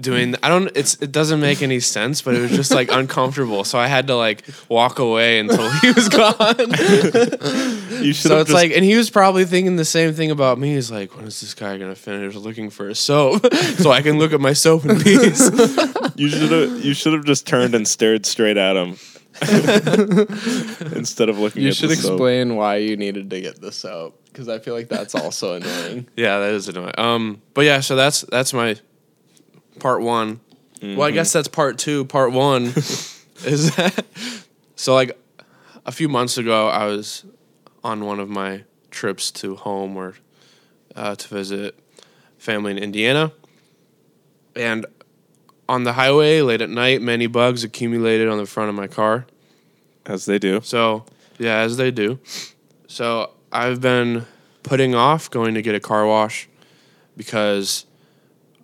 doing 0.00 0.34
I 0.42 0.48
don't 0.48 0.70
it's 0.74 0.94
it 0.96 1.12
doesn't 1.12 1.40
make 1.40 1.62
any 1.62 1.80
sense, 1.80 2.22
but 2.22 2.34
it 2.34 2.40
was 2.40 2.50
just 2.50 2.72
like 2.72 2.90
uncomfortable. 2.90 3.64
So 3.64 3.78
I 3.78 3.86
had 3.86 4.06
to 4.08 4.16
like 4.16 4.44
walk 4.68 4.98
away 4.98 5.38
until 5.38 5.70
he 5.80 5.92
was 5.92 6.08
gone. 6.08 6.56
You 8.02 8.12
should 8.12 8.30
so 8.30 8.38
it's 8.40 8.48
just, 8.48 8.54
like 8.54 8.72
and 8.72 8.84
he 8.84 8.96
was 8.96 9.10
probably 9.10 9.44
thinking 9.44 9.76
the 9.76 9.84
same 9.84 10.12
thing 10.12 10.32
about 10.32 10.58
me. 10.58 10.74
He's 10.74 10.90
like, 10.90 11.14
when 11.16 11.26
is 11.26 11.40
this 11.40 11.54
guy 11.54 11.78
gonna 11.78 11.94
finish 11.94 12.34
looking 12.34 12.68
for 12.68 12.88
a 12.88 12.96
soap 12.96 13.54
so 13.54 13.92
I 13.92 14.02
can 14.02 14.18
look 14.18 14.32
at 14.32 14.40
my 14.40 14.54
soap 14.54 14.84
in 14.86 14.98
peace? 14.98 15.48
you 16.16 16.28
should 16.28 16.50
have 16.50 16.84
you 16.84 16.94
should 16.94 17.12
have 17.12 17.24
just 17.24 17.46
turned 17.46 17.76
and 17.76 17.86
stared 17.86 18.26
straight 18.26 18.56
at 18.56 18.76
him 18.76 18.96
instead 20.96 21.28
of 21.28 21.38
looking. 21.38 21.62
You 21.62 21.68
at 21.68 21.76
should 21.76 21.90
the 21.90 21.96
soap. 21.96 22.12
explain 22.12 22.56
why 22.56 22.76
you 22.76 22.96
needed 22.96 23.30
to 23.30 23.40
get 23.40 23.60
the 23.60 23.70
soap 23.70 24.20
because 24.32 24.48
I 24.48 24.58
feel 24.58 24.74
like 24.74 24.88
that's 24.88 25.14
also 25.14 25.54
annoying. 25.54 26.08
Yeah, 26.16 26.38
that 26.40 26.52
is 26.52 26.68
annoying. 26.68 26.94
Um, 26.98 27.42
but 27.54 27.64
yeah, 27.64 27.80
so 27.80 27.94
that's 27.94 28.22
that's 28.22 28.52
my 28.52 28.76
part 29.78 30.02
one. 30.02 30.40
Well, 30.82 31.02
I 31.02 31.12
guess 31.12 31.32
that's 31.32 31.46
part 31.48 31.78
two. 31.78 32.04
Part 32.06 32.32
one 32.32 32.64
is 33.44 33.76
that 33.76 34.04
so 34.74 34.94
like 34.94 35.16
a 35.86 35.92
few 35.92 36.08
months 36.08 36.38
ago, 36.38 36.68
I 36.68 36.86
was 36.86 37.24
on 37.84 38.04
one 38.04 38.18
of 38.18 38.28
my 38.28 38.64
trips 38.90 39.30
to 39.32 39.54
home 39.56 39.96
or 39.96 40.14
uh, 40.96 41.14
to 41.14 41.28
visit 41.28 41.78
family 42.38 42.72
in 42.72 42.78
Indiana, 42.78 43.32
and 44.56 44.86
on 45.68 45.84
the 45.84 45.92
highway 45.92 46.40
late 46.40 46.60
at 46.60 46.68
night, 46.70 47.00
many 47.00 47.26
bugs 47.28 47.62
accumulated 47.64 48.28
on 48.28 48.38
the 48.38 48.46
front 48.46 48.68
of 48.68 48.74
my 48.74 48.88
car. 48.88 49.26
as 50.04 50.24
they 50.24 50.38
do. 50.38 50.60
So 50.64 51.04
yeah, 51.38 51.58
as 51.58 51.76
they 51.76 51.90
do. 51.92 52.18
So 52.88 53.30
I've 53.52 53.80
been 53.80 54.26
putting 54.64 54.94
off 54.94 55.30
going 55.30 55.54
to 55.54 55.62
get 55.62 55.74
a 55.76 55.80
car 55.80 56.06
wash 56.06 56.48
because 57.16 57.86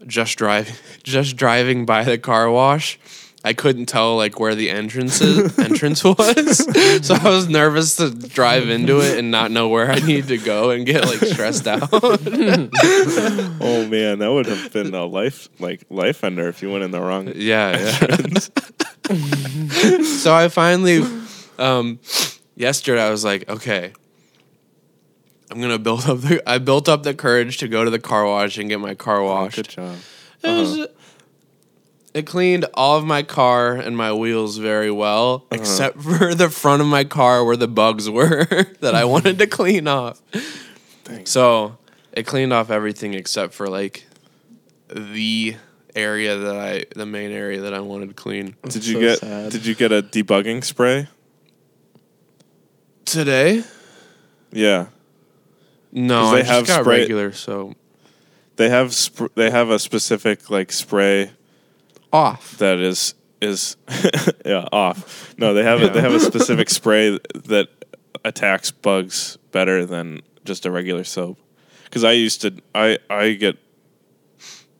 just 0.06 0.38
driving 0.38 0.74
just 1.02 1.36
driving 1.36 1.86
by 1.86 2.04
the 2.04 2.18
car 2.18 2.50
wash, 2.50 2.98
I 3.44 3.52
couldn't 3.52 3.86
tell 3.86 4.16
like 4.16 4.40
where 4.40 4.54
the 4.54 4.70
entrance 4.70 5.20
is, 5.20 5.58
entrance 5.58 6.04
was. 6.04 6.58
so 7.06 7.14
I 7.14 7.28
was 7.28 7.48
nervous 7.48 7.96
to 7.96 8.10
drive 8.10 8.68
into 8.68 9.00
it 9.00 9.18
and 9.18 9.30
not 9.30 9.50
know 9.50 9.68
where 9.68 9.90
I 9.90 10.00
needed 10.00 10.28
to 10.28 10.38
go 10.38 10.70
and 10.70 10.84
get 10.84 11.06
like 11.06 11.20
stressed 11.20 11.66
out. 11.66 11.88
Oh 11.92 12.18
man, 13.88 14.18
that 14.18 14.30
would 14.32 14.46
have 14.46 14.72
been 14.72 14.94
a 14.94 15.04
life 15.04 15.48
like 15.58 15.84
life 15.90 16.24
ender 16.24 16.48
if 16.48 16.62
you 16.62 16.70
went 16.70 16.84
in 16.84 16.90
the 16.90 17.00
wrong. 17.00 17.32
Yeah, 17.34 17.78
yeah. 17.78 18.40
so 20.02 20.34
I 20.34 20.48
finally, 20.48 21.02
um, 21.58 22.00
yesterday 22.56 23.02
I 23.02 23.10
was 23.10 23.24
like, 23.24 23.48
okay, 23.48 23.92
I'm 25.50 25.60
gonna 25.60 25.78
build 25.78 26.06
up 26.08 26.20
the. 26.20 26.42
I 26.46 26.58
built 26.58 26.88
up 26.88 27.02
the 27.02 27.14
courage 27.14 27.58
to 27.58 27.68
go 27.68 27.84
to 27.84 27.90
the 27.90 27.98
car 27.98 28.26
wash 28.26 28.58
and 28.58 28.68
get 28.68 28.80
my 28.80 28.94
car 28.94 29.20
oh, 29.20 29.26
washed. 29.26 29.56
Good 29.56 29.68
job. 29.68 29.96
It, 30.42 30.50
was, 30.50 30.78
uh-huh. 30.78 30.86
it 32.14 32.26
cleaned 32.26 32.66
all 32.74 32.98
of 32.98 33.04
my 33.04 33.22
car 33.22 33.74
and 33.74 33.96
my 33.96 34.12
wheels 34.12 34.58
very 34.58 34.90
well, 34.90 35.46
uh-huh. 35.50 35.60
except 35.60 36.00
for 36.02 36.34
the 36.34 36.50
front 36.50 36.82
of 36.82 36.88
my 36.88 37.04
car 37.04 37.44
where 37.44 37.56
the 37.56 37.68
bugs 37.68 38.10
were 38.10 38.44
that 38.80 38.94
I 38.94 39.04
wanted 39.04 39.38
to 39.38 39.46
clean 39.46 39.88
off. 39.88 40.20
So 41.24 41.78
it 42.12 42.26
cleaned 42.26 42.52
off 42.52 42.70
everything 42.70 43.14
except 43.14 43.54
for 43.54 43.68
like 43.68 44.06
the 44.88 45.56
area 45.96 46.36
that 46.36 46.56
I, 46.56 46.84
the 46.94 47.06
main 47.06 47.30
area 47.30 47.62
that 47.62 47.72
I 47.72 47.80
wanted 47.80 48.08
to 48.08 48.14
clean. 48.14 48.56
Did 48.62 48.86
you 48.86 48.94
so 48.94 49.00
get 49.00 49.18
sad. 49.20 49.52
Did 49.52 49.64
you 49.64 49.74
get 49.74 49.92
a 49.92 50.02
debugging 50.02 50.62
spray? 50.62 51.08
Today? 53.06 53.64
Yeah, 54.52 54.88
No, 55.92 56.26
I 56.26 56.36
they 56.36 56.38
just 56.42 56.50
have 56.50 56.66
got 56.66 56.82
spray- 56.82 57.00
regular. 57.00 57.32
So 57.32 57.74
they 58.56 58.68
have 58.68 58.92
sp- 58.94 59.32
they 59.34 59.50
have 59.50 59.70
a 59.70 59.78
specific 59.78 60.50
like 60.50 60.72
spray 60.72 61.30
Off. 62.12 62.58
that 62.58 62.78
is 62.78 63.14
is 63.40 63.76
yeah 64.44 64.66
off. 64.72 65.34
No, 65.38 65.54
they 65.54 65.62
have 65.62 65.82
a, 65.82 65.88
they 65.88 66.00
have 66.00 66.14
a 66.14 66.20
specific 66.32 66.68
spray 66.70 67.18
that 67.34 67.68
attacks 68.24 68.70
bugs 68.70 69.38
better 69.52 69.86
than 69.86 70.20
just 70.44 70.66
a 70.66 70.70
regular 70.70 71.04
soap. 71.04 71.38
Because 71.84 72.04
I 72.04 72.12
used 72.12 72.42
to 72.42 72.54
I 72.74 72.98
I 73.08 73.32
get 73.32 73.58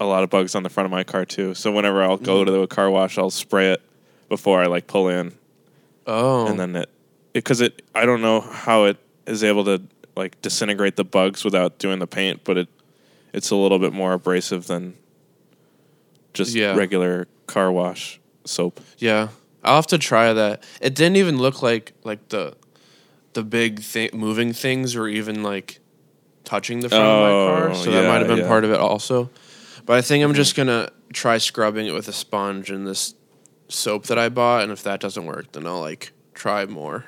a 0.00 0.04
lot 0.04 0.22
of 0.22 0.30
bugs 0.30 0.54
on 0.54 0.62
the 0.62 0.68
front 0.68 0.86
of 0.86 0.90
my 0.90 1.04
car 1.04 1.24
too. 1.24 1.54
So 1.54 1.72
whenever 1.72 2.02
I'll 2.02 2.16
go 2.16 2.44
to 2.44 2.50
mm. 2.50 2.60
the 2.60 2.66
car 2.66 2.90
wash, 2.90 3.18
I'll 3.18 3.30
spray 3.30 3.72
it 3.72 3.82
before 4.28 4.62
I 4.62 4.66
like 4.66 4.86
pull 4.86 5.08
in, 5.08 5.32
oh, 6.06 6.46
and 6.46 6.58
then 6.58 6.76
it 6.76 6.90
because 7.32 7.60
it, 7.60 7.82
I 7.94 8.04
don't 8.04 8.20
know 8.20 8.40
how 8.40 8.84
it 8.84 8.98
is 9.26 9.44
able 9.44 9.64
to 9.64 9.82
like 10.18 10.40
disintegrate 10.42 10.96
the 10.96 11.04
bugs 11.04 11.44
without 11.44 11.78
doing 11.78 11.98
the 11.98 12.06
paint, 12.06 12.42
but 12.44 12.58
it 12.58 12.68
it's 13.32 13.50
a 13.50 13.56
little 13.56 13.78
bit 13.78 13.92
more 13.92 14.12
abrasive 14.12 14.66
than 14.66 14.94
just 16.34 16.54
Yeah. 16.54 16.74
regular 16.74 17.28
car 17.46 17.70
wash 17.72 18.20
soap. 18.44 18.80
Yeah, 18.98 19.28
I'll 19.64 19.76
have 19.76 19.86
to 19.88 19.98
try 19.98 20.32
that. 20.32 20.62
It 20.80 20.94
didn't 20.94 21.16
even 21.16 21.38
look 21.38 21.62
like 21.62 21.92
like 22.04 22.28
the 22.28 22.54
the 23.32 23.42
big 23.44 23.80
thing 23.80 24.10
moving 24.12 24.52
things 24.52 24.96
or 24.96 25.06
even 25.08 25.42
like 25.42 25.80
touching 26.44 26.80
the 26.80 26.88
front 26.88 27.04
of 27.04 27.20
my 27.20 27.28
car, 27.28 27.70
Oh, 27.70 27.74
so 27.74 27.90
that 27.92 28.08
might 28.08 28.18
have 28.18 28.26
been 28.28 28.38
yeah. 28.38 28.48
part 28.48 28.64
of 28.64 28.70
it 28.70 28.80
also. 28.80 29.30
But 29.86 29.96
I 29.98 30.02
think 30.02 30.22
I'm 30.24 30.30
mm-hmm. 30.30 30.36
just 30.36 30.56
gonna 30.56 30.90
try 31.12 31.38
scrubbing 31.38 31.86
it 31.86 31.92
with 31.92 32.08
a 32.08 32.12
sponge 32.12 32.70
and 32.70 32.86
this 32.86 33.14
soap 33.68 34.06
that 34.06 34.18
I 34.18 34.28
bought, 34.28 34.62
and 34.62 34.72
if 34.72 34.82
that 34.82 35.00
doesn't 35.00 35.26
work, 35.26 35.52
then 35.52 35.66
I'll 35.66 35.80
like 35.80 36.12
try 36.34 36.64
more. 36.66 37.04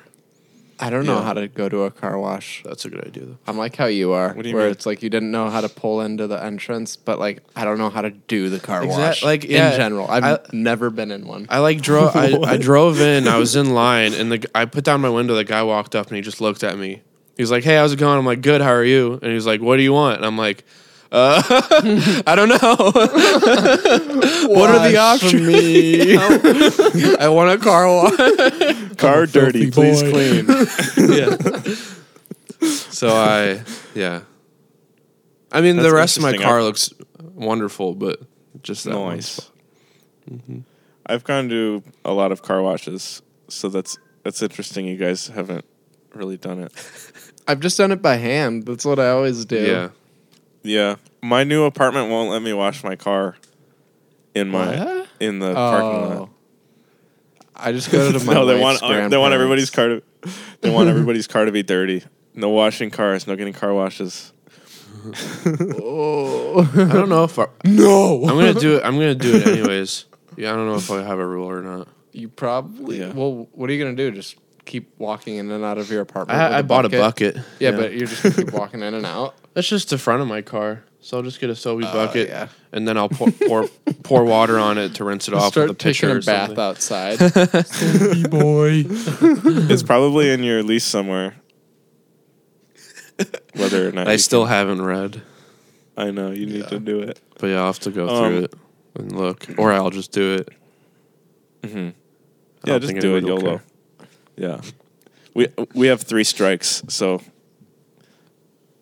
I 0.81 0.89
don't 0.89 1.05
know 1.05 1.17
Yeah. 1.19 1.23
how 1.23 1.33
to 1.33 1.47
go 1.47 1.69
to 1.69 1.83
a 1.83 1.91
car 1.91 2.17
wash. 2.19 2.63
That's 2.65 2.85
a 2.85 2.89
good 2.89 3.05
idea. 3.05 3.25
Though. 3.25 3.37
I'm 3.47 3.57
like 3.57 3.75
how 3.75 3.85
you 3.85 4.13
are, 4.13 4.33
What 4.33 4.43
do 4.43 4.49
you 4.49 4.55
where 4.55 4.65
mean? 4.65 4.71
it's 4.71 4.85
like 4.85 5.03
you 5.03 5.09
didn't 5.09 5.29
know 5.31 5.49
how 5.49 5.61
to 5.61 5.69
pull 5.69 6.01
into 6.01 6.25
the 6.27 6.43
entrance, 6.43 6.95
but 6.95 7.19
like 7.19 7.43
I 7.55 7.63
don't 7.65 7.77
know 7.77 7.89
how 7.91 8.01
to 8.01 8.09
do 8.09 8.49
the 8.49 8.59
car 8.59 8.83
Exact- 8.83 8.99
wash. 8.99 9.23
like, 9.23 9.43
yeah, 9.43 9.71
in 9.71 9.77
general, 9.77 10.07
I've 10.09 10.23
I- 10.23 10.39
never 10.51 10.89
been 10.89 11.11
in 11.11 11.27
one. 11.27 11.45
I 11.49 11.59
like 11.59 11.81
drove. 11.81 12.15
I, 12.15 12.33
I 12.43 12.57
drove 12.57 12.99
in. 12.99 13.27
I 13.27 13.37
was 13.37 13.55
in 13.55 13.73
line, 13.73 14.13
and 14.13 14.31
the 14.31 14.39
g- 14.39 14.47
I 14.55 14.65
put 14.65 14.83
down 14.83 15.01
my 15.01 15.09
window. 15.09 15.35
The 15.35 15.43
guy 15.43 15.63
walked 15.63 15.95
up 15.95 16.07
and 16.07 16.15
he 16.15 16.21
just 16.21 16.41
looked 16.41 16.63
at 16.63 16.77
me. 16.77 17.01
He's 17.37 17.51
like, 17.51 17.63
"Hey, 17.63 17.75
how's 17.75 17.93
it 17.93 17.99
going?" 17.99 18.17
I'm 18.17 18.25
like, 18.25 18.41
"Good. 18.41 18.61
How 18.61 18.71
are 18.73 18.83
you?" 18.83 19.19
And 19.21 19.31
he's 19.31 19.45
like, 19.45 19.61
"What 19.61 19.77
do 19.77 19.83
you 19.83 19.93
want?" 19.93 20.17
And 20.17 20.25
I'm 20.25 20.37
like, 20.37 20.63
"Uh, 21.11 21.41
I 22.27 22.35
don't 22.35 22.49
know. 22.49 22.55
what 24.55 24.69
are 24.69 24.89
the 24.89 24.97
options?" 24.97 25.47
me. 25.47 26.15
I 27.19 27.27
want 27.29 27.51
a 27.51 27.57
car 27.63 27.87
wash. 27.87 28.95
Car 28.97 29.25
dirty, 29.25 29.69
please 29.71 30.01
clean. 30.01 30.45
yeah. 30.97 31.37
So 32.67 33.09
I, 33.09 33.63
yeah. 33.95 34.21
I 35.51 35.61
mean, 35.61 35.77
the 35.77 35.93
rest 35.93 36.17
of 36.17 36.23
my 36.23 36.37
car 36.37 36.59
I- 36.59 36.63
looks 36.63 36.93
wonderful, 37.19 37.95
but 37.95 38.21
just 38.61 38.85
that 38.85 38.97
one 38.97 39.15
nice. 39.15 39.27
spot. 39.27 39.47
I've 41.05 41.23
gone 41.23 41.49
to 41.49 41.83
a 42.05 42.13
lot 42.13 42.31
of 42.31 42.41
car 42.41 42.61
washes, 42.61 43.21
so 43.49 43.67
that's 43.69 43.97
that's 44.23 44.41
interesting. 44.41 44.85
You 44.85 44.97
guys 44.97 45.27
haven't 45.27 45.65
really 46.13 46.37
done 46.37 46.59
it. 46.59 46.71
I've 47.47 47.59
just 47.59 47.77
done 47.77 47.91
it 47.91 48.01
by 48.01 48.15
hand. 48.17 48.65
That's 48.65 48.85
what 48.85 48.99
I 48.99 49.09
always 49.09 49.43
do. 49.45 49.61
Yeah. 49.65 49.89
Yeah, 50.63 50.95
my 51.21 51.43
new 51.43 51.63
apartment 51.63 52.09
won't 52.09 52.29
let 52.29 52.41
me 52.41 52.53
wash 52.53 52.83
my 52.83 52.95
car 52.95 53.35
in 54.35 54.49
my 54.49 54.77
What? 54.77 55.07
in 55.19 55.39
the 55.39 55.53
parking 55.53 56.01
lot. 56.01 56.17
Oh. 56.17 56.29
I 57.55 57.71
just 57.71 57.91
go 57.91 58.11
to 58.11 58.19
my 58.25 58.33
no, 58.33 58.45
they 58.45 58.59
want 58.59 58.81
uh, 58.81 59.07
they 59.09 59.17
want 59.17 59.33
everybody's 59.33 59.69
car 59.69 59.87
to 59.87 60.03
they 60.61 60.69
want 60.69 60.89
everybody's 60.93 61.27
car 61.27 61.45
to 61.45 61.51
be 61.51 61.63
dirty. 61.63 62.03
No 62.33 62.49
washing 62.49 62.89
cars. 62.91 63.27
No 63.27 63.35
getting 63.35 63.53
car 63.53 63.73
washes. 63.73 64.33
Oh. 65.81 66.61
I 66.73 66.93
don't 66.93 67.09
know 67.09 67.23
if 67.23 67.37
I, 67.39 67.47
no. 67.65 68.21
I'm 68.23 68.35
gonna 68.35 68.53
do 68.53 68.77
it. 68.77 68.83
I'm 68.85 68.93
gonna 68.95 69.15
do 69.15 69.35
it 69.35 69.47
anyways. 69.47 70.05
Yeah, 70.37 70.53
I 70.53 70.55
don't 70.55 70.67
know 70.67 70.75
if 70.75 70.89
I 70.91 71.03
have 71.03 71.19
a 71.19 71.25
rule 71.25 71.49
or 71.49 71.61
not. 71.61 71.87
You 72.11 72.29
probably. 72.29 72.99
Yeah. 72.99 73.11
Well, 73.11 73.47
what 73.53 73.69
are 73.69 73.73
you 73.73 73.83
gonna 73.83 73.95
do? 73.95 74.11
Just 74.11 74.35
keep 74.65 74.93
walking 74.97 75.35
in 75.37 75.49
and 75.51 75.63
out 75.63 75.77
of 75.77 75.89
your 75.89 76.01
apartment. 76.01 76.37
with 76.37 76.51
I, 76.53 76.59
I 76.59 76.61
bought 76.61 76.85
a 76.85 76.89
bucket. 76.89 77.37
Yeah, 77.59 77.71
but 77.71 77.93
you're 77.93 78.07
just 78.07 78.23
gonna 78.23 78.35
keep 78.35 78.51
walking 78.53 78.81
in 78.81 78.93
and 78.93 79.05
out. 79.05 79.35
That's 79.53 79.67
just 79.67 79.89
the 79.89 79.97
front 79.97 80.21
of 80.21 80.27
my 80.27 80.41
car. 80.41 80.83
So 81.03 81.17
I'll 81.17 81.23
just 81.23 81.39
get 81.39 81.49
a 81.49 81.53
Sobe 81.53 81.83
Oh, 81.83 81.91
bucket, 81.93 82.27
yeah. 82.29 82.47
and 82.71 82.87
then 82.87 82.95
I'll 82.95 83.09
pour, 83.09 83.31
pour 83.31 83.67
pour 84.03 84.23
water 84.23 84.59
on 84.59 84.77
it 84.77 84.93
to 84.95 85.03
rinse 85.03 85.27
it 85.27 85.33
off 85.33 85.53
Start 85.53 85.69
with 85.69 85.81
a 85.81 85.83
pitcher 85.83 86.07
taking 86.21 86.21
a 86.21 86.57
bath 86.57 86.79
something. 87.19 87.19
outside. 87.19 88.29
boy. 88.29 88.83
It's 89.71 89.81
probably 89.83 90.29
in 90.29 90.43
your 90.43 90.61
lease 90.61 90.83
somewhere. 90.85 91.35
whether 93.55 93.87
or 93.87 93.91
not 93.91 94.07
I 94.07 94.17
still 94.17 94.43
can- 94.43 94.49
haven't 94.51 94.81
read, 94.83 95.21
I 95.97 96.11
know 96.11 96.31
you 96.31 96.45
need 96.45 96.67
to 96.69 96.79
do 96.79 96.99
it. 96.99 97.19
but 97.39 97.47
yeah, 97.47 97.59
I'll 97.59 97.65
have 97.67 97.79
to 97.79 97.91
go 97.91 98.07
Um, 98.07 98.17
through 98.31 98.43
it 98.45 98.53
and 98.95 99.11
look, 99.17 99.45
or 99.57 99.71
I'll 99.73 99.89
just 99.91 100.11
do 100.11 100.35
it. 100.35 100.49
hmm 101.69 101.89
Yeah, 102.65 102.79
just 102.79 102.95
do 102.99 103.15
it, 103.17 103.23
YOLO. 103.25 103.41
care. 103.41 103.61
Yeah, 104.37 104.61
we 105.33 105.47
we 105.73 105.87
have 105.87 106.01
three 106.01 106.23
strikes, 106.23 106.83
so 106.87 107.21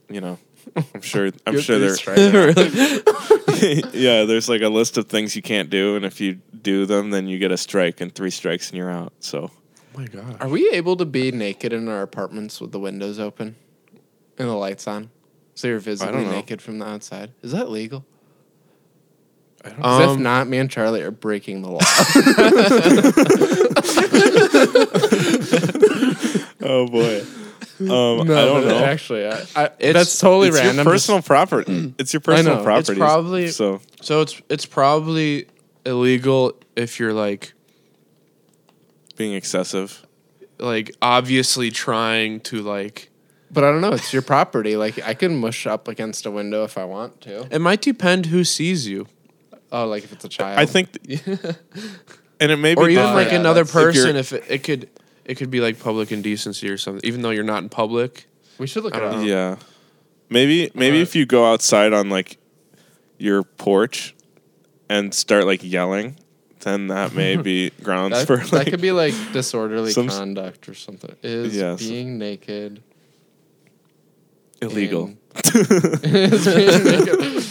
you 0.09 0.21
know, 0.21 0.37
I'm 0.95 1.01
sure 1.01 1.31
I'm 1.45 1.53
You're 1.53 1.61
sure 1.61 1.77
three 1.95 2.29
there. 2.29 2.53
strikes. 2.53 3.93
yeah, 3.93 4.23
there's 4.25 4.47
like 4.49 4.61
a 4.61 4.69
list 4.69 4.97
of 4.97 5.07
things 5.07 5.35
you 5.35 5.41
can't 5.41 5.69
do, 5.69 5.95
and 5.95 6.05
if 6.05 6.19
you 6.21 6.35
do 6.61 6.85
them, 6.85 7.09
then 7.11 7.27
you 7.27 7.37
get 7.39 7.51
a 7.51 7.57
strike, 7.57 8.01
and 8.01 8.13
three 8.13 8.29
strikes 8.31 8.69
and 8.69 8.77
you're 8.77 8.89
out. 8.91 9.13
So 9.19 9.51
Oh 9.95 9.99
my 9.99 10.05
god. 10.05 10.37
Are 10.39 10.47
we 10.47 10.69
able 10.71 10.95
to 10.97 11.05
be 11.05 11.31
naked 11.31 11.73
in 11.73 11.87
our 11.89 12.01
apartments 12.01 12.61
with 12.61 12.71
the 12.71 12.79
windows 12.79 13.19
open 13.19 13.55
and 14.37 14.47
the 14.47 14.53
lights 14.53 14.87
on? 14.87 15.09
So 15.55 15.67
you're 15.67 15.79
visibly 15.79 16.23
naked 16.25 16.61
from 16.61 16.79
the 16.79 16.85
outside. 16.87 17.31
Is 17.41 17.51
that 17.51 17.69
legal? 17.69 18.05
I 19.65 19.69
don't. 19.69 19.81
'Cause 19.81 20.01
if 20.03 20.09
Um, 20.17 20.23
not, 20.23 20.47
me 20.47 20.57
and 20.59 20.69
Charlie 20.71 21.01
are 21.01 21.11
breaking 21.11 21.63
the 21.63 21.69
law. 21.69 21.79
oh 26.61 26.87
boy. 26.89 27.23
Um, 27.81 27.87
No, 27.87 28.21
I 28.21 28.25
don't 28.25 28.67
know. 28.67 28.83
Actually, 28.83 29.25
I, 29.27 29.31
I, 29.55 29.65
It's- 29.79 29.93
that's 29.93 30.19
totally 30.19 30.49
it's 30.49 30.57
random. 30.57 30.85
your 30.85 30.95
just- 30.95 31.07
personal 31.07 31.21
property. 31.21 31.93
It's 31.97 32.13
your 32.13 32.19
personal 32.21 32.55
know. 32.55 32.59
It's 32.77 32.87
property. 32.89 32.99
probably- 32.99 33.47
so. 33.49 33.81
So 34.01 34.21
it's 34.21 34.41
it's 34.49 34.65
probably 34.65 35.47
illegal 35.85 36.53
if 36.75 36.99
you're 36.99 37.13
like 37.13 37.53
Being 39.15 39.33
excessive. 39.33 40.05
like 40.59 40.95
obviously 41.01 41.71
trying 41.71 42.39
to 42.41 42.61
like. 42.61 43.09
but 43.51 43.63
I 43.63 43.71
don't 43.71 43.81
know. 43.81 43.93
It's 43.93 44.11
your 44.13 44.21
property. 44.21 44.75
Like 44.77 45.01
I 45.05 45.13
can 45.13 45.37
mush 45.39 45.65
up 45.67 45.87
against 45.87 46.25
a 46.25 46.31
window 46.31 46.63
if 46.63 46.77
I 46.77 46.85
want 46.85 47.21
to. 47.21 47.47
It 47.53 47.59
might 47.59 47.81
depend 47.81 48.27
who 48.27 48.43
sees 48.43 48.87
you, 48.87 49.07
Oh, 49.71 49.85
like 49.87 50.03
if 50.03 50.11
it's 50.11 50.25
a 50.25 50.29
child. 50.29 50.59
I 50.59 50.65
think, 50.65 50.89
and 52.39 52.51
it 52.51 52.57
may 52.57 52.75
be 52.75 52.81
or 52.81 52.89
even 52.89 53.13
like 53.13 53.29
yeah, 53.31 53.39
another 53.39 53.63
that's- 53.63 53.95
if 53.95 53.95
person. 54.03 54.15
If, 54.15 54.33
it, 54.33 54.43
it 54.49 54.63
could, 54.63 54.89
it 55.29 55.37
could 55.37 55.51
be 55.51 55.61
like 55.61 55.79
public 55.79 56.11
indecency 56.11 56.67
or 56.69 56.77
something. 56.77 57.01
Even 57.07 57.21
though 57.21 57.29
you're 57.29 57.43
not 57.43 57.61
in 57.63 57.69
public. 57.69 58.25
we 58.57 58.65
should 58.67 58.83
look 58.83 58.95
I 58.95 58.97
it 58.97 59.01
don't 59.01 59.13
up. 59.13 59.19
know. 59.19 59.25
Yeah. 59.25 59.55
Maybe 60.29 60.71
maybe 60.73 60.97
Uh, 60.99 61.03
if 61.03 61.15
you 61.15 61.25
go 61.25 61.45
outside 61.51 61.93
on 61.93 62.09
like 62.09 62.37
your 63.17 63.43
porch 63.43 64.15
and 64.89 65.13
start 65.13 65.45
like 65.45 65.63
yelling, 65.63 66.15
then 66.61 66.87
that 66.87 67.13
may 67.13 67.35
be 67.49 67.69
grounds 67.83 68.15
That, 68.17 68.27
for 68.27 68.37
like 68.37 68.49
that 68.65 68.67
could 68.71 68.81
be 68.81 68.91
like 68.91 69.13
disorderly 69.33 69.91
some 69.91 70.09
s- 70.09 70.17
conduct 70.17 70.67
or 70.67 70.73
something. 70.73 71.15
Is 71.23 71.55
Yeah, 71.55 71.75
so- 71.75 71.87
being 71.87 72.17
naked 72.17 72.81
illegal. 74.61 75.13
Is 75.45 76.45
being 76.45 76.83
naked- 76.83 77.45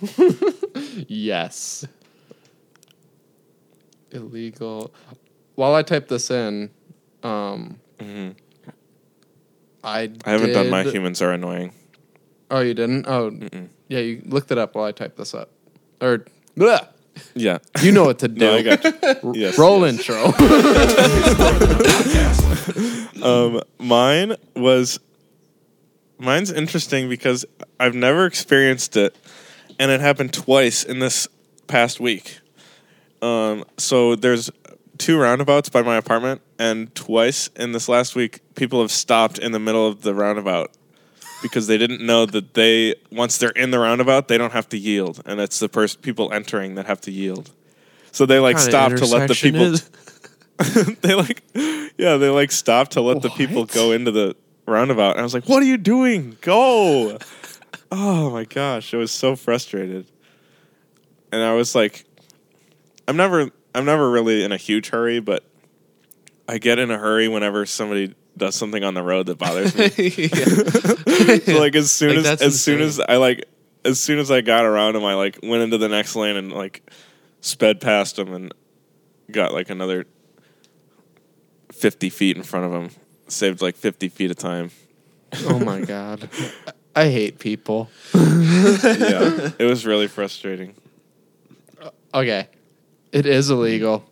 yes. 1.08 1.84
Illegal. 4.12 4.92
While 5.60 5.74
I 5.74 5.82
type 5.82 6.08
this 6.08 6.30
in, 6.30 6.70
um, 7.22 7.80
Mhm. 7.98 8.34
I 9.84 10.08
I 10.24 10.30
haven't 10.30 10.54
done 10.54 10.70
my 10.70 10.84
humans 10.84 11.20
are 11.20 11.32
annoying. 11.32 11.72
Oh, 12.50 12.60
you 12.60 12.72
didn't? 12.72 13.06
Oh, 13.06 13.30
Mm-mm. 13.30 13.68
yeah. 13.88 13.98
You 13.98 14.22
looked 14.24 14.50
it 14.50 14.56
up 14.56 14.74
while 14.74 14.86
I 14.86 14.92
typed 14.92 15.18
this 15.18 15.34
up, 15.34 15.50
or 16.00 16.24
Bleh. 16.56 16.88
Yeah. 17.34 17.58
you 17.82 17.92
know 17.92 18.04
what 18.04 18.18
to 18.20 18.28
do. 18.28 18.40
No, 18.46 18.54
I 18.56 18.62
got 18.62 18.82
you. 18.84 19.32
Yes. 19.34 19.58
Roll 19.58 19.84
yes. 19.86 19.98
intro. 19.98 20.32
Um, 23.22 23.60
mine 23.78 24.36
was 24.56 24.98
mine's 26.18 26.50
interesting 26.50 27.10
because 27.10 27.44
I've 27.78 27.94
never 27.94 28.24
experienced 28.24 28.96
it, 28.96 29.14
and 29.78 29.90
it 29.90 30.00
happened 30.00 30.32
twice 30.32 30.84
in 30.84 31.00
this 31.00 31.28
past 31.66 32.00
week. 32.00 32.38
Um, 33.20 33.64
so 33.76 34.16
there's 34.16 34.50
two 35.00 35.18
roundabouts 35.18 35.68
by 35.70 35.82
my 35.82 35.96
apartment, 35.96 36.42
and 36.58 36.94
twice 36.94 37.48
in 37.56 37.72
this 37.72 37.88
last 37.88 38.14
week, 38.14 38.40
people 38.54 38.80
have 38.82 38.92
stopped 38.92 39.38
in 39.38 39.52
the 39.52 39.58
middle 39.58 39.86
of 39.86 40.02
the 40.02 40.14
roundabout 40.14 40.70
because 41.42 41.66
they 41.66 41.78
didn't 41.78 42.04
know 42.04 42.26
that 42.26 42.54
they 42.54 42.94
once 43.10 43.38
they're 43.38 43.50
in 43.50 43.70
the 43.70 43.78
roundabout, 43.78 44.28
they 44.28 44.38
don't 44.38 44.52
have 44.52 44.68
to 44.68 44.78
yield, 44.78 45.22
and 45.24 45.40
it's 45.40 45.58
the 45.58 45.68
person 45.68 46.00
people 46.02 46.32
entering 46.32 46.74
that 46.76 46.86
have 46.86 47.00
to 47.00 47.10
yield. 47.10 47.50
So 48.12 48.26
they 48.26 48.38
like 48.38 48.58
stop 48.58 48.92
to 48.92 49.06
let 49.06 49.28
the 49.28 49.34
people 49.34 49.74
they 51.00 51.14
like 51.14 51.42
yeah 51.96 52.16
they 52.16 52.28
like 52.28 52.52
stop 52.52 52.88
to 52.90 53.00
let 53.00 53.22
the 53.22 53.30
people 53.30 53.64
go 53.64 53.92
into 53.92 54.10
the 54.10 54.36
roundabout 54.66 55.12
and 55.12 55.20
i 55.20 55.22
was 55.22 55.32
like 55.32 55.48
what 55.48 55.62
are 55.62 55.66
you 55.66 55.76
doing? 55.78 56.36
Go! 56.40 57.18
Oh 57.92 58.30
my 58.30 58.44
gosh 58.44 58.94
i 58.94 58.96
was 58.96 59.10
so 59.10 59.34
frustrated. 59.34 60.06
And 61.32 61.42
i 61.42 61.54
was 61.54 61.74
like 61.74 62.04
i'm 63.08 63.16
never 63.16 63.50
i'm 63.74 63.84
never 63.84 64.10
really 64.10 64.42
in 64.44 64.52
a 64.52 64.56
huge 64.56 64.88
hurry 64.90 65.20
but 65.20 65.44
i 66.48 66.58
get 66.58 66.78
in 66.78 66.90
a 66.90 66.98
hurry 66.98 67.28
whenever 67.28 67.66
somebody 67.66 68.14
does 68.36 68.54
something 68.54 68.84
on 68.84 68.94
the 68.94 69.02
road 69.02 69.26
that 69.26 69.38
bothers 69.38 69.76
me. 69.76 69.88
So 71.40 71.58
like 71.58 71.74
as 71.74 71.90
soon 71.90 72.10
Like, 72.10 72.18
as 72.18 72.24
that's 72.24 72.42
as 72.42 72.60
soon 72.60 72.80
as 72.80 73.00
i 73.00 73.16
like 73.16 73.44
as 73.84 74.00
soon 74.00 74.18
as 74.18 74.30
i 74.30 74.40
got 74.40 74.64
around 74.64 74.96
him 74.96 75.04
i 75.04 75.14
like 75.14 75.38
went 75.42 75.62
into 75.62 75.78
the 75.78 75.88
next 75.88 76.14
lane 76.16 76.36
and 76.36 76.52
like 76.52 76.88
sped 77.40 77.80
past 77.80 78.18
him 78.18 78.32
and 78.32 78.54
got 79.30 79.52
like 79.52 79.70
another 79.70 80.06
50 81.72 82.10
feet 82.10 82.36
in 82.36 82.42
front 82.42 82.66
of 82.66 82.72
him. 82.72 82.90
Saved 83.28 83.62
like 83.62 83.76
50 83.76 84.08
feet 84.08 84.30
of 84.30 84.36
time. 84.36 84.70
Oh 85.46 85.58
my 85.58 85.80
god, 85.80 86.28
I 86.96 87.08
hate 87.08 87.38
people. 87.38 87.88
yeah. 88.14 89.50
It 89.58 89.64
was 89.64 89.86
really 89.86 90.08
frustrating. 90.08 90.74
Okay, 92.12 92.48
it 93.12 93.26
is 93.26 93.50
illegal. 93.50 94.04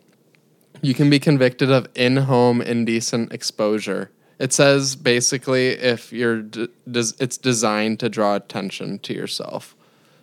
You 0.81 0.93
can 0.93 1.09
be 1.09 1.19
convicted 1.19 1.71
of 1.71 1.87
in-home 1.95 2.61
indecent 2.61 3.33
exposure. 3.33 4.11
It 4.39 4.53
says 4.53 4.95
basically 4.95 5.67
if 5.69 6.13
you're 6.13 6.41
d- 6.41 6.69
des- 6.89 7.15
it's 7.19 7.37
designed 7.37 7.99
to 7.99 8.07
draw 8.09 8.35
attention 8.35 8.99
to 8.99 9.13
yourself. 9.13 9.75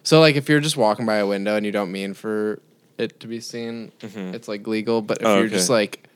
So 0.02 0.20
like 0.20 0.36
if 0.36 0.48
you're 0.48 0.60
just 0.60 0.76
walking 0.76 1.04
by 1.04 1.16
a 1.16 1.26
window 1.26 1.56
and 1.56 1.66
you 1.66 1.72
don't 1.72 1.92
mean 1.92 2.14
for 2.14 2.60
it 2.96 3.20
to 3.20 3.26
be 3.26 3.40
seen, 3.40 3.92
it's 4.00 4.48
like 4.48 4.66
legal. 4.66 5.02
But 5.02 5.18
if 5.20 5.26
Oh, 5.26 5.38
you're 5.40 5.48
just 5.48 5.68
like 5.68 6.08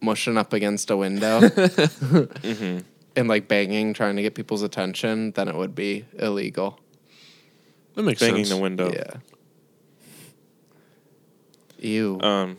mushing 0.00 0.38
up 0.38 0.52
against 0.54 0.90
a 0.90 0.96
window 0.96 1.40
Mm-hmm. 1.50 2.78
and 3.16 3.28
like 3.28 3.48
banging, 3.48 3.92
trying 3.92 4.16
to 4.16 4.22
get 4.22 4.34
people's 4.34 4.62
attention, 4.62 5.32
then 5.32 5.48
it 5.48 5.54
would 5.54 5.74
be 5.74 6.06
illegal. 6.18 6.78
that 7.96 8.02
makes 8.04 8.20
banging 8.20 8.44
sense. 8.46 8.56
the 8.56 8.62
window 8.62 8.90
Yeah. 8.92 9.14
Ew. 11.86 12.20
um 12.20 12.56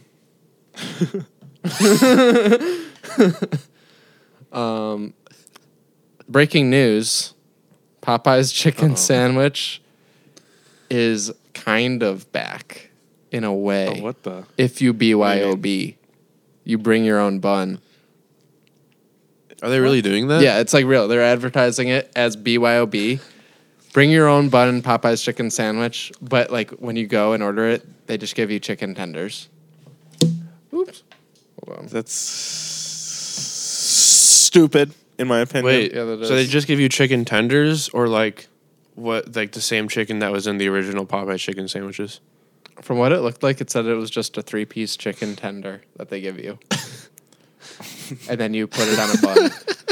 Um, 4.52 5.14
breaking 6.28 6.70
news: 6.70 7.34
Popeye's 8.02 8.52
chicken 8.52 8.92
Uh-oh. 8.92 8.96
sandwich 8.96 9.82
is 10.90 11.32
kind 11.54 12.02
of 12.02 12.32
back 12.32 12.90
in 13.32 13.44
a 13.44 13.54
way. 13.54 13.98
oh, 14.00 14.04
what 14.04 14.24
the 14.24 14.46
If 14.58 14.82
you 14.82 14.94
What 14.94 15.04
you 15.04 15.18
BYOB, 15.18 15.96
you 16.64 16.78
bring 16.78 17.04
your 17.04 17.20
own 17.20 17.40
bun. 17.40 17.80
Are 19.62 19.70
they 19.70 19.80
really 19.80 20.02
doing 20.02 20.28
that? 20.28 20.42
Yeah, 20.42 20.60
it's 20.60 20.74
like 20.74 20.86
real. 20.86 21.08
They're 21.08 21.22
advertising 21.22 21.90
it 21.90 22.12
as 22.16 22.38
BYOB. 22.38 23.20
Bring 23.98 24.12
your 24.12 24.28
own 24.28 24.50
bun 24.50 24.68
and 24.70 24.84
Popeye's 24.84 25.24
chicken 25.24 25.50
sandwich, 25.50 26.12
but 26.22 26.52
like 26.52 26.70
when 26.70 26.96
you 26.96 27.08
go 27.08 27.34
and 27.34 27.42
order 27.42 27.68
it, 27.68 28.06
they 28.06 28.16
just 28.16 28.36
give 28.36 28.52
you 28.52 28.60
chicken 28.60 28.94
tenders. 28.94 29.50
Oops. 30.72 31.02
Hold 31.66 31.80
on. 31.80 31.88
that's 31.88 32.14
stupid 34.54 34.94
in 35.18 35.28
my 35.28 35.40
opinion 35.40 35.66
Wait. 35.66 35.96
Yeah, 35.96 36.04
that 36.04 36.28
so 36.28 36.36
they 36.36 36.46
just 36.46 36.68
give 36.68 36.80
you 36.80 36.90
chicken 36.90 37.26
tenders, 37.26 37.90
or 37.90 38.08
like 38.08 38.50
what? 38.94 39.36
Like 39.36 39.54
the 39.54 39.62
same 39.62 39.88
chicken 39.88 40.20
that 40.20 40.32
was 40.32 40.46
in 40.46 40.60
the 40.60 40.68
original 40.70 41.08
Popeye's 41.08 41.42
chicken 41.42 41.68
sandwiches. 41.68 42.20
From 42.84 43.00
what 43.00 43.12
it 43.12 43.22
looked 43.22 43.42
like, 43.42 43.62
it 43.62 43.72
said 43.72 43.88
it 43.88 43.96
was 43.96 44.12
just 44.12 44.38
a 44.38 44.44
three 44.44 44.66
piece 44.66 44.96
chicken 44.96 45.36
tender 45.36 45.82
that 45.96 46.10
they 46.10 46.22
give 46.22 46.38
you. 46.38 46.60
and 48.30 48.40
then 48.40 48.54
you 48.54 48.68
put 48.68 48.88
it 48.90 49.00
on 49.00 49.10
a 49.10 49.18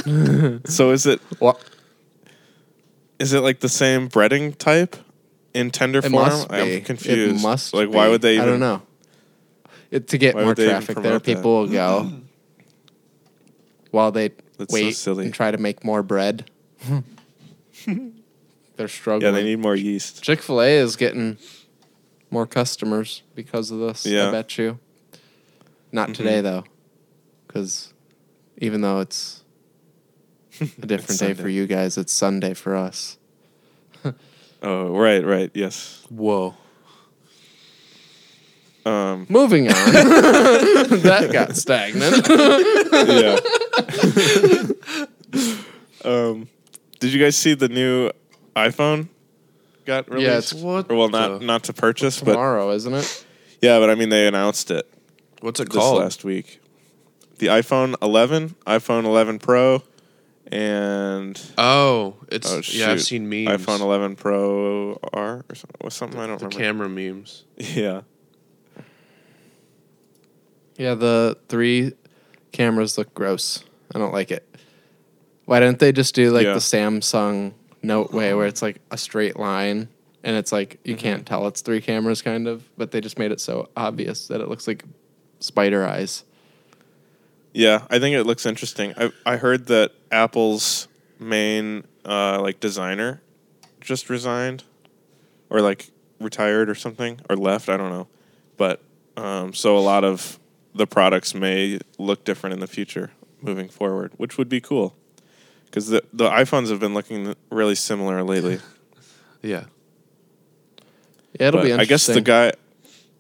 bun. 0.06 0.64
so 0.68 0.91
is 0.91 1.08
it 1.08 1.20
What? 1.39 1.60
Is 3.20 3.34
it 3.34 3.39
like 3.41 3.59
the 3.59 3.70
same 3.70 4.09
breading 4.09 4.55
type 4.57 4.95
in 5.53 5.72
tender 5.72 5.99
It 5.99 6.03
form 6.11 6.13
must 6.13 6.49
be. 6.49 6.55
i'm 6.55 6.82
confused 6.82 7.39
It 7.39 7.47
must 7.47 7.74
like 7.74 7.89
why 7.89 8.05
be. 8.05 8.11
would 8.11 8.22
they 8.22 8.36
even 8.36 8.47
I 8.47 8.51
don't 8.51 8.59
know. 8.59 8.82
It, 9.91 10.07
to 10.09 10.18
get 10.18 10.36
Why 10.36 10.41
more 10.41 10.47
would 10.49 10.57
they 10.57 10.63
even 10.66 10.76
traffic 10.82 10.95
there, 10.95 11.03
promote 11.03 11.24
that? 11.24 11.36
people 11.36 11.59
will 11.61 11.68
go 11.68 12.11
while 13.91 14.11
they 14.11 14.30
That's 14.57 14.72
so 14.74 14.74
wait 14.74 14.91
silly. 14.95 15.26
and 15.26 15.34
try 15.34 15.51
to 15.51 15.57
make 15.57 15.84
more 15.86 16.03
bread. 16.03 16.49
They're 18.76 18.88
struggling. 18.89 19.34
yeah 19.34 19.39
they 19.39 19.43
need 19.45 19.59
more 19.59 19.76
yeast 19.76 20.22
Chick 20.24 20.41
Fil 20.41 20.61
A 20.61 20.78
is 20.78 20.95
getting 20.97 21.38
more 22.32 22.45
customers 22.45 23.22
because 23.36 23.72
of 23.72 23.80
this. 23.80 24.05
Yeah. 24.05 24.28
I 24.28 24.32
bet 24.32 24.57
you. 24.57 24.80
Not 25.93 26.09
Mhm. 26.09 26.13
today 26.16 26.41
though, 26.41 26.66
because 27.47 27.93
even 28.57 28.82
though 28.82 28.99
it's 28.99 29.43
A 30.82 30.86
different 30.86 31.20
day 31.20 31.34
for 31.34 31.49
you 31.49 31.68
guys. 31.68 31.97
It's 31.97 32.14
Sunday 32.14 32.53
for 32.53 32.76
us. 32.76 33.18
Oh, 34.64 34.95
right, 34.97 35.24
right. 35.24 35.51
Yes. 35.53 36.03
Whoa. 36.10 36.56
Um, 38.84 39.28
Moving 39.30 39.68
on. 39.68 39.74
that 39.93 41.30
got 41.32 41.56
stagnant. 41.56 42.28
yeah. 43.08 43.39
um, 46.03 46.47
did 46.99 47.14
you 47.14 47.20
guys 47.24 47.38
see 47.38 47.53
the 47.53 47.68
new 47.70 48.10
iPhone 48.56 49.10
got 49.86 50.08
Yeah, 50.08 50.14
released? 50.16 50.53
it's 50.53 50.62
What 50.64 50.89
Or, 50.91 50.95
well, 50.97 51.10
not 51.10 51.39
the- 51.41 51.45
not 51.45 51.64
to 51.66 51.74
purchase, 51.74 52.20
but 52.20 52.32
Tomorrow, 52.34 52.72
isn't 52.72 52.93
it? 52.93 53.26
yeah, 53.62 53.80
but 53.80 53.89
I 53.91 53.95
mean 53.95 54.10
they 54.10 54.28
announced 54.28 54.72
it 54.72 54.89
What's 55.41 55.60
it 55.60 55.70
this 55.70 55.78
called? 55.78 55.99
last 55.99 56.24
week. 56.24 56.60
The 57.38 57.47
iPhone 57.47 57.95
11, 58.01 58.56
iPhone 58.66 59.03
11 59.03 59.39
Pro, 59.39 59.84
and 60.52 61.39
Oh, 61.58 62.16
it's 62.30 62.52
oh, 62.52 62.62
yeah. 62.72 62.91
I've 62.91 63.02
seen 63.02 63.30
memes. 63.30 63.48
iPhone 63.48 63.82
11 63.82 64.16
Pro 64.16 65.00
R 65.14 65.46
or 65.50 65.56
something. 65.56 65.82
Was 65.84 65.93
something 65.93 66.20
I 66.20 66.28
don't 66.28 66.39
the 66.39 66.48
remember. 66.48 66.88
camera 66.88 66.89
memes. 66.89 67.46
yeah, 67.58 68.02
Yeah, 70.78 70.93
the 70.96 71.38
three 71.50 71.93
cameras 72.52 72.98
look 72.98 73.14
gross. 73.14 73.64
I 73.93 74.00
don't 74.00 74.14
like 74.14 74.32
it. 74.32 74.48
Why 75.46 75.60
didn't 75.60 75.80
they 75.80 75.91
just 75.91 76.16
do 76.16 76.32
like 76.32 76.46
Yeah. 76.46 76.54
the 76.54 76.60
Samsung 76.60 77.54
Note 77.82 78.12
way 78.12 78.34
where 78.34 78.48
it's 78.48 78.62
like 78.64 78.82
a 78.89 78.98
straight 78.98 79.38
line 79.38 79.89
and 80.24 80.36
it's 80.36 80.52
like 80.52 80.80
you 80.84 80.96
mm-hmm. 80.96 81.02
can't 81.02 81.26
tell 81.26 81.48
it's 81.48 81.62
three 81.62 81.80
cameras 81.82 82.22
kind 82.24 82.48
of, 82.48 82.68
but 82.78 82.91
they 82.91 83.00
just 83.00 83.20
made 83.20 83.32
it 83.32 83.39
so 83.39 83.70
obvious 83.78 84.28
that 84.28 84.41
it 84.41 84.50
looks 84.50 84.68
like 84.68 84.84
spider 85.39 85.86
eyes. 85.86 86.24
Yeah. 87.56 87.86
I 87.89 87.99
think 87.99 88.16
it 88.16 88.24
looks 88.26 88.45
interesting. 88.45 88.93
I 88.97 89.12
I 89.26 89.38
heard 89.38 89.68
that 89.68 89.91
Apple's 90.12 90.88
main 91.20 91.86
uh, 92.03 92.41
like 92.41 92.60
designer 92.60 93.22
just 93.80 94.10
resigned, 94.10 94.64
or 95.49 95.62
like 95.62 95.89
retired 96.20 96.70
or 96.70 96.76
something, 96.76 97.20
or 97.30 97.36
left. 97.36 97.70
I 97.70 97.78
don't 97.78 97.89
know, 97.89 98.08
but 98.58 98.82
um, 99.18 99.53
so 99.53 99.78
a 99.78 99.80
lot 99.80 100.03
of 100.03 100.39
the 100.74 100.86
products 100.86 101.34
may 101.34 101.80
look 101.97 102.26
different 102.26 102.53
in 102.53 102.60
the 102.60 102.68
future 102.68 103.12
moving 103.41 103.70
forward, 103.70 104.12
which 104.18 104.38
would 104.38 104.49
be 104.49 104.60
cool. 104.60 104.95
Because 105.66 105.88
the 105.88 106.03
the 106.12 106.30
iPhones 106.30 106.70
have 106.70 106.80
been 106.80 106.93
looking 106.93 107.36
really 107.49 107.76
similar 107.76 108.24
lately. 108.24 108.60
Yeah. 109.41 109.66
Yeah, 111.39 111.49
it'll 111.49 111.60
But 111.60 111.66
be 111.68 111.74
I 111.74 111.86
guess 111.86 112.08
the 112.08 112.20
guy, 112.20 112.53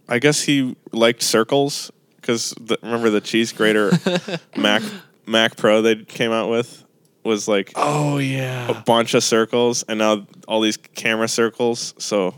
I 0.09 0.17
guess 0.17 0.41
he 0.41 0.75
liked 0.91 1.21
circles 1.21 1.91
because 2.25 2.55
remember 2.81 3.11
the 3.11 3.21
cheese 3.21 3.51
grater 3.51 3.91
Mac 4.57 4.81
Mac 5.27 5.55
Pro 5.57 5.83
they 5.83 5.95
came 5.95 6.31
out 6.31 6.49
with 6.49 6.83
was 7.23 7.47
like 7.47 7.71
Oh 7.75 8.17
yeah 8.17 8.69
a 8.69 8.81
bunch 8.81 9.13
of 9.13 9.23
circles, 9.23 9.83
and 9.87 9.99
now 9.99 10.25
all 10.47 10.61
these 10.61 10.77
camera 10.77 11.27
circles. 11.27 11.93
So 11.97 12.35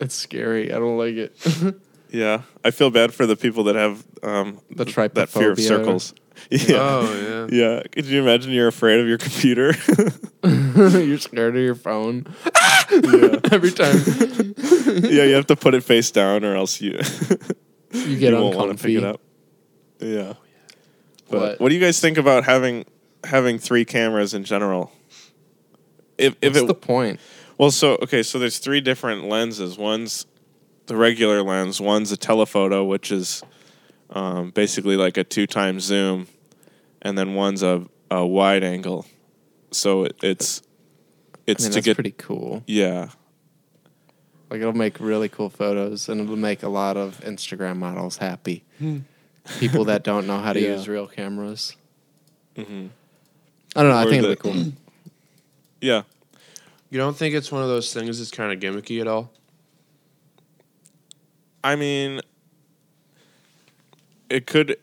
it's 0.00 0.14
scary. 0.14 0.72
I 0.72 0.78
don't 0.78 0.98
like 0.98 1.14
it. 1.14 1.76
yeah, 2.10 2.42
I 2.64 2.70
feel 2.70 2.90
bad 2.90 3.14
for 3.14 3.24
the 3.24 3.36
people 3.36 3.64
that 3.64 3.76
have 3.76 4.04
um, 4.22 4.60
The 4.70 4.84
th- 4.84 5.12
that 5.12 5.28
fear 5.28 5.52
of 5.52 5.60
circles. 5.60 6.14
Yeah. 6.50 6.76
Oh 6.80 7.48
yeah. 7.50 7.56
Yeah, 7.56 7.82
could 7.92 8.06
you 8.06 8.20
imagine 8.20 8.52
you're 8.52 8.66
afraid 8.66 8.98
of 8.98 9.06
your 9.06 9.18
computer? 9.18 9.74
You're 10.42 11.18
scared 11.18 11.54
of 11.54 11.62
your 11.62 11.76
phone 11.76 12.26
yeah. 12.90 13.38
every 13.52 13.70
time 13.70 14.54
yeah, 15.04 15.24
you 15.24 15.34
have 15.34 15.46
to 15.46 15.56
put 15.56 15.74
it 15.74 15.84
face 15.84 16.10
down, 16.10 16.44
or 16.44 16.56
else 16.56 16.80
you 16.80 16.98
you 17.92 18.18
get 18.18 18.32
you 18.32 18.34
won't 18.40 18.56
want 18.56 18.78
to 18.78 18.88
uncomfy. 18.88 18.94
pick 18.94 18.98
it 18.98 19.04
up. 19.04 19.20
Yeah. 20.00 20.34
But 21.30 21.40
What? 21.40 21.60
what 21.60 21.68
do 21.70 21.74
you 21.74 21.80
guys 21.80 22.00
think 22.00 22.18
about 22.18 22.44
having 22.44 22.84
having 23.24 23.58
three 23.58 23.84
cameras 23.84 24.34
in 24.34 24.44
general? 24.44 24.92
If 26.18 26.36
if 26.42 26.52
What's 26.52 26.62
it 26.64 26.66
the 26.66 26.74
point? 26.74 27.20
well, 27.58 27.70
so 27.70 27.94
okay, 28.02 28.22
so 28.22 28.38
there's 28.38 28.58
three 28.58 28.80
different 28.80 29.24
lenses. 29.24 29.78
One's 29.78 30.26
the 30.86 30.96
regular 30.96 31.42
lens. 31.42 31.80
One's 31.80 32.12
a 32.12 32.16
telephoto, 32.16 32.84
which 32.84 33.10
is 33.12 33.42
um, 34.10 34.50
basically 34.50 34.96
like 34.96 35.16
a 35.16 35.24
two 35.24 35.46
times 35.46 35.84
zoom, 35.84 36.26
and 37.00 37.16
then 37.16 37.34
one's 37.34 37.62
a, 37.62 37.86
a 38.10 38.26
wide 38.26 38.62
angle. 38.64 39.06
So 39.70 40.04
it, 40.04 40.16
it's 40.22 40.60
I 40.60 41.38
it's 41.46 41.62
mean, 41.64 41.70
to 41.70 41.74
that's 41.76 41.84
get 41.86 41.94
pretty 41.94 42.14
cool. 42.18 42.62
yeah 42.66 43.08
Like 44.52 44.60
it'll 44.60 44.74
make 44.74 45.00
really 45.00 45.30
cool 45.30 45.48
photos, 45.48 46.10
and 46.10 46.20
it'll 46.20 46.36
make 46.36 46.62
a 46.62 46.68
lot 46.68 46.98
of 46.98 47.18
Instagram 47.22 47.78
models 47.78 48.18
happy. 48.18 48.62
People 49.58 49.86
that 49.86 50.04
don't 50.04 50.26
know 50.26 50.40
how 50.40 50.52
to 50.52 50.60
Yeah. 50.60 50.74
use 50.76 50.86
real 50.86 51.06
cameras. 51.06 51.74
hmm 52.54 52.88
I 53.74 53.80
don't 53.82 53.88
know. 53.90 53.96
I 53.96 54.04
Or 54.04 54.10
think 54.10 54.22
the- 54.22 54.30
it'll 54.32 54.52
be 54.52 54.62
cool. 54.64 54.72
yeah. 55.80 56.02
You 56.90 56.98
don't 56.98 57.16
think 57.16 57.34
it's 57.34 57.50
one 57.50 57.62
of 57.62 57.68
those 57.68 57.94
things 57.94 58.18
that's 58.18 58.30
kind 58.30 58.52
of 58.52 58.60
gimmicky 58.60 59.00
at 59.00 59.08
all? 59.08 59.32
I 61.64 61.74
mean, 61.74 62.20
it 64.28 64.46
could. 64.46 64.76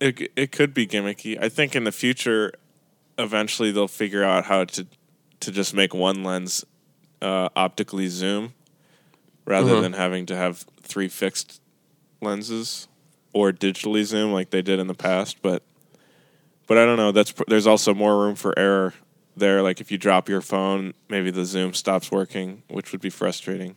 It 0.00 0.32
it 0.34 0.50
could 0.50 0.74
be 0.74 0.88
gimmicky. 0.88 1.40
I 1.40 1.48
think 1.48 1.76
in 1.76 1.84
the 1.84 1.92
future, 1.92 2.52
eventually 3.16 3.70
they'll 3.70 3.86
figure 3.86 4.24
out 4.24 4.46
how 4.46 4.64
to 4.64 4.88
to 5.38 5.52
just 5.52 5.72
make 5.72 5.94
one 5.94 6.24
lens 6.24 6.64
uh, 7.22 7.48
optically 7.56 8.08
zoom, 8.08 8.54
rather 9.44 9.72
Uh-huh. 9.72 9.80
than 9.80 9.92
having 9.94 10.26
to 10.26 10.36
have 10.36 10.64
three 10.82 11.08
fixed 11.08 11.60
lenses 12.20 12.88
or 13.32 13.52
digitally 13.52 14.04
zoom 14.04 14.32
like 14.32 14.50
they 14.50 14.62
did 14.62 14.78
in 14.78 14.86
the 14.86 14.94
past. 14.94 15.40
But 15.42 15.62
but 16.66 16.78
I 16.78 16.84
don't 16.84 16.96
know. 16.96 17.12
That's 17.12 17.32
pr- 17.32 17.44
there's 17.48 17.66
also 17.66 17.94
more 17.94 18.18
room 18.18 18.34
for 18.34 18.58
error 18.58 18.94
there. 19.36 19.62
Like 19.62 19.80
if 19.80 19.90
you 19.92 19.98
drop 19.98 20.28
your 20.28 20.40
phone, 20.40 20.94
maybe 21.08 21.30
the 21.30 21.44
zoom 21.44 21.74
stops 21.74 22.10
working, 22.10 22.62
which 22.68 22.92
would 22.92 23.00
be 23.00 23.10
frustrating. 23.10 23.76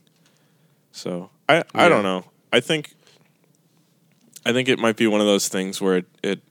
So 0.92 1.30
I 1.48 1.64
I 1.76 1.84
Yeah. 1.84 1.90
don't 1.90 2.04
know. 2.04 2.26
I 2.52 2.60
think 2.62 2.96
I 4.46 4.54
think 4.54 4.68
it 4.70 4.80
might 4.80 4.96
be 4.96 5.06
one 5.08 5.22
of 5.22 5.28
those 5.28 5.48
things 5.50 5.80
where 5.82 5.98
it 5.98 6.06
it, 6.24 6.42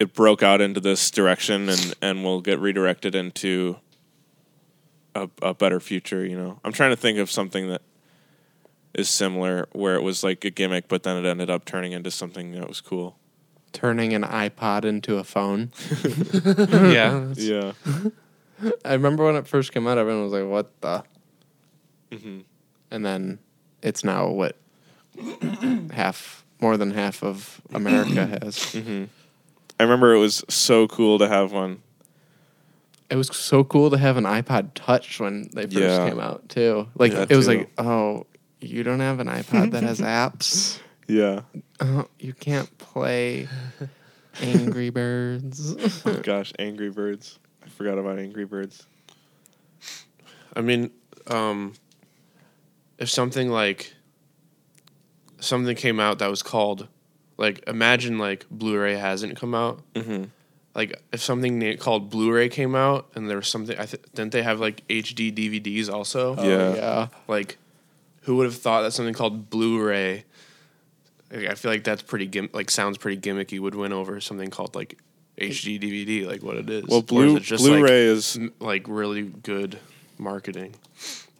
it 0.00 0.12
broke 0.12 0.42
out 0.42 0.60
into 0.60 0.80
this 0.80 1.10
direction 1.10 1.68
and 1.68 1.94
and 2.02 2.24
will 2.24 2.40
get 2.40 2.58
redirected 2.58 3.14
into 3.14 3.76
a 5.14 5.28
a 5.42 5.54
better 5.54 5.80
future. 5.80 6.24
You 6.24 6.36
know, 6.36 6.60
I'm 6.64 6.72
trying 6.72 6.90
to 6.90 6.96
think 6.96 7.18
of 7.18 7.30
something 7.30 7.68
that 7.68 7.82
is 8.94 9.08
similar 9.08 9.68
where 9.72 9.96
it 9.96 10.02
was 10.02 10.22
like 10.22 10.44
a 10.44 10.50
gimmick, 10.50 10.88
but 10.88 11.02
then 11.02 11.16
it 11.24 11.28
ended 11.28 11.50
up 11.50 11.64
turning 11.64 11.92
into 11.92 12.10
something 12.10 12.52
that 12.52 12.68
was 12.68 12.80
cool. 12.80 13.18
Turning 13.72 14.12
an 14.14 14.22
iPod 14.22 14.84
into 14.84 15.16
a 15.16 15.24
phone. 15.24 15.72
yeah. 16.92 17.32
Yeah. 17.36 17.72
I 18.84 18.92
remember 18.92 19.24
when 19.24 19.34
it 19.34 19.48
first 19.48 19.72
came 19.72 19.86
out, 19.88 19.98
everyone 19.98 20.22
was 20.22 20.32
like, 20.32 20.48
"What 20.48 20.80
the?" 20.80 21.02
hmm 22.16 22.40
And 22.90 23.04
then 23.04 23.40
it's 23.82 24.04
now 24.04 24.28
what 24.28 24.56
half, 25.92 26.44
more 26.60 26.76
than 26.76 26.92
half 26.92 27.22
of 27.24 27.60
America 27.74 28.26
has. 28.42 28.72
hmm 28.72 29.04
I 29.78 29.82
remember 29.82 30.14
it 30.14 30.20
was 30.20 30.44
so 30.48 30.86
cool 30.86 31.18
to 31.18 31.26
have 31.26 31.50
one. 31.50 31.82
It 33.10 33.16
was 33.16 33.28
so 33.36 33.64
cool 33.64 33.90
to 33.90 33.98
have 33.98 34.16
an 34.16 34.24
iPod 34.24 34.70
Touch 34.74 35.20
when 35.20 35.48
they 35.52 35.62
first 35.64 35.76
Yeah. 35.76 36.08
came 36.08 36.18
out 36.20 36.48
too. 36.48 36.88
Like 36.96 37.12
Yeah, 37.12 37.26
it 37.28 37.36
was 37.36 37.46
too. 37.46 37.58
like, 37.58 37.70
oh, 37.78 38.26
you 38.60 38.82
don't 38.82 39.00
have 39.00 39.20
an 39.20 39.26
iPod 39.28 39.72
that 39.72 39.82
has 39.82 40.00
apps. 40.00 40.78
Yeah. 41.06 41.42
Oh, 41.80 42.06
you 42.18 42.32
can't 42.32 42.76
play 42.78 43.46
Angry 44.40 44.90
Birds. 44.90 45.74
Oh, 46.06 46.14
gosh, 46.22 46.52
Angry 46.58 46.90
Birds. 46.90 47.38
I 47.64 47.68
forgot 47.68 47.98
about 47.98 48.18
Angry 48.18 48.44
Birds. 48.46 48.86
I 50.56 50.60
mean, 50.62 50.90
um, 51.26 51.74
if 52.98 53.10
something 53.10 53.50
like 53.50 53.94
something 55.40 55.76
came 55.76 56.00
out 56.00 56.18
that 56.20 56.30
was 56.30 56.42
called, 56.42 56.88
like, 57.36 57.62
imagine 57.66 58.18
like 58.18 58.46
Blu-ray 58.50 58.96
hasn't 58.96 59.36
come 59.38 59.54
out. 59.54 59.82
Mm-hmm. 59.94 60.24
Like, 60.74 61.00
if 61.12 61.22
something 61.22 61.76
called 61.78 62.10
Blu-ray 62.10 62.48
came 62.48 62.74
out, 62.74 63.08
and 63.14 63.30
there 63.30 63.36
was 63.36 63.46
something, 63.48 63.78
I 63.78 63.86
th- 63.86 64.02
didn't 64.14 64.32
they 64.32 64.42
have 64.42 64.58
like 64.60 64.86
HD 64.88 65.32
DVDs 65.32 65.88
also? 65.88 66.34
Oh, 66.36 66.48
Yeah. 66.48 66.74
yeah. 66.74 67.06
Like, 67.28 67.58
who 68.22 68.36
would 68.36 68.46
have 68.46 68.56
thought 68.56 68.82
that 68.82 68.92
something 68.92 69.14
called 69.14 69.50
Blu-ray? 69.50 70.24
like, 71.32 71.46
I 71.48 71.54
feel 71.54 71.70
like 71.70 71.84
that's 71.84 72.02
pretty 72.02 72.26
gim- 72.26 72.50
like 72.52 72.70
sounds 72.70 72.98
pretty 72.98 73.20
gimmicky. 73.20 73.58
Would 73.60 73.74
win 73.74 73.92
over 73.92 74.20
something 74.20 74.50
called 74.50 74.74
like 74.74 74.98
HD 75.40 75.78
DVD, 75.80 76.26
like 76.26 76.42
what 76.42 76.56
it 76.56 76.68
is. 76.70 76.84
Well, 76.86 76.98
Or 76.98 77.02
is 77.02 77.06
Blu 77.06 77.36
it 77.36 77.42
just, 77.42 77.62
like, 77.64 77.70
Blu-ray 77.78 78.02
is 78.06 78.36
m- 78.36 78.52
like 78.60 78.84
really 78.88 79.22
good 79.22 79.78
marketing, 80.18 80.74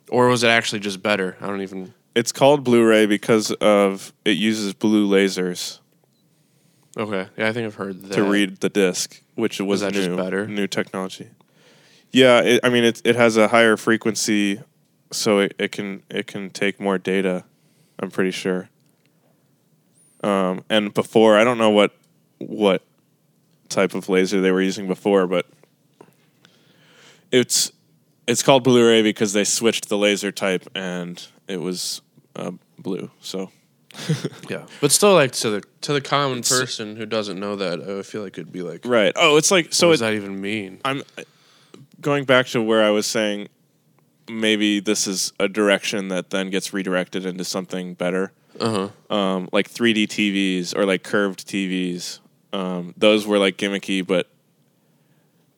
or 0.09 0.28
was 0.28 0.43
it 0.45 0.49
actually 0.49 0.80
just 0.80 1.03
better? 1.03 1.37
I 1.41 1.47
don't 1.47 1.61
even. 1.62 1.93
it's 2.14 2.30
called 2.32 2.62
Blu-ray 2.64 3.07
because 3.07 3.51
of 3.53 4.12
it 4.24 4.37
uses 4.37 4.74
blue 4.74 5.09
lasers 5.09 5.78
Okay, 6.97 7.28
yeah, 7.36 7.49
I 7.49 7.53
think 7.53 7.66
I've 7.66 7.74
heard 7.74 8.03
that. 8.03 8.14
to 8.14 8.22
read 8.22 8.59
the 8.61 8.68
disc, 8.68 9.20
which 9.34 9.61
was 9.61 9.80
that 9.80 9.92
new, 9.92 10.07
just 10.07 10.16
better? 10.16 10.47
new 10.47 10.66
technology. 10.66 11.28
Yeah, 12.12 12.40
it, 12.40 12.61
I 12.62 12.68
mean 12.68 12.84
it 12.84 13.03
it 13.05 13.16
has 13.16 13.36
a 13.36 13.49
higher 13.49 13.76
frequency, 13.76 14.61
so 15.11 15.40
it, 15.40 15.55
it 15.59 15.72
can 15.72 16.03
it 16.09 16.26
can 16.26 16.51
take 16.51 16.78
more 16.78 16.99
data. 16.99 17.45
I'm 17.99 18.11
pretty 18.11 18.30
sure. 18.30 18.68
Um, 20.22 20.64
and 20.70 20.95
before 20.95 21.36
I 21.36 21.45
don't 21.45 21.59
know 21.59 21.70
what 21.70 21.92
what 22.38 22.82
type 23.68 23.95
of 23.95 24.09
laser 24.09 24.40
they 24.40 24.53
were 24.53 24.62
using 24.62 24.86
before, 24.86 25.26
but 25.26 25.47
it's 27.32 27.72
it's 28.26 28.42
called 28.42 28.64
Blu-ray 28.64 29.03
because 29.03 29.32
they 29.32 29.45
switched 29.45 29.88
the 29.88 29.99
laser 29.99 30.32
type 30.32 30.66
and 30.74 31.26
it 31.49 31.59
was 31.59 32.01
uh, 32.36 32.53
blue. 32.78 33.11
So 33.20 33.51
Yeah, 34.51 34.66
but 34.80 34.92
still, 34.92 35.14
like 35.14 35.32
to 35.32 35.51
the 35.51 35.62
to 35.82 35.92
the 35.92 36.01
common 36.01 36.42
person 36.42 36.97
who 36.97 37.07
doesn't 37.07 37.38
know 37.38 37.57
that, 37.57 37.80
I 37.80 38.03
feel 38.03 38.22
like 38.22 38.36
it'd 38.38 38.53
be 38.53 38.62
like, 38.62 38.84
right. 38.84 39.12
Oh, 39.16 39.36
it's 39.36 39.51
like 39.51 39.72
so. 39.72 39.86
what 39.88 39.92
It, 39.92 39.95
does 39.95 40.01
that 40.01 40.14
even 40.14 40.40
mean? 40.40 40.80
I'm 40.84 41.03
going 42.01 42.24
back 42.24 42.47
to 42.49 42.61
where 42.62 42.84
I 42.84 42.90
was 42.90 43.07
saying 43.07 43.49
maybe 44.28 44.80
this 44.80 45.07
is 45.07 45.32
a 45.38 45.49
direction 45.49 46.09
that 46.09 46.30
then 46.30 46.51
gets 46.51 46.72
redirected 46.72 47.24
into 47.26 47.45
something 47.45 47.95
better. 47.95 48.32
Uh 48.61 48.88
huh. 49.11 49.14
um, 49.16 49.49
like 49.53 49.68
3D 49.68 50.05
TVs 50.07 50.76
or 50.76 50.86
like 50.86 51.03
curved 51.03 51.47
TVs. 51.49 52.20
Um, 52.53 52.95
those 52.97 53.26
were 53.26 53.38
like 53.38 53.57
gimmicky, 53.57 54.07
but 54.07 54.28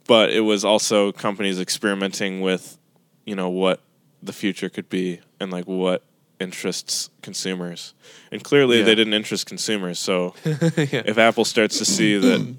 but 0.06 0.30
it 0.30 0.40
was 0.40 0.64
also 0.64 1.12
companies 1.12 1.60
experimenting 1.60 2.40
with, 2.40 2.78
you 3.24 3.34
know, 3.34 3.48
what 3.50 3.80
the 4.22 4.32
future 4.32 4.68
could 4.70 4.88
be 4.88 5.20
and 5.40 5.50
like 5.50 5.66
what 5.66 6.02
interests 6.40 7.10
consumers. 7.22 7.94
And 8.30 8.42
clearly, 8.44 8.78
Yeah. 8.78 8.84
they 8.84 8.94
didn't 8.94 9.14
interest 9.14 9.46
consumers. 9.46 9.98
So 9.98 10.34
if 10.44 11.18
Apple 11.18 11.44
starts 11.44 11.78
to 11.78 11.84
see 11.84 12.18
that 12.18 12.54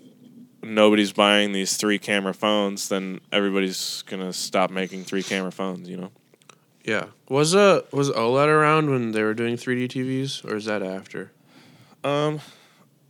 nobody's 0.63 1.11
buying 1.13 1.51
these 1.53 1.77
three 1.77 1.99
camera 1.99 2.33
phones, 2.33 2.89
then 2.89 3.19
everybody's 3.31 4.03
gonna 4.07 4.33
stop 4.33 4.71
making 4.71 5.03
three 5.03 5.23
camera 5.23 5.51
phones. 5.51 5.87
You 5.89 5.97
know. 5.97 6.11
Yeah. 6.83 7.05
Was 7.29 7.53
uh 7.55 7.81
was 7.91 8.09
OLED 8.11 8.47
around 8.47 8.89
when 8.89 9.11
they 9.11 9.21
were 9.23 9.33
doing 9.33 9.55
3D 9.57 9.87
TVs, 9.89 10.43
or 10.49 10.55
is 10.55 10.65
that 10.65 10.81
after? 10.81 11.31
Um, 12.03 12.39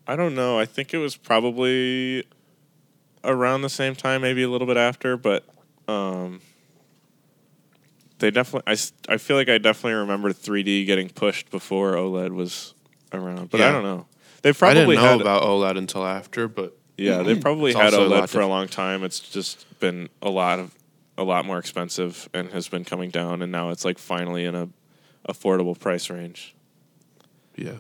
I 0.08 0.16
don't 0.16 0.34
know. 0.36 0.60
I 0.60 0.66
think 0.66 0.94
it 0.94 0.98
was 0.98 1.16
probably 1.16 2.26
around 3.24 3.62
the 3.62 3.70
same 3.70 3.94
time, 3.96 4.22
maybe 4.22 4.42
a 4.44 4.50
little 4.50 4.66
bit 4.68 4.78
after, 4.78 5.18
but 5.18 5.44
um, 5.88 6.42
they 8.20 8.32
definitely. 8.32 8.74
I, 8.74 9.14
I 9.14 9.18
feel 9.18 9.38
like 9.38 9.50
I 9.50 9.58
definitely 9.58 9.94
remember 9.94 10.34
3D 10.34 10.86
getting 10.86 11.10
pushed 11.10 11.50
before 11.52 11.94
OLED 11.94 12.32
was 12.32 12.74
around, 13.14 13.50
but 13.50 13.62
I 13.62 13.72
don't 13.72 13.84
know. 13.84 14.06
They 14.42 14.54
probably 14.54 14.82
I 14.82 14.86
didn't 14.86 15.04
know 15.04 15.12
had 15.12 15.22
about 15.22 15.44
OLED 15.44 15.78
until 15.78 16.06
after, 16.06 16.48
but 16.48 16.78
yeah, 16.98 17.22
they 17.24 17.36
probably 17.36 17.74
had 17.74 17.94
also 17.94 18.12
a 18.12 18.22
OLED 18.22 18.30
for 18.30 18.42
a 18.42 18.48
long 18.48 18.68
time. 18.68 19.04
It's 19.04 19.20
just 19.20 19.80
been 19.80 20.10
a 20.22 20.30
lot 20.30 20.60
of 20.60 20.74
a 21.18 21.24
lot 21.24 21.46
more 21.46 21.58
expensive 21.58 22.30
and 22.34 22.52
has 22.52 22.68
been 22.68 22.86
coming 22.86 23.10
down, 23.10 23.42
and 23.42 23.52
now 23.52 23.70
it's 23.70 23.86
like 23.86 23.98
finally 23.98 24.46
in 24.46 24.56
a 24.56 24.70
affordable 25.28 25.78
price 25.78 26.10
range. 26.10 26.56
yeah. 27.56 27.78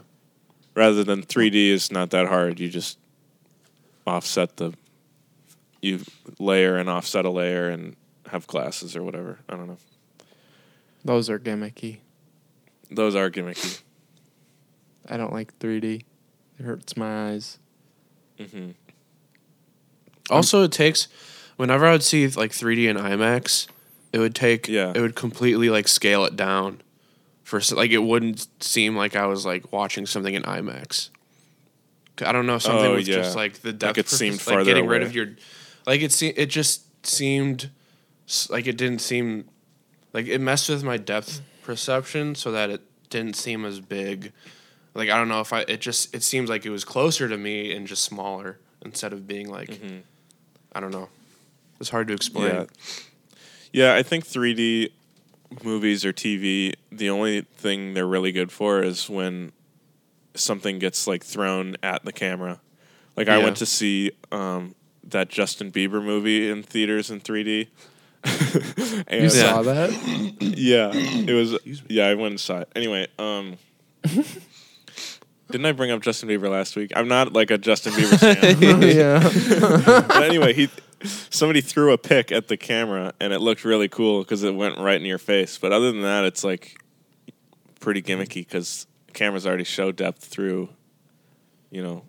rather 0.75 1.03
than 1.03 1.23
3D 1.23 1.69
is 1.69 1.91
not 1.91 2.09
that 2.09 2.27
hard. 2.27 2.59
You 2.59 2.69
just 2.69 2.97
offset 4.05 4.57
the 4.57 4.73
you 5.81 6.01
layer 6.39 6.77
and 6.77 6.89
offset 6.89 7.25
a 7.25 7.29
layer 7.29 7.69
and 7.69 7.95
have 8.29 8.47
glasses 8.47 8.95
or 8.95 9.03
whatever. 9.03 9.39
I 9.47 9.55
don't 9.55 9.67
know. 9.67 9.77
Those 11.07 11.29
are 11.29 11.39
gimmicky. 11.39 11.99
Those 12.91 13.15
are 13.15 13.31
gimmicky. 13.31 13.81
I 15.07 15.15
don't 15.15 15.31
like 15.31 15.57
3D. 15.59 16.01
It 16.59 16.63
hurts 16.63 16.97
my 16.97 17.29
eyes. 17.29 17.59
hmm 18.37 18.71
Also, 20.29 20.63
it 20.63 20.71
takes 20.73 21.07
whenever 21.55 21.85
I 21.85 21.93
would 21.93 22.03
see 22.03 22.27
like 22.27 22.51
3D 22.51 22.89
and 22.89 22.99
IMAX, 22.99 23.67
it 24.11 24.19
would 24.19 24.35
take 24.35 24.67
Yeah. 24.67 24.91
it 24.93 24.99
would 24.99 25.15
completely 25.15 25.69
like 25.69 25.87
scale 25.87 26.25
it 26.25 26.35
down 26.35 26.81
for 27.43 27.61
like 27.73 27.91
it 27.91 27.99
wouldn't 27.99 28.45
seem 28.61 28.97
like 28.97 29.15
I 29.15 29.27
was 29.27 29.45
like 29.45 29.71
watching 29.71 30.05
something 30.05 30.33
in 30.33 30.43
IMAX. 30.43 31.09
I 32.21 32.33
don't 32.33 32.47
know 32.47 32.57
something 32.57 32.85
Oh, 32.91 32.95
with 32.95 33.07
yeah. 33.07 33.15
just 33.15 33.35
like 33.37 33.61
the 33.61 33.71
depth. 33.71 33.97
it 33.97 34.09
seemed 34.09 34.35
like 34.37 34.41
farther 34.41 34.65
getting 34.65 34.87
rid 34.87 35.03
of 35.03 35.15
your 35.15 35.27
like 35.85 36.01
it. 36.01 36.11
Se- 36.11 36.33
it 36.35 36.47
just 36.47 37.05
seemed 37.05 37.69
like 38.49 38.67
it 38.67 38.75
didn't 38.75 38.99
seem 38.99 39.45
like 40.17 40.25
it 40.25 40.41
messed 40.41 40.67
with 40.67 40.83
my 40.83 40.97
depth 40.97 41.41
perception 41.61 42.33
so 42.33 42.51
that 42.51 42.71
it 42.71 42.81
didn't 43.11 43.35
seem 43.35 43.63
as 43.65 43.79
big. 43.79 44.31
Like 44.95 45.11
I 45.11 45.17
don't 45.17 45.27
know 45.27 45.41
if 45.41 45.53
I 45.53 45.59
it 45.61 45.79
just 45.79 46.15
it 46.15 46.23
seems 46.23 46.49
like 46.49 46.65
it 46.65 46.71
was 46.71 46.83
closer 46.83 47.29
to 47.29 47.37
me 47.37 47.71
and 47.71 47.85
just 47.85 48.01
smaller 48.01 48.57
instead 48.83 49.13
of 49.13 49.27
being 49.27 49.47
like 49.47 49.69
Mm-hmm. 49.69 49.97
I 50.73 50.79
don't 50.79 50.89
know. 50.89 51.09
It's 51.79 51.91
hard 51.91 52.07
to 52.07 52.15
explain. 52.15 52.51
Yeah. 52.51 52.65
Yeah, 53.71 53.95
I 53.95 54.01
think 54.01 54.25
3D 54.25 54.89
movies 55.63 56.03
or 56.03 56.11
TV, 56.11 56.73
the 56.91 57.11
only 57.11 57.41
thing 57.41 57.93
they're 57.93 58.07
really 58.07 58.31
good 58.31 58.51
for 58.51 58.81
is 58.81 59.07
when 59.07 59.51
something 60.33 60.79
gets 60.79 61.05
like 61.05 61.23
thrown 61.23 61.75
at 61.83 62.03
the 62.05 62.11
camera. 62.11 62.59
Like 63.15 63.27
I 63.27 63.37
went 63.37 63.57
to 63.57 63.67
see 63.67 64.13
um, 64.31 64.73
that 65.03 65.29
Justin 65.29 65.71
Bieber 65.71 66.03
movie 66.03 66.49
in 66.49 66.63
theaters 66.63 67.11
in 67.11 67.21
3D. 67.21 67.67
And 68.23 69.05
You 69.11 69.21
Yeah. 69.21 69.27
saw 69.29 69.61
that? 69.63 69.91
Yeah, 70.41 70.91
it 70.93 71.33
was. 71.33 71.57
Yeah, 71.87 72.07
I 72.07 72.15
went 72.15 72.31
and 72.31 72.39
saw 72.39 72.59
it. 72.59 72.69
Anyway, 72.75 73.07
um, 73.19 73.57
didn't 75.51 75.65
I 75.65 75.71
bring 75.71 75.91
up 75.91 76.01
Justin 76.01 76.27
Bieber 76.29 76.49
last 76.49 76.75
week? 76.75 76.91
I'm 76.95 77.07
not 77.07 77.33
like 77.33 77.51
a 77.51 77.57
Justin 77.57 77.93
Bieber 77.93 78.19
fan. 78.59 78.81
yeah. 78.81 80.03
but 80.07 80.23
anyway, 80.23 80.53
he 80.53 80.69
somebody 81.29 81.61
threw 81.61 81.93
a 81.93 81.97
pick 81.97 82.31
at 82.31 82.47
the 82.47 82.57
camera, 82.57 83.13
and 83.19 83.31
it 83.33 83.39
looked 83.39 83.63
really 83.63 83.87
cool 83.87 84.23
because 84.23 84.43
it 84.43 84.55
went 84.55 84.77
right 84.77 84.99
in 84.99 85.05
your 85.05 85.19
face. 85.19 85.57
But 85.57 85.71
other 85.71 85.91
than 85.91 86.01
that, 86.01 86.25
it's 86.25 86.43
like 86.43 86.81
pretty 87.79 88.01
gimmicky 88.01 88.45
because 88.45 88.87
cameras 89.13 89.45
already 89.47 89.63
show 89.63 89.91
depth 89.91 90.25
through, 90.25 90.69
you 91.69 91.81
know, 91.83 92.03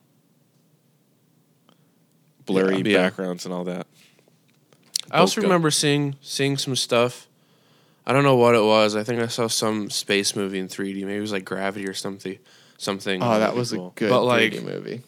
blurry 2.47 2.81
Yeah. 2.83 3.03
backgrounds 3.03 3.45
and 3.45 3.55
all 3.55 3.65
that. 3.65 3.87
I 5.11 5.19
also 5.19 5.41
Bokeh. 5.41 5.45
remember 5.45 5.71
seeing 5.71 6.17
seeing 6.21 6.57
some 6.57 6.77
stuff. 6.77 7.27
I 8.07 8.13
don't 8.13 8.25
know 8.25 8.37
what 8.37 8.55
it 8.55 8.63
was. 8.63 8.97
I 8.97 9.05
think 9.05 9.21
I 9.21 9.27
saw 9.27 9.47
some 9.49 9.91
space 9.91 10.35
movie 10.35 10.59
in 10.59 10.69
3D. 10.69 11.03
Maybe 11.05 11.17
it 11.17 11.21
was 11.21 11.33
like 11.33 11.45
Gravity 11.45 11.87
or 11.87 11.95
something. 11.95 12.39
Something. 12.79 13.23
Oh, 13.23 13.39
that 13.39 13.55
was 13.55 13.73
a 13.73 13.91
good 13.95 14.09
But, 14.11 14.23
3D 14.25 14.63
movie. 14.65 15.03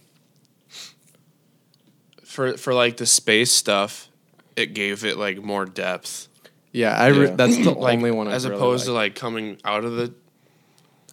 for 2.25 2.57
for 2.57 2.75
like 2.75 2.97
the 2.97 3.07
space 3.07 3.53
stuff. 3.53 4.09
It 4.57 4.75
gave 4.75 5.05
it 5.05 5.17
like 5.17 5.39
more 5.43 5.65
depth. 5.65 6.29
Yeah, 6.73 6.97
I 6.97 7.09
re- 7.09 7.27
Yeah. 7.29 7.35
that's 7.37 7.57
the 7.57 7.71
like 7.79 7.97
only 7.97 8.11
one 8.11 8.29
I 8.29 8.33
as 8.33 8.45
really 8.45 8.57
opposed 8.57 8.85
to 8.87 8.93
like. 8.93 9.13
like 9.13 9.15
coming 9.17 9.59
out 9.65 9.85
of 9.85 9.93
the 9.97 10.13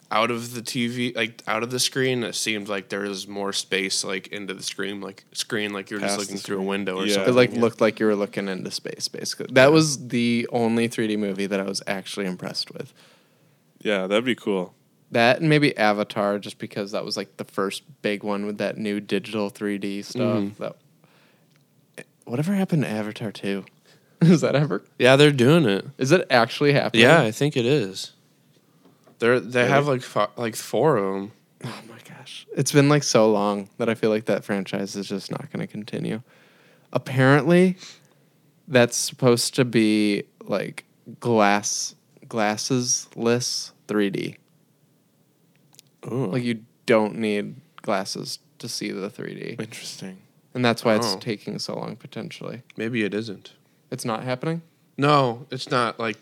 out 0.10 0.32
of 0.32 0.54
the 0.54 0.62
TV 0.62 1.14
like 1.16 1.44
out 1.48 1.64
of 1.64 1.70
the 1.70 1.80
screen 1.80 2.24
it 2.24 2.34
seemed 2.34 2.70
like 2.70 2.88
there 2.88 3.02
was 3.02 3.28
more 3.28 3.52
space 3.52 4.06
like 4.06 4.28
into 4.28 4.54
the 4.54 4.64
screen 4.64 5.02
like 5.02 5.26
screen 5.34 5.74
like 5.74 5.90
you're 5.90 6.00
just 6.00 6.18
looking 6.18 6.36
the 6.38 6.42
through 6.42 6.56
a 6.56 6.60
screen. 6.60 6.68
window 6.70 6.98
or 6.98 7.06
Yeah. 7.06 7.16
something 7.16 7.34
It 7.34 7.36
like 7.36 7.54
yeah. 7.54 7.60
looked 7.60 7.82
like 7.82 8.00
you 8.00 8.06
were 8.06 8.16
looking 8.16 8.48
into 8.48 8.72
space 8.72 9.10
basically. 9.10 9.48
That 9.52 9.74
was 9.74 10.08
the 10.08 10.48
only 10.52 10.88
3D 10.88 11.18
movie 11.20 11.46
that 11.46 11.60
I 11.60 11.64
was 11.64 11.82
actually 11.88 12.26
impressed 12.26 12.72
with. 12.74 12.94
Yeah, 13.82 14.08
that'd 14.08 14.24
be 14.24 14.34
cool. 14.36 14.74
That 15.12 15.40
and 15.40 15.50
maybe 15.50 15.76
Avatar, 15.78 16.40
just 16.40 16.58
because 16.58 16.92
that 16.92 17.04
was 17.06 17.18
like 17.18 17.36
the 17.38 17.44
first 17.46 17.84
big 18.02 18.24
one 18.24 18.46
with 18.46 18.58
that 18.60 18.78
new 18.78 19.00
digital 19.02 19.50
3D 19.50 20.04
stuff. 20.06 20.22
Mhm. 20.44 20.56
That 20.58 20.76
whatever 22.26 22.54
happened 22.54 22.84
to 22.84 22.90
Avatar 22.90 23.32
2? 23.32 23.66
Is 24.22 24.42
that 24.42 24.56
ever? 24.56 24.84
yeah 24.98 25.16
they're 25.16 25.32
doing 25.32 25.66
it 25.66 25.86
Is 25.98 26.12
it 26.12 26.26
actually 26.30 26.74
happening? 26.74 27.04
yeah 27.04 27.22
I 27.22 27.32
think 27.32 27.56
it 27.56 27.66
is 27.68 28.14
they're 29.20 29.40
they 29.40 29.62
Really? 29.62 29.72
have 29.72 29.88
like 29.88 30.02
fo- 30.02 30.32
like 30.38 30.56
four 30.56 30.98
of 30.98 31.14
them 31.14 31.32
Oh 31.64 31.82
my 31.90 31.98
gosh. 32.08 32.46
It's 32.56 32.72
been 32.72 32.88
like 32.88 33.02
so 33.04 33.32
long 33.32 33.68
that 33.78 33.90
I 33.90 33.96
feel 33.96 34.12
like 34.12 34.26
that 34.26 34.44
franchise 34.46 34.96
is 34.96 35.08
just 35.08 35.32
not 35.32 35.52
going 35.52 35.66
to 35.66 35.72
continue. 35.72 36.22
Apparently, 36.94 37.78
that's 38.68 38.96
supposed 38.96 39.56
to 39.56 39.66
be 39.66 40.24
like 40.42 40.86
glass 41.20 41.96
glasses-less 42.28 43.72
3D. 43.88 44.36
Ooh, 46.12 46.28
Like 46.28 46.44
you 46.44 46.64
don't 46.86 47.18
need 47.18 47.56
glasses 47.82 48.40
to 48.60 48.70
see 48.70 48.92
the 48.92 49.10
3D. 49.10 49.60
interesting. 49.60 50.18
And 50.54 50.64
that's 50.64 50.84
why 50.86 50.96
it's 50.96 51.14
Oh. 51.16 51.20
taking 51.20 51.60
so 51.60 51.76
long 51.76 51.96
potentially. 51.96 52.62
maybe 52.76 53.04
it 53.04 53.14
isn't 53.14 53.54
It's 53.92 54.06
not 54.06 54.24
happening? 54.24 54.62
no 54.98 55.46
it's 55.52 55.70
not 55.70 56.00
like 56.00 56.18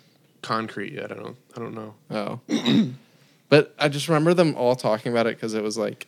concrete 0.45 0.93
yet 0.93 1.11
I 1.11 1.15
don't 1.15 1.37
I 1.55 1.59
don't 1.59 1.73
know 1.73 1.95
Oh. 2.09 2.39
but 3.49 3.73
I 3.79 3.89
just 3.89 4.07
remember 4.07 4.33
them 4.33 4.55
all 4.55 4.75
talking 4.75 5.11
about 5.11 5.27
it 5.27 5.35
cuz 5.39 5.53
it 5.53 5.63
was 5.63 5.77
like 5.77 6.07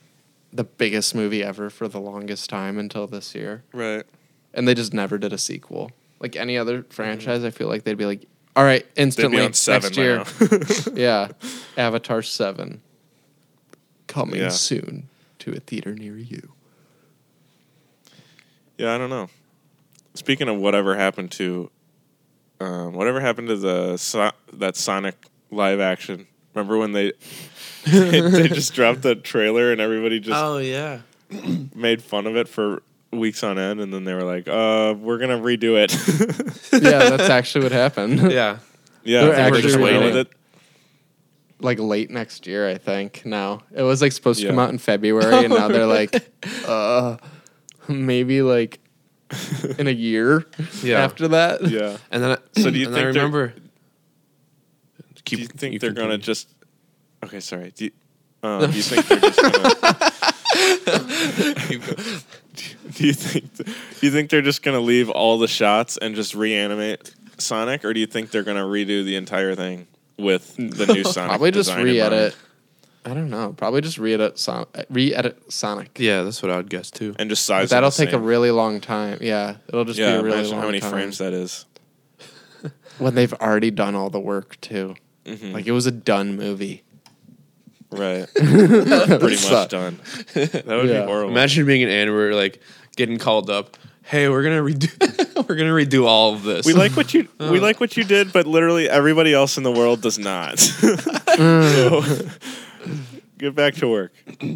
the 0.53 0.63
biggest 0.63 1.13
movie 1.13 1.43
ever 1.43 1.69
for 1.69 1.87
the 1.87 1.99
longest 1.99 2.49
time 2.49 2.77
until 2.79 3.07
this 3.07 3.35
year. 3.35 3.63
Right. 3.73 4.05
and 4.53 4.67
they 4.67 4.73
just 4.73 4.93
never 4.93 5.17
did 5.17 5.33
a 5.33 5.37
sequel. 5.37 5.91
Like 6.19 6.35
any 6.35 6.57
other 6.57 6.79
mm-hmm. 6.79 6.89
franchise, 6.89 7.43
I 7.43 7.49
feel 7.51 7.67
like 7.67 7.83
they'd 7.83 7.97
be 7.97 8.05
like, 8.05 8.25
"All 8.55 8.63
right, 8.63 8.83
They'd 8.95 8.95
be 8.95 9.01
instantly 9.03 9.41
on 9.41 9.53
seven 9.53 9.91
next 9.93 9.97
year." 9.97 10.17
now. 10.17 10.93
yeah, 10.95 11.27
Avatar 11.77 12.21
seven 12.23 12.81
coming 14.07 14.39
Yeah. 14.39 14.49
soon 14.49 15.09
to 15.39 15.51
a 15.53 15.59
theater 15.59 15.93
near 15.93 16.17
you. 16.17 16.53
Yeah, 18.77 18.95
I 18.95 18.97
don't 18.97 19.09
know. 19.09 19.29
Speaking 20.15 20.47
of 20.49 20.57
whatever 20.57 20.95
happened 20.95 21.31
to, 21.33 21.69
um, 22.59 22.93
whatever 22.93 23.19
happened 23.19 23.47
to 23.49 23.55
the 23.57 23.97
so- 23.97 24.31
that 24.53 24.75
Sonic 24.75 25.27
live 25.51 25.79
action? 25.79 26.27
Remember 26.53 26.77
when 26.77 26.91
they 26.91 27.13
they 27.85 28.47
just 28.47 28.73
dropped 28.73 29.01
the 29.03 29.15
trailer 29.15 29.71
and 29.71 29.79
everybody 29.79 30.19
just 30.19 30.37
oh 30.37 30.57
yeah 30.57 31.01
made 31.75 32.01
fun 32.01 32.25
of 32.27 32.35
it 32.35 32.47
for 32.47 32.81
weeks 33.11 33.43
on 33.43 33.57
end, 33.57 33.79
and 33.79 33.93
then 33.93 34.03
they 34.03 34.13
were 34.13 34.23
like, 34.23 34.47
"Uh, 34.47 34.93
we're 34.99 35.17
gonna 35.17 35.37
redo 35.39 35.75
it." 35.77 35.93
yeah, 36.83 37.09
that's 37.09 37.29
actually 37.29 37.63
what 37.63 37.71
happened. 37.71 38.19
Yeah. 38.31 38.57
yeah, 39.03 39.21
They're 39.21 39.33
I 39.33 39.35
think 39.43 39.51
we're 39.51 39.61
just 39.61 39.79
waiting 39.79 40.01
waiting. 40.01 40.15
with 40.17 40.27
it. 40.27 40.33
like 41.59 41.79
late 41.79 42.09
next 42.09 42.45
year, 42.47 42.67
I 42.67 42.77
think. 42.77 43.25
Now 43.25 43.61
it 43.73 43.83
was 43.83 44.01
like 44.01 44.11
supposed 44.11 44.41
to 44.41 44.47
come 44.47 44.59
out 44.59 44.69
in 44.69 44.77
February, 44.77 45.45
and 45.45 45.53
now 45.53 45.67
they're 45.69 45.85
like, 45.85 46.29
uh, 46.65 47.17
maybe 47.87 48.41
like 48.41 48.79
in 49.77 49.87
a 49.87 49.91
year 49.91 50.45
Yeah. 50.83 51.03
after 51.03 51.27
that. 51.29 51.67
Yeah. 51.69 51.97
And 52.11 52.23
then 52.23 52.37
So 52.57 52.69
do 52.71 52.77
you 52.77 52.85
and 52.87 52.95
think 52.95 53.07
I 53.07 53.11
they're- 53.11 53.23
remember 53.23 53.53
do 55.25 55.35
you 55.37 55.45
think 55.47 55.73
you 55.73 55.79
they're 55.79 55.91
gonna 55.91 56.17
continue. 56.17 56.23
just? 56.25 56.47
Okay, 57.25 57.39
sorry. 57.41 57.73
Do 57.75 57.85
you, 57.85 57.91
uh, 58.43 58.65
do 58.67 58.77
you 58.77 58.81
think 58.83 59.05
they're 59.07 59.19
just 59.19 59.41
gonna? 59.41 59.75
do 62.95 63.07
you 63.07 63.13
think? 63.13 63.55
Do 63.55 64.05
you 64.05 64.11
think 64.11 64.29
they're 64.29 64.41
just 64.41 64.63
gonna 64.63 64.79
leave 64.79 65.09
all 65.09 65.37
the 65.37 65.47
shots 65.49 65.97
and 65.97 66.15
just 66.15 66.33
reanimate 66.35 67.13
Sonic, 67.37 67.83
or 67.83 67.93
do 67.93 67.99
you 67.99 68.05
think 68.07 68.31
they're 68.31 68.43
gonna 68.43 68.63
redo 68.63 69.03
the 69.03 69.15
entire 69.17 69.53
thing 69.55 69.87
with 70.17 70.55
the 70.55 70.85
new 70.93 71.03
Sonic? 71.11 71.29
Probably 71.31 71.51
just 71.51 71.69
design 71.69 71.87
in 71.87 71.97
mind? 71.97 72.11
re-edit. 72.11 72.35
I 73.09 73.13
don't 73.13 73.29
know. 73.29 73.53
Probably 73.55 73.79
just 73.81 73.97
re-edit, 73.97 74.37
Son- 74.37 74.65
re-edit 74.89 75.51
Sonic. 75.51 75.97
Yeah, 75.97 76.23
that's 76.23 76.41
what 76.43 76.51
I 76.51 76.57
would 76.57 76.69
guess 76.69 76.91
too. 76.91 77.15
and 77.17 77.29
just 77.29 77.45
size. 77.45 77.69
them 77.69 77.77
that'll 77.77 77.89
the 77.89 77.95
take 77.95 78.09
a 78.09 78.11
same. 78.13 78.23
really 78.25 78.51
long 78.51 78.81
time. 78.81 79.19
Yeah, 79.21 79.57
it'll 79.69 79.85
just 79.85 79.97
yeah. 79.97 80.11
be 80.13 80.17
a 80.17 80.23
really 80.23 80.37
imagine 80.39 80.51
long 80.51 80.61
how 80.61 80.67
many 80.67 80.79
time. 80.81 80.91
frames 80.91 81.17
that 81.19 81.31
is. 81.33 81.65
when 82.97 83.15
they've 83.15 83.33
already 83.33 83.71
done 83.71 83.95
all 83.95 84.09
the 84.09 84.19
work 84.19 84.59
too. 84.59 84.95
Mhm. 85.25 85.53
Like 85.53 85.67
it 85.67 85.71
was 85.71 85.85
a 85.85 85.91
done 85.91 86.35
movie. 86.35 86.83
Right. 87.91 88.27
Pretty 88.35 89.35
So- 89.37 89.51
much 89.53 89.69
done. 89.69 89.99
That 90.33 90.65
would 90.65 90.89
Yeah. 90.89 91.01
be 91.01 91.05
horrible. 91.07 91.31
Imagine 91.31 91.65
being 91.65 91.83
an 91.83 91.89
animator, 91.89 92.35
like 92.35 92.59
getting 92.97 93.17
called 93.19 93.49
up. 93.49 93.77
Hey, 94.03 94.27
we're 94.29 94.43
gonna 94.43 94.61
redo. 94.61 94.89
we're 95.49 95.55
gonna 95.55 95.71
redo 95.71 96.05
all 96.05 96.33
of 96.33 96.43
this. 96.43 96.65
We 96.65 96.73
like 96.73 96.93
what 96.97 97.13
you 97.13 97.27
we 97.39 97.59
like 97.59 97.79
what 97.79 97.95
you 97.97 98.03
did, 98.05 98.31
but 98.33 98.47
literally 98.47 98.89
everybody 98.89 99.33
else 99.33 99.55
in 99.57 99.63
the 99.63 99.71
world 99.71 100.01
does 100.01 100.17
not. 100.19 100.59
so 100.59 102.01
get 103.37 103.55
back 103.55 103.75
to 103.75 103.87
work. 103.87 104.13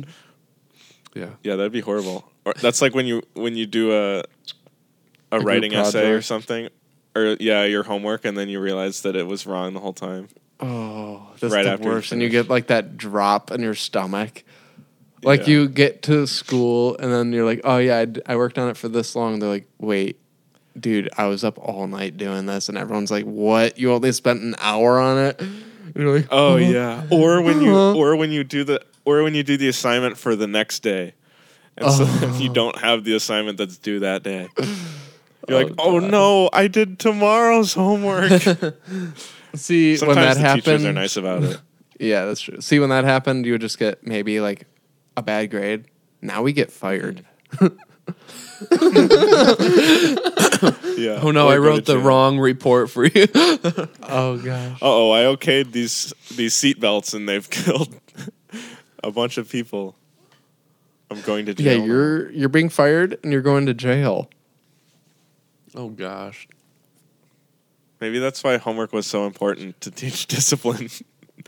Yeah. 1.14 1.32
Yeah, 1.44 1.58
that'd 1.58 1.74
be 1.74 1.82
horrible. 1.82 2.32
Or 2.46 2.54
that's 2.54 2.82
like 2.82 2.96
when 2.96 3.06
you 3.06 3.22
when 3.34 3.56
you 3.58 3.66
do 3.66 3.92
a 3.92 4.20
a, 5.30 5.38
group 5.38 5.46
writing 5.46 5.74
essay 5.74 6.10
or 6.10 6.22
something, 6.22 6.70
or 7.16 7.36
yeah, 7.40 7.66
your 7.66 7.84
homework, 7.84 8.24
and 8.24 8.38
then 8.38 8.48
you 8.48 8.62
realize 8.62 9.02
that 9.02 9.16
it 9.18 9.28
was 9.28 9.46
wrong 9.46 9.74
the 9.74 9.82
whole 9.82 9.92
time. 9.92 10.30
Oh, 10.62 11.28
that's 11.40 11.54
Right 11.54 11.64
the 11.82 11.86
worst. 11.86 12.12
And 12.14 12.22
you 12.22 12.30
get 12.30 12.50
like 12.50 12.68
that 12.68 12.96
drop 12.98 13.52
in 13.52 13.62
your 13.62 13.76
stomach. 13.76 14.44
Like 15.24 15.42
Yeah. 15.42 15.54
you 15.54 15.68
get 15.68 16.02
to 16.04 16.26
school 16.28 16.96
and 16.98 17.12
then 17.12 17.34
you're 17.34 17.46
like, 17.46 17.62
oh 17.64 17.78
yeah, 17.78 17.98
I, 18.00 18.06
d- 18.06 18.22
I 18.26 18.36
worked 18.38 18.58
on 18.58 18.70
it 18.70 18.78
for 18.78 18.88
this 18.88 19.16
long. 19.16 19.40
They're 19.40 19.50
like, 19.50 19.68
wait, 19.80 20.18
dude, 20.80 21.10
I 21.18 21.26
was 21.28 21.44
up 21.44 21.58
all 21.60 21.88
night 21.88 22.16
doing 22.18 22.46
this, 22.46 22.70
and 22.70 22.78
everyone's 22.78 23.12
like, 23.12 23.26
what? 23.26 23.78
You 23.78 23.92
only 23.92 24.14
spent 24.14 24.42
an 24.42 24.56
hour 24.60 25.00
on 25.00 25.18
it? 25.18 25.42
You're 25.96 26.16
like, 26.18 26.28
Oh 26.32 26.56
uh-huh. 26.56 26.58
yeah. 26.58 27.04
Or 27.12 27.42
when 27.42 27.62
you 27.62 27.72
Uh-huh. 27.76 27.98
or 28.00 28.16
when 28.16 28.32
you 28.32 28.44
do 28.44 28.64
the 28.64 28.82
or 29.06 29.24
when 29.24 29.34
you 29.36 29.44
do 29.44 29.58
the 29.58 29.68
assignment 29.68 30.18
for 30.18 30.36
the 30.36 30.48
next 30.48 30.80
day. 30.82 31.14
And 31.78 31.92
so 31.92 32.06
then 32.20 32.30
Oh. 32.30 32.38
you 32.38 32.46
uh-huh. 32.46 32.54
don't 32.54 32.78
have 32.80 33.04
the 33.04 33.16
assignment 33.16 33.58
that's 33.58 33.78
due 33.78 34.00
that 34.00 34.24
day. 34.24 34.48
You're 35.48 35.64
like, 35.64 35.74
Oh, 35.80 35.98
oh 35.98 36.00
God. 36.00 36.12
no, 36.12 36.50
I 36.54 36.68
did 36.68 37.00
tomorrow's 37.00 37.74
homework. 37.74 38.32
See, 39.56 39.98
Sometimes 39.98 40.16
when 40.18 40.26
that 40.26 40.34
the 40.36 40.40
happened, 40.40 40.64
teachers 40.64 40.86
are 40.86 40.94
nice 40.94 41.18
about 41.18 41.44
it. 41.44 41.60
yeah, 42.00 42.26
that's 42.26 42.40
true. 42.42 42.62
See, 42.62 42.80
when 42.80 42.90
that 42.90 43.04
happened, 43.04 43.46
you 43.46 43.54
would 43.54 43.62
just 43.62 43.78
get 43.80 44.06
maybe 44.06 44.40
like 44.40 44.66
a 45.18 45.22
bad 45.24 45.50
grade. 45.52 45.86
Now 46.22 46.42
we 46.42 46.54
get 46.54 46.72
fired. 46.72 47.26
Mm. 47.56 47.78
Yeah. 50.98 51.20
Oh 51.24 51.32
no, 51.32 51.48
Or 51.48 51.54
I 51.54 51.58
wrote 51.58 51.86
the 51.86 51.98
wrong 51.98 52.38
report 52.40 52.90
for 52.90 53.06
you. 53.06 53.28
Oh 54.14 54.38
gosh. 54.38 54.78
Uh-oh, 54.82 55.12
I 55.12 55.22
okayed 55.34 55.72
these 55.72 56.14
these 56.36 56.54
seat 56.54 56.80
belts 56.80 57.14
and 57.14 57.28
they've 57.30 57.50
killed 57.60 57.96
a 59.04 59.10
bunch 59.12 59.38
of 59.38 59.50
people. 59.50 59.96
I'm 61.10 61.22
going 61.22 61.46
to 61.48 61.54
jail. 61.54 61.80
Yeah, 61.80 61.86
you're 61.86 62.32
you're 62.32 62.50
being 62.50 62.70
fired 62.70 63.18
and 63.24 63.32
you're 63.32 63.42
going 63.42 63.66
to 63.68 63.74
jail. 63.74 64.30
oh 65.76 65.90
gosh. 65.90 66.48
Maybe 68.00 68.20
that's 68.20 68.44
why 68.44 68.58
homework 68.58 68.94
was 68.94 69.06
so 69.08 69.26
important 69.28 69.80
to 69.82 69.92
teach 69.92 70.26
discipline. 70.36 70.90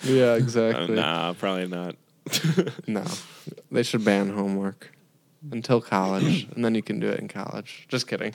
Yeah, 0.03 0.31
Uh, 0.31 0.35
exactly. 0.35 0.95
nah, 0.95 1.33
probably 1.33 1.67
not. 1.67 1.95
No, 2.87 3.03
they 3.71 3.83
should 3.83 4.05
ban 4.05 4.29
homework 4.29 4.91
until 5.51 5.81
college, 5.81 6.47
and 6.55 6.63
then 6.63 6.75
you 6.75 6.81
can 6.81 6.99
do 6.99 7.07
it 7.09 7.19
in 7.19 7.27
college. 7.27 7.85
Just 7.89 8.07
kidding. 8.07 8.33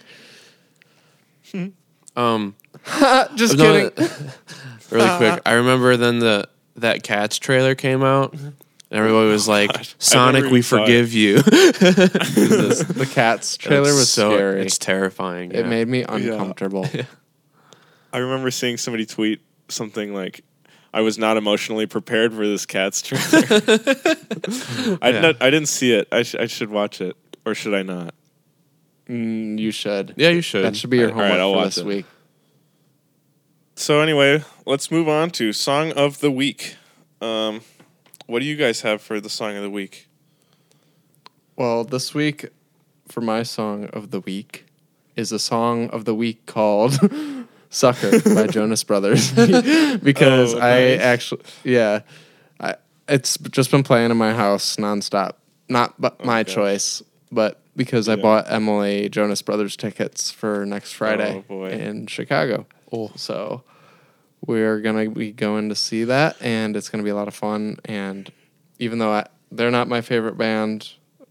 Um, 2.17 2.55
Just 3.37 3.57
no, 3.57 3.91
kidding. 3.91 4.09
really 4.91 5.17
quick. 5.17 5.41
I 5.47 5.53
remember 5.55 5.97
then 5.97 6.19
the 6.19 6.49
that 6.77 7.03
Cats 7.03 7.39
trailer 7.39 7.75
came 7.75 8.03
out. 8.03 8.35
And 8.91 8.99
everybody 8.99 9.29
was 9.29 9.47
like, 9.47 9.71
gosh. 9.73 9.95
I 9.95 9.97
"Sonic, 9.99 10.43
never 10.45 10.53
we 10.53 10.59
even 10.61 10.63
saw 10.63 10.77
it. 10.77 10.81
forgive 10.81 11.13
you." 11.13 11.43
the 11.43 13.09
Cats 13.13 13.57
trailer 13.59 13.91
It's 13.91 13.99
was 13.99 14.11
so 14.11 14.35
scary. 14.35 14.63
It's 14.63 14.79
terrifying. 14.79 15.53
It 15.53 15.61
yeah. 15.61 15.69
made 15.69 15.89
me 15.89 16.05
uncomfortable. 16.05 16.87
I 18.13 18.19
remember 18.19 18.51
seeing 18.51 18.79
somebody 18.79 19.05
tweet 19.05 19.41
something 19.69 20.15
like, 20.15 20.43
"I 20.93 21.01
was 21.03 21.19
not 21.19 21.37
emotionally 21.37 21.87
prepared 21.87 22.33
for 22.33 22.47
this 22.47 22.67
Cats 22.67 23.03
trailer." 23.03 23.23
I 25.03 25.11
Yeah. 25.11 25.21
not, 25.21 25.43
I 25.43 25.51
didn't 25.51 25.69
see 25.69 25.93
it. 25.93 26.09
I, 26.13 26.23
sh- 26.23 26.35
I 26.37 26.47
should 26.47 26.71
watch 26.71 27.01
it, 27.01 27.17
or 27.45 27.55
should 27.55 27.75
I 27.75 27.83
not? 27.83 28.15
Mm, 29.09 29.59
you 29.59 29.71
should. 29.71 30.15
Yeah, 30.17 30.29
you 30.31 30.41
should. 30.41 30.65
That 30.65 30.77
should 30.77 30.91
be 30.91 30.99
your 30.99 31.11
All 31.13 31.17
right, 31.19 31.31
homework 31.31 31.41
I'll 31.41 31.53
for 31.53 31.57
watch 31.57 31.75
this 31.77 31.79
it. 31.79 31.87
week. 31.87 32.07
So 33.77 34.01
anyway, 34.01 34.43
let's 34.67 34.91
move 34.91 35.09
on 35.09 35.31
to 35.31 35.53
song 35.53 35.93
of 35.93 36.21
the 36.21 36.31
week. 36.31 36.77
Um, 37.21 37.61
what 38.27 38.41
do 38.41 38.45
you 38.45 38.57
guys 38.57 38.81
have 38.83 39.01
for 39.01 39.21
the 39.21 39.31
song 39.31 39.57
of 39.57 39.63
the 39.63 39.71
week? 39.71 40.09
Well, 41.57 41.85
this 41.85 42.13
week 42.15 42.47
for 43.09 43.21
my 43.21 43.43
song 43.43 43.87
of 43.87 44.11
the 44.11 44.21
week 44.21 44.67
is 45.17 45.33
a 45.33 45.39
song 45.39 45.89
of 45.91 46.05
the 46.05 46.15
week 46.15 46.45
called 46.47 46.99
Sucker 47.71 48.21
by 48.35 48.47
Jonas 48.51 48.83
Brothers. 48.85 49.31
because 50.03 50.55
Oh, 50.55 50.59
I 50.61 50.97
nice. 50.97 51.01
actually 51.01 51.43
yeah. 51.65 52.01
I 52.61 52.77
it's 53.09 53.37
just 53.39 53.71
been 53.71 53.83
playing 53.83 54.11
in 54.11 54.17
my 54.17 54.33
house 54.35 54.77
nonstop. 54.77 55.33
Not 55.69 56.01
but 56.01 56.17
oh, 56.21 56.25
my 56.27 56.43
gosh. 56.45 56.55
choice, 56.55 57.03
but 57.31 57.61
because 57.77 58.09
I 58.09 58.17
bought 58.17 58.51
Emily 58.51 59.09
Jonas 59.09 59.43
Brothers 59.43 59.77
tickets 59.77 60.31
for 60.31 60.65
next 60.67 60.93
Friday 60.93 61.45
Oh, 61.49 61.65
in 61.65 62.07
Chicago. 62.07 62.67
Oh. 62.93 63.11
So 63.17 63.63
we're 64.47 64.81
gonna 64.81 65.11
be 65.11 65.33
going 65.33 65.69
to 65.69 65.75
see 65.75 66.05
that, 66.05 66.37
and 66.41 66.77
it's 66.77 66.89
gonna 66.89 67.03
be 67.05 67.11
a 67.11 67.15
lot 67.15 67.29
of 67.29 67.35
fun. 67.35 67.79
And 67.85 68.31
even 68.79 68.99
though 68.99 69.11
I, 69.13 69.27
they're 69.53 69.71
not 69.71 69.89
my 69.89 70.01
favorite 70.01 70.39
band, 70.39 70.91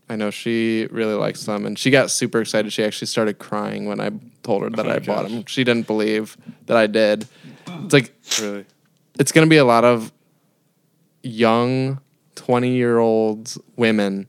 I 0.10 0.16
know 0.16 0.30
she 0.32 0.88
really 0.90 1.16
likes 1.16 1.44
them, 1.46 1.66
and 1.66 1.78
she 1.78 1.90
got 1.92 2.10
super 2.12 2.40
excited. 2.42 2.72
She 2.72 2.84
actually 2.84 3.08
started 3.08 3.40
crying 3.40 3.86
when 3.86 4.00
I 4.00 4.12
told 4.44 4.64
her 4.64 4.70
that 4.70 4.86
Oh 4.88 4.92
I 4.92 5.00
bought 5.00 5.28
them. 5.30 5.46
She 5.46 5.64
didn't 5.64 5.86
believe 5.88 6.38
that 6.68 6.78
I 6.78 6.88
did. 6.88 7.28
It's 7.68 7.94
like 7.94 8.14
Really? 8.42 8.66
it's 9.20 9.32
gonna 9.34 9.48
be 9.48 9.58
a 9.58 9.66
lot 9.66 9.84
of 9.84 10.12
young 11.24 12.00
twenty 12.36 12.76
year 12.76 13.00
olds 13.00 13.58
women 13.76 14.28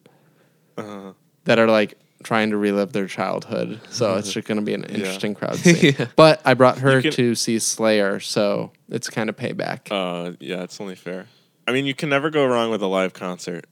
Uh, 0.77 1.13
that 1.45 1.59
are 1.59 1.69
like 1.69 1.95
trying 2.25 2.51
to 2.51 2.57
relive 2.57 2.93
their 2.93 3.07
childhood. 3.07 3.81
So 3.91 4.15
it's 4.19 4.33
just 4.33 4.47
going 4.49 4.59
to 4.59 4.65
be 4.65 4.75
an 4.75 4.85
interesting 4.85 5.35
crowd. 5.39 5.57
Scene. 5.57 5.95
Yeah. 5.99 6.07
But 6.17 6.41
I 6.45 6.55
brought 6.55 6.79
her 6.79 7.01
can- 7.01 7.13
to 7.13 7.35
see 7.37 7.59
Slayer, 7.61 8.19
so 8.21 8.73
it's 8.89 9.09
kind 9.09 9.29
of 9.31 9.37
payback. 9.37 9.91
uh, 9.91 10.33
yeah, 10.41 10.63
it's 10.65 10.81
only 10.81 10.97
fair. 10.97 11.27
I 11.69 11.73
mean, 11.73 11.87
you 11.87 11.95
can 11.95 12.09
never 12.09 12.31
go 12.31 12.45
wrong 12.47 12.71
with 12.71 12.83
a 12.83 12.87
live 12.87 13.13
concert. 13.13 13.67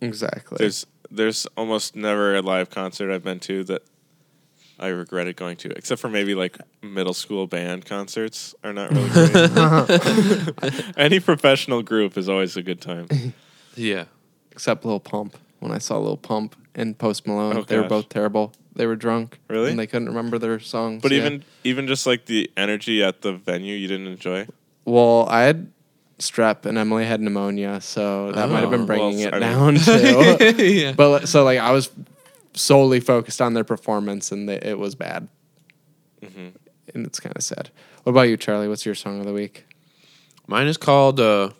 exactly. 0.00 0.56
There's 0.58 0.86
there's 1.10 1.46
almost 1.56 1.94
never 1.96 2.34
a 2.36 2.42
live 2.42 2.70
concert 2.70 3.12
I've 3.12 3.24
been 3.24 3.40
to 3.40 3.64
that 3.64 3.82
I 4.78 4.88
regretted 4.88 5.36
going 5.36 5.56
to, 5.58 5.70
except 5.70 6.00
for 6.00 6.08
maybe 6.08 6.34
like 6.34 6.58
middle 6.82 7.14
school 7.14 7.46
band 7.46 7.86
concerts 7.86 8.54
are 8.62 8.72
not 8.72 8.90
really 8.90 9.08
great. 9.08 10.92
Any 10.96 11.20
professional 11.20 11.82
group 11.82 12.16
is 12.18 12.28
always 12.28 12.56
a 12.56 12.62
good 12.62 12.80
time. 12.80 13.32
Yeah. 13.74 14.04
Except 14.52 14.84
Lil 14.84 15.00
Pump. 15.00 15.36
When 15.60 15.72
I 15.72 15.78
saw 15.78 15.98
Lil 15.98 16.18
Pump 16.18 16.54
and 16.74 16.98
Post 16.98 17.26
Malone, 17.26 17.56
Oh, 17.56 17.62
they 17.62 17.76
were 17.76 17.82
gosh. 17.82 17.88
both 17.88 18.08
terrible. 18.10 18.52
They 18.74 18.86
were 18.86 18.96
drunk. 18.96 19.38
Really? 19.48 19.70
And 19.70 19.78
they 19.78 19.86
couldn't 19.86 20.08
remember 20.08 20.38
their 20.38 20.60
songs. 20.60 21.00
But 21.02 21.12
yeah. 21.12 21.18
even 21.18 21.44
even 21.64 21.86
just 21.86 22.06
like 22.06 22.26
the 22.26 22.50
energy 22.58 23.02
at 23.02 23.22
the 23.22 23.32
venue, 23.32 23.74
you 23.74 23.88
didn't 23.88 24.06
enjoy. 24.08 24.46
well, 24.84 25.26
I 25.30 25.42
had 25.44 25.72
strep 26.18 26.64
and 26.66 26.78
Emily 26.78 27.04
had 27.04 27.20
pneumonia, 27.20 27.80
so 27.80 28.32
that 28.32 28.48
might 28.48 28.60
have 28.60 28.68
Oh, 28.68 28.76
been 28.76 28.86
bringing 28.86 29.18
well, 29.18 29.34
it 29.34 29.40
down 29.40 29.74
too. 30.56 30.62
yeah. 30.64 30.92
but 30.92 31.28
so 31.28 31.44
like 31.44 31.58
I 31.58 31.70
was 31.72 31.90
solely 32.54 33.00
focused 33.00 33.40
on 33.42 33.52
their 33.54 33.64
performance, 33.64 34.32
and 34.32 34.48
they, 34.48 34.56
it 34.60 34.78
was 34.78 34.94
bad. 34.94 35.28
Mhm. 36.22 36.52
And 36.94 37.06
it's 37.06 37.20
kind 37.20 37.36
of 37.36 37.42
sad. 37.42 37.70
What 38.04 38.10
about 38.12 38.22
you, 38.22 38.36
Charlie? 38.36 38.68
What's 38.68 38.86
your 38.86 38.94
song 38.94 39.18
of 39.20 39.26
the 39.26 39.32
week? 39.32 39.66
Mine 40.46 40.66
is 40.68 40.76
called 40.76 41.20
uh, 41.20 41.50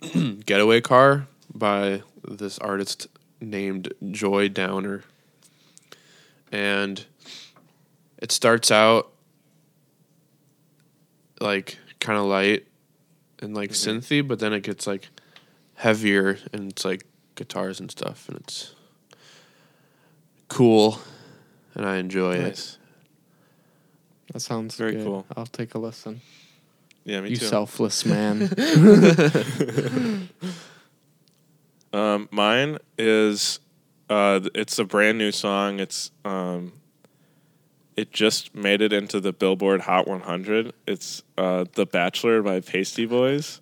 "Getaway 0.46 0.80
Car" 0.80 1.26
by 1.52 2.02
this 2.26 2.58
artist 2.58 3.08
named 3.40 3.92
Joy 4.12 4.48
Downer. 4.48 5.02
and 6.52 7.04
it 8.18 8.32
starts 8.32 8.70
out 8.70 9.10
like 11.40 11.76
kind 12.00 12.18
of 12.18 12.24
light 12.26 12.66
and 13.40 13.54
like 13.54 13.70
synthy, 13.70 14.26
but 14.26 14.38
then 14.38 14.52
it 14.52 14.62
gets 14.62 14.86
like 14.86 15.08
heavier 15.74 16.38
and 16.52 16.70
it's 16.72 16.84
like 16.84 17.04
guitars 17.34 17.80
and 17.80 17.90
stuff, 17.90 18.28
and 18.28 18.38
it's 18.38 18.74
cool, 20.48 20.98
and 21.74 21.84
I 21.86 21.96
enjoy 21.96 22.34
it. 22.36 22.78
That 24.32 24.40
sounds 24.40 24.76
Very 24.76 24.92
good. 24.92 25.04
cool. 25.04 25.26
I'll 25.36 25.46
take 25.46 25.74
a 25.74 25.78
listen. 25.78 26.20
Yeah, 27.04 27.20
me 27.20 27.30
you 27.30 27.36
too. 27.36 27.46
selfless 27.46 28.04
man. 28.04 28.50
Um, 31.92 32.28
mine 32.30 32.76
is 32.98 33.58
uh, 34.10 34.40
it's 34.54 34.78
a 34.78 34.84
brand 34.84 35.16
new 35.16 35.32
song. 35.32 35.80
It's 35.80 36.10
um, 36.26 36.74
it 37.96 38.12
just 38.12 38.54
made 38.54 38.80
it 38.82 38.92
into 38.92 39.20
the 39.20 39.32
Billboard 39.32 39.80
Hot 39.82 40.06
100. 40.06 40.72
It's 40.86 41.22
uh, 41.38 41.64
"The 41.74 41.86
Bachelor" 41.86 42.42
by 42.42 42.60
Pasty 42.60 43.06
Boys. 43.06 43.60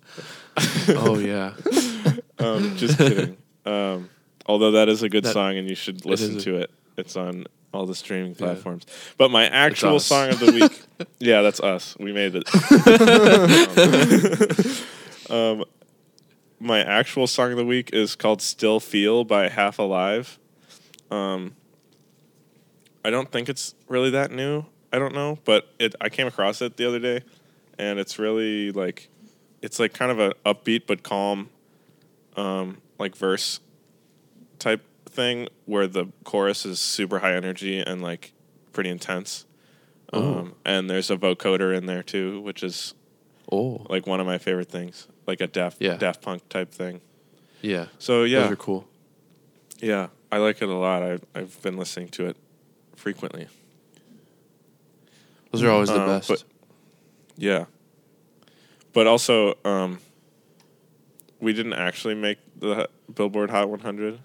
oh 0.89 1.17
yeah, 1.19 1.53
Um, 2.39 2.75
just 2.77 2.97
kidding. 2.97 3.37
Um, 3.65 4.09
although 4.45 4.71
that 4.71 4.89
is 4.89 5.03
a 5.03 5.09
good 5.09 5.23
That- 5.23 5.33
song, 5.33 5.57
and 5.57 5.67
you 5.69 5.75
should 5.75 6.05
listen 6.05 6.35
is 6.37 6.43
a- 6.47 6.51
to 6.51 6.57
it. 6.57 6.71
It's 6.97 7.15
on 7.17 7.45
all 7.73 7.85
the 7.85 7.95
streaming 7.95 8.31
Yeah. 8.31 8.37
platforms. 8.53 8.85
But 9.17 9.31
my 9.31 9.47
actual 9.47 9.99
song 9.99 10.29
of 10.29 10.39
the 10.39 10.51
week, 10.53 11.07
yeah, 11.19 11.41
that's 11.41 11.59
us. 11.59 11.95
We 11.99 12.13
made 12.13 12.33
it. 12.35 12.47
um, 15.29 15.65
my 16.59 16.79
actual 16.79 17.27
song 17.27 17.51
of 17.51 17.57
the 17.57 17.65
week 17.65 17.89
is 17.93 18.15
called 18.15 18.41
"Still 18.41 18.79
Feel" 18.79 19.23
by 19.25 19.49
Half 19.49 19.77
Alive. 19.79 20.39
Um, 21.11 21.55
I 23.05 23.11
don't 23.11 23.31
think 23.31 23.49
it's 23.49 23.75
really 23.87 24.09
that 24.11 24.31
new. 24.31 24.65
I 24.91 24.97
don't 24.97 25.13
know, 25.13 25.37
but 25.45 25.67
it. 25.77 25.93
I 26.01 26.09
came 26.09 26.25
across 26.25 26.61
it 26.61 26.77
the 26.77 26.87
other 26.87 26.99
day, 26.99 27.21
and 27.77 27.99
it's 27.99 28.17
really 28.17 28.71
like, 28.71 29.09
it's 29.61 29.79
like 29.79 29.93
kind 29.93 30.11
of 30.11 30.19
an 30.19 30.31
upbeat 30.45 30.83
but 30.87 31.03
calm, 31.03 31.49
um, 32.35 32.81
like 32.97 33.15
verse 33.15 33.59
type 34.57 34.81
thing 35.05 35.47
where 35.65 35.85
the 35.85 36.07
chorus 36.23 36.65
is 36.65 36.79
super 36.79 37.19
high 37.19 37.35
energy 37.35 37.79
and 37.79 38.01
like 38.01 38.33
pretty 38.73 38.89
intense. 38.89 39.45
Um, 40.13 40.55
and 40.65 40.89
there's 40.89 41.11
a 41.11 41.17
vocoder 41.17 41.75
in 41.75 41.87
there 41.87 42.03
too, 42.03 42.39
which 42.41 42.63
is 42.63 42.93
oh 43.51 43.85
like 43.89 44.07
one 44.07 44.19
of 44.21 44.25
my 44.25 44.37
favorite 44.37 44.69
things, 44.69 45.07
like 45.27 45.41
a 45.41 45.47
Daft 45.47 45.77
Yeah. 45.81 45.97
Daft 45.97 46.21
Punk 46.21 46.47
type 46.49 46.71
thing. 46.71 47.01
yeah, 47.61 47.87
So 47.99 48.23
yeah, 48.23 48.43
those 48.43 48.51
are 48.51 48.55
cool. 48.55 48.87
yeah, 49.79 50.07
I 50.31 50.37
like 50.37 50.61
it 50.61 50.69
a 50.69 50.73
lot. 50.73 51.03
I've 51.03 51.25
I've 51.35 51.61
been 51.61 51.75
listening 51.75 52.07
to 52.09 52.27
it 52.27 52.37
frequently. 52.95 53.47
Those 55.51 55.63
are 55.63 55.69
always 55.69 55.89
the 55.89 56.01
Um, 56.01 56.07
best. 56.07 56.27
but- 56.29 56.43
Yeah, 57.37 57.65
but 58.93 59.07
also 59.07 59.55
um, 59.65 59.99
we 61.39 61.53
didn't 61.53 61.73
actually 61.73 62.15
make 62.15 62.37
the 62.59 62.89
Billboard 63.13 63.49
Hot 63.49 63.69
100. 63.69 64.19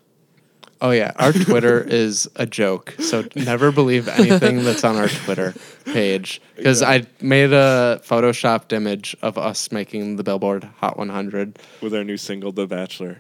Oh 0.83 0.93
yeah, 0.93 1.13
our 1.17 1.33
Twitter 1.33 1.83
is 1.87 2.29
a 2.37 2.47
joke. 2.47 2.95
So 3.01 3.25
never 3.37 3.71
believe 3.71 4.09
anything 4.09 4.65
that's 4.65 4.83
on 4.85 4.97
our 4.97 5.09
Twitter 5.09 5.55
page 5.85 6.41
because 6.57 6.81
I 6.83 7.05
made 7.21 7.53
a 7.53 8.01
photoshopped 8.05 8.73
image 8.73 9.15
of 9.21 9.37
us 9.37 9.71
making 9.71 10.17
the 10.17 10.23
Billboard 10.25 10.65
Hot 10.79 10.97
100, 10.97 11.59
with 11.83 11.95
our 11.95 12.03
new 12.05 12.17
single, 12.17 12.51
"The 12.53 12.67
Bachelor." 12.67 13.19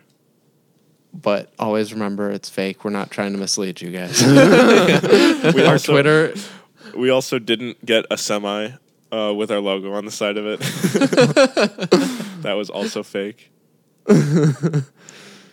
But 1.12 1.52
always 1.58 1.92
remember 1.92 2.30
it's 2.30 2.48
fake. 2.48 2.84
We're 2.84 2.90
not 2.90 3.10
trying 3.10 3.32
to 3.32 3.38
mislead 3.38 3.80
you 3.80 3.90
guys. 3.90 4.22
We 5.54 5.64
our 5.64 5.72
also- 5.72 5.92
Twitter, 5.92 6.34
We 6.96 7.10
also 7.10 7.38
didn't 7.38 7.84
get 7.84 8.04
a 8.10 8.16
semi 8.16 8.70
uh, 9.12 9.34
with 9.36 9.50
our 9.50 9.60
logo 9.60 9.92
on 9.92 10.04
the 10.04 10.10
side 10.10 10.36
of 10.36 10.46
it. 10.46 10.60
that 12.42 12.52
was 12.56 12.70
also 12.70 13.02
fake. 13.02 13.50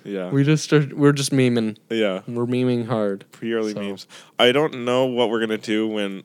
yeah, 0.03 0.29
we 0.31 0.43
just 0.43 0.71
are, 0.73 0.87
we're 0.95 1.11
just 1.11 1.31
memeing. 1.31 1.77
yeah, 1.89 2.21
We're 2.27 2.45
memeing 2.45 2.87
hard. 2.87 3.25
purely 3.31 3.73
So- 3.73 3.81
memes. 3.81 4.07
I 4.39 4.51
don't 4.51 4.85
know 4.85 5.05
what 5.05 5.29
we're 5.29 5.39
gonna 5.41 5.57
do 5.57 5.87
when 5.87 6.23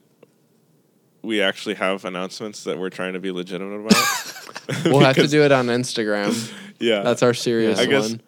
we 1.23 1.41
actually 1.41 1.75
have 1.77 2.05
announcements 2.05 2.65
that 2.65 2.79
we're 2.79 2.91
trying 2.91 3.13
to 3.15 3.21
be 3.21 3.31
legitimate 3.31 3.87
about. 3.87 4.85
We'll 4.85 5.01
have 5.01 5.17
to 5.17 5.29
do 5.29 5.43
it 5.43 5.53
on 5.53 5.67
Instagram. 5.67 6.53
Yeah, 6.79 7.03
That's 7.03 7.23
our 7.23 7.35
serious 7.35 7.79
I 7.79 7.87
guess- 7.87 8.11
one. 8.11 8.21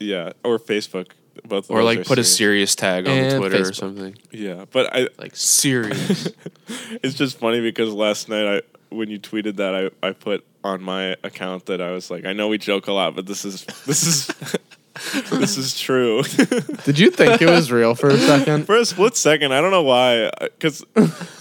Yeah, 0.00 0.32
or 0.44 0.58
Facebook. 0.58 1.12
Both 1.44 1.70
or 1.70 1.84
like 1.84 2.00
are 2.00 2.04
put 2.04 2.18
a 2.18 2.24
serious. 2.24 2.72
serious 2.72 2.74
tag 2.74 3.06
on 3.06 3.16
And 3.16 3.38
Twitter 3.38 3.68
or 3.68 3.72
something. 3.72 4.16
Yeah, 4.32 4.64
but 4.72 4.92
I 4.92 5.08
Like 5.18 5.36
serious. 5.36 6.28
it's 7.02 7.14
just 7.14 7.38
funny 7.38 7.60
because 7.60 7.92
last 7.92 8.28
night 8.28 8.56
I 8.56 8.62
when 8.90 9.08
you 9.08 9.20
tweeted 9.20 9.56
that 9.56 9.92
I, 10.02 10.08
I 10.08 10.12
put 10.12 10.44
on 10.64 10.82
my 10.82 11.16
account 11.22 11.66
that 11.66 11.80
I 11.80 11.92
was 11.92 12.10
like 12.10 12.24
I 12.24 12.32
know 12.32 12.48
we 12.48 12.58
joke 12.58 12.88
a 12.88 12.92
lot 12.92 13.14
but 13.14 13.26
this 13.26 13.44
is 13.44 13.64
this 13.86 14.02
is 14.04 14.26
this 15.30 15.56
is 15.56 15.78
true. 15.78 16.22
Did 16.84 16.98
you 16.98 17.10
think 17.10 17.40
it 17.40 17.48
was 17.48 17.70
real 17.70 17.94
for 17.94 18.08
a 18.08 18.18
second? 18.18 18.66
For 18.66 18.74
a 18.74 18.84
split 18.84 19.16
second, 19.16 19.52
I 19.52 19.60
don't 19.60 19.70
know 19.70 19.84
why 19.84 20.24
uh, 20.24 20.48
cuz 20.58 20.84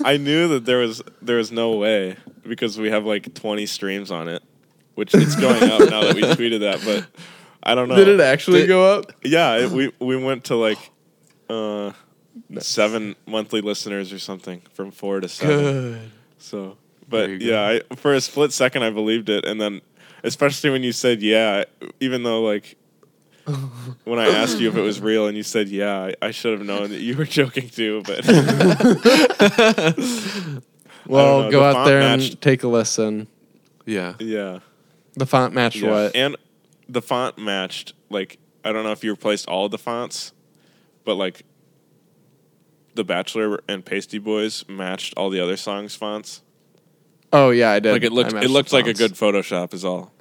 I 0.06 0.18
knew 0.18 0.48
that 0.50 0.66
there 0.66 0.78
was 0.78 1.02
there 1.24 1.38
was 1.38 1.52
no 1.52 1.72
way 1.76 2.18
because 2.48 2.78
we 2.78 2.92
have 2.92 3.04
like 3.04 3.34
20 3.34 3.66
streams 3.66 4.12
on 4.12 4.30
it 4.30 4.44
which 4.94 5.14
it's 5.14 5.36
going 5.36 5.64
up 5.64 5.90
now 5.90 6.02
that 6.02 6.16
we 6.16 6.22
tweeted 6.22 6.60
that 6.62 6.82
but 6.86 7.08
I 7.64 7.76
don't 7.76 7.90
know. 7.90 7.96
Did 7.96 8.08
it 8.08 8.20
actually 8.22 8.62
Did- 8.62 8.68
go 8.68 8.98
up? 8.98 9.12
Yeah, 9.24 9.58
it, 9.58 9.72
we 9.72 9.92
we 10.00 10.16
went 10.16 10.46
to 10.46 10.56
like 10.56 10.78
uh 11.50 11.92
seven 12.60 13.16
monthly 13.26 13.62
listeners 13.62 14.14
or 14.14 14.20
something 14.20 14.62
from 14.74 14.92
4 14.92 15.22
to 15.22 15.28
7. 15.28 15.58
Good. 15.58 16.12
So, 16.38 16.78
but 17.10 17.42
yeah, 17.42 17.80
I, 17.90 17.96
for 17.96 18.14
a 18.14 18.22
split 18.22 18.54
second, 18.54 18.84
I 18.84 18.92
believed 18.92 19.28
it, 19.30 19.44
and 19.44 19.60
then, 19.60 19.82
especially 20.24 20.70
when 20.70 20.84
you 20.84 20.92
said 20.92 21.22
yeah, 21.22 21.64
even 22.00 22.24
though 22.24 22.42
like 22.44 22.78
when 24.04 24.20
I 24.20 24.28
asked 24.28 24.60
you 24.60 24.70
if 24.70 24.76
it 24.76 24.82
was 24.82 25.02
real 25.02 25.28
and 25.28 25.36
you 25.36 25.44
said 25.44 25.68
yeah, 25.70 26.12
I, 26.22 26.28
I 26.28 26.32
should 26.32 26.58
have 26.58 26.66
known 26.68 26.90
that 26.92 27.02
you 27.02 27.18
were 27.18 27.26
joking 27.26 27.70
too. 27.70 28.04
But 28.06 28.24
Well, 31.08 31.44
know, 31.44 31.52
go 31.52 31.60
the 31.62 31.66
out 31.66 31.86
there 31.86 32.00
matched- 32.00 32.30
and 32.34 32.42
take 32.42 32.64
a 32.64 32.68
listen. 32.68 33.28
Yeah. 33.86 34.16
yeah, 34.20 34.60
The 35.14 35.26
font 35.26 35.54
matched 35.54 35.78
yeah. 35.78 35.90
what? 35.90 36.16
and 36.16 36.36
the 36.90 37.02
font 37.02 37.38
matched. 37.38 37.94
Like 38.10 38.38
I 38.64 38.72
don't 38.72 38.84
know 38.84 38.92
if 38.92 39.04
you 39.04 39.12
replaced 39.12 39.48
all 39.48 39.66
of 39.66 39.72
the 39.72 39.78
fonts, 39.78 40.34
but 41.06 41.16
like 41.16 41.44
the 42.96 43.04
Bachelor 43.04 43.60
and 43.68 43.86
Pasty 43.86 44.18
Boys 44.18 44.66
matched 44.68 45.14
all 45.16 45.30
the 45.30 45.40
other 45.40 45.58
songs' 45.58 45.96
fonts. 45.96 46.42
Oh 47.32 47.50
yeah, 47.52 47.72
I 47.72 47.80
did. 47.80 47.92
Like 47.92 48.04
it 48.04 48.12
looked, 48.12 48.34
it 48.34 48.50
looked 48.50 48.74
like 48.74 48.88
a 48.88 48.94
good 48.94 49.14
Photoshop, 49.14 49.74
is 49.74 49.86
all. 49.86 50.12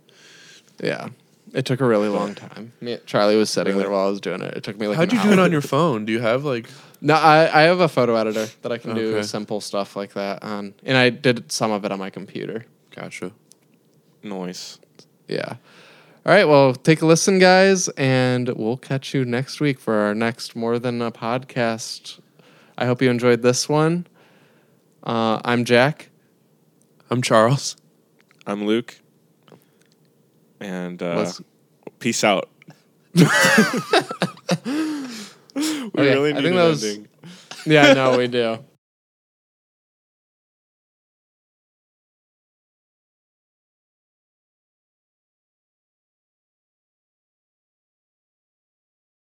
Yeah, 0.82 1.08
it 1.54 1.64
took 1.64 1.80
a 1.80 1.86
really 1.86 2.08
long 2.08 2.34
time. 2.34 2.72
Me, 2.80 2.98
Charlie 3.06 3.36
was 3.36 3.48
sitting 3.48 3.72
Really? 3.74 3.84
there 3.84 3.92
while 3.92 4.06
I 4.08 4.10
was 4.10 4.20
doing 4.20 4.42
it. 4.42 4.54
It 4.56 4.64
took 4.64 4.78
me 4.78 4.88
like. 4.88 4.96
How'd 4.96 5.12
an 5.12 5.16
you 5.16 5.22
do 5.22 5.32
it 5.32 5.38
on 5.38 5.52
your 5.52 5.60
phone? 5.60 6.04
Do 6.04 6.12
you 6.12 6.20
have 6.20 6.44
like? 6.44 6.68
No, 7.00 7.14
I, 7.14 7.60
I 7.60 7.62
have 7.62 7.80
a 7.80 7.88
photo 7.88 8.16
editor 8.16 8.46
that 8.62 8.72
I 8.72 8.78
can 8.78 8.94
do 8.94 9.22
simple 9.22 9.60
stuff 9.60 9.96
like 9.96 10.14
that 10.14 10.42
on, 10.42 10.74
and 10.84 10.96
I 10.96 11.10
did 11.10 11.50
some 11.52 11.70
of 11.70 11.84
it 11.84 11.92
on 11.92 11.98
my 11.98 12.10
computer. 12.10 12.66
Gotcha. 12.94 13.32
Noise. 14.22 14.78
Yeah. 15.28 15.56
All 16.26 16.32
right. 16.34 16.46
Well, 16.48 16.74
take 16.74 17.02
a 17.02 17.06
listen, 17.06 17.38
guys, 17.38 17.88
and 17.90 18.48
we'll 18.48 18.76
catch 18.76 19.14
you 19.14 19.24
next 19.24 19.60
week 19.60 19.78
for 19.78 19.94
our 19.94 20.12
next 20.14 20.56
More 20.56 20.78
Than 20.80 21.00
a 21.00 21.12
Podcast. 21.12 22.18
I 22.76 22.86
hope 22.86 23.00
you 23.00 23.10
enjoyed 23.10 23.42
this 23.42 23.68
one. 23.68 24.06
Uh, 25.04 25.40
I'm 25.44 25.64
Jack. 25.64 26.10
I'm 27.10 27.22
Charles. 27.22 27.76
I'm 28.44 28.66
Luke, 28.66 28.98
and 30.58 31.00
uh, 31.00 31.30
peace 32.00 32.24
out. 32.24 32.48
we 33.14 33.24
Okay, 35.54 35.90
really 35.94 36.30
I 36.30 36.40
need 36.40 36.42
think 36.42 36.46
an 36.46 36.54
that 36.56 36.64
was- 36.64 36.84
ending. 36.84 37.08
yeah, 37.66 37.92
no, 37.92 38.18
we 38.18 38.26
do. 38.26 38.58